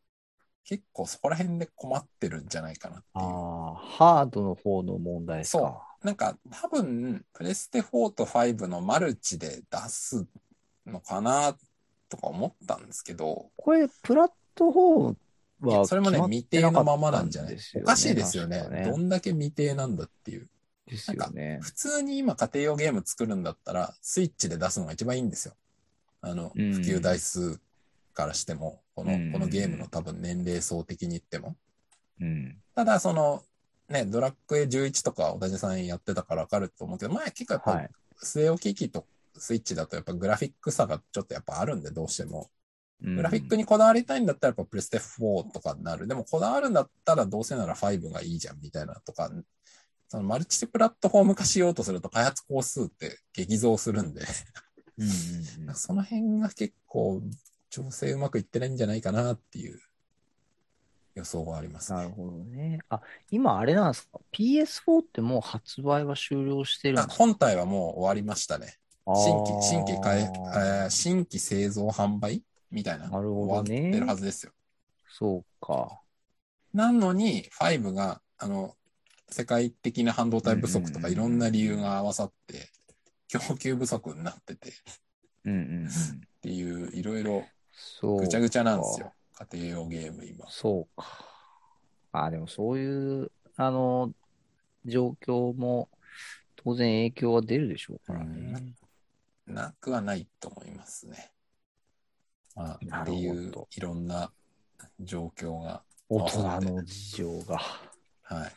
[0.65, 3.25] 結構そこら辺で困ってるんじゃないかなっていう。
[3.25, 5.83] ああ、ハードの方の問題ですか。
[6.03, 10.27] なんか多分、プレステ4と5のマルチで出す
[10.87, 11.57] のかな
[12.09, 15.17] とか思ったんですけど、これ、プラットフォー
[15.61, 17.55] ムはそれもね、未定のままなんじゃない？
[17.55, 20.49] ですよおかしいですよねどんだけ未定なんだっていう。
[20.87, 21.59] ですよね。
[21.63, 25.55] 普通に今家庭用ゲーム作るんだったら、スイッチで出すのが一番いいんですよ。
[26.21, 27.61] あの、うん普及台数
[28.13, 31.57] からしても、このうん、このゲームの多分年齢層的に言っても。
[32.21, 32.57] うん。
[32.75, 33.43] ただ、その、
[33.89, 37.91] ね、ドラッグ A11 とか小田地さんやってたからわかると思うけど、前結構やっぱ、はい。
[38.23, 39.07] 据え置き機と
[39.37, 42.51] スイッチだとやっぱグラフィック差がちょっとやっぱあるんで、どうしても。
[43.03, 43.63] グラフィックに。
[43.63, 46.07] にこだわりたいんだったらやっぱプレステ4とかになる。
[46.07, 49.31] でもこだわるんだったらどうせなら5がいいじゃんみたいなとか、
[50.09, 54.23] そのマルチプラットフォーム化しようとすると開発工数って激増するんで、
[54.97, 57.21] うんうんうんその辺が結構
[57.69, 59.81] 調整うまくいってないんじゃないかなっていう
[61.17, 61.99] 予想はありますね。
[61.99, 62.79] なるほどね。
[62.89, 63.01] あ、
[63.31, 67.25] 今あれなんですか ?PS4 ってもう発売は終了してるんあですか？
[67.25, 68.79] 本体はもう終わりましたね。
[69.07, 70.31] 新規、新規開、
[70.87, 73.09] え新規製造販売みたいな。
[73.09, 74.53] なるほどね終わってるはずですよ。
[75.11, 76.01] そうか。
[76.73, 78.77] なのに、5が、あの、
[79.35, 82.71] 世界的な半導体不足とかうんいろんな理由が合わさって、
[83.27, 84.73] 供給不足になっててっ
[85.47, 85.91] うんうんうん。
[86.41, 88.21] ていう、いろいろそう。
[88.21, 89.13] ぐちゃぐちゃなんですよ。。
[89.51, 90.49] 家庭用ゲーム今。
[90.49, 91.09] そうか。
[92.13, 94.13] あ、でもそういう、あの、
[94.85, 95.89] 状況も、
[96.55, 98.73] 当然影響は出るでしょうからね。
[99.49, 101.33] なくはないと思いますね。
[102.55, 104.31] まあ、っていう、いろんな
[105.01, 107.59] 状況が、大人の事情が。
[108.23, 108.53] はい、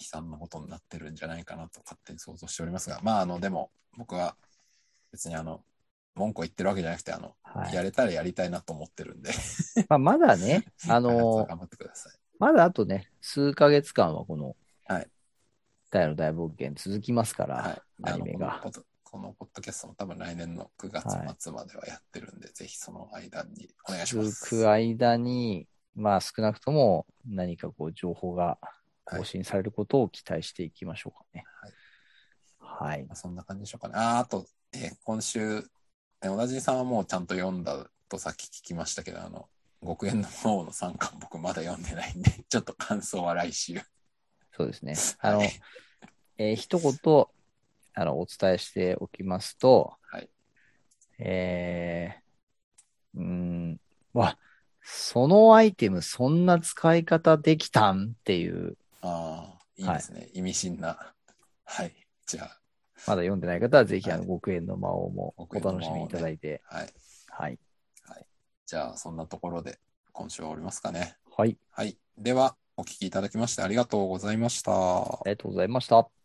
[0.00, 4.36] 悲惨なことになってるんじゃないかなと勝手に想像しておりますが、まあ、あの、でも、僕は
[5.12, 5.62] 別にあの、
[6.14, 7.74] 文句を言ってるわけじゃなくて、あの、はい。
[7.74, 9.30] やれたらやりたいなと思ってるんで、
[9.88, 12.12] まあ、まだね、 あの、頑張ってください。
[12.38, 14.56] まだあとね、数ヶ月間はこの、
[14.86, 15.10] はい。
[15.90, 17.82] 大の大冒険続きますから、はい。
[18.04, 21.08] アニメがこのポッドこのポッドキャストも多分来年の9月
[21.42, 24.50] 末まではやってるんで、ぜひその間にお願いします。
[24.50, 25.66] 続く間に、
[25.96, 28.58] まあ少なくとも何かこう情報が
[29.18, 31.44] 更新されることを期待していきましょうかね。
[32.58, 33.04] はい。
[33.04, 33.94] まあそんな感じでしょうかね。
[33.96, 35.64] あ、あと、えー今週、
[36.22, 39.48] え小田地さんはもうちゃんと読んだとさっき聞きましたけど、あの、
[39.82, 43.80] 極限の魔王の3巻僕まだ読んでないんで、 ちょっと感想は来週。
[44.56, 44.94] そうですね。
[45.20, 45.50] あの、はい
[46.38, 47.26] えー一言、
[47.94, 50.30] あの、お伝えしておきますと、はい。
[51.18, 53.80] えー、うーん、
[54.14, 54.38] わ、
[54.82, 58.16] そのアイテムそんな使い方できたん？
[58.18, 60.28] っていう、ああ、いいですね。
[60.34, 61.14] 意味深な。
[61.64, 61.92] はい。
[62.26, 62.50] じゃ
[63.06, 66.92] まだ読んでない方はぜひ、あの、はい極縁の魔王もお楽しみいただいて、あ、はい。
[67.28, 67.58] はい。
[68.66, 69.78] じゃあ、そんなところで
[70.12, 71.16] 今週は終わりますかね。
[71.36, 71.56] はい。
[71.70, 71.96] はい。
[72.18, 74.72] では、お聞きいただきましてありがとうございました。
[74.72, 76.19] ありがとうございました。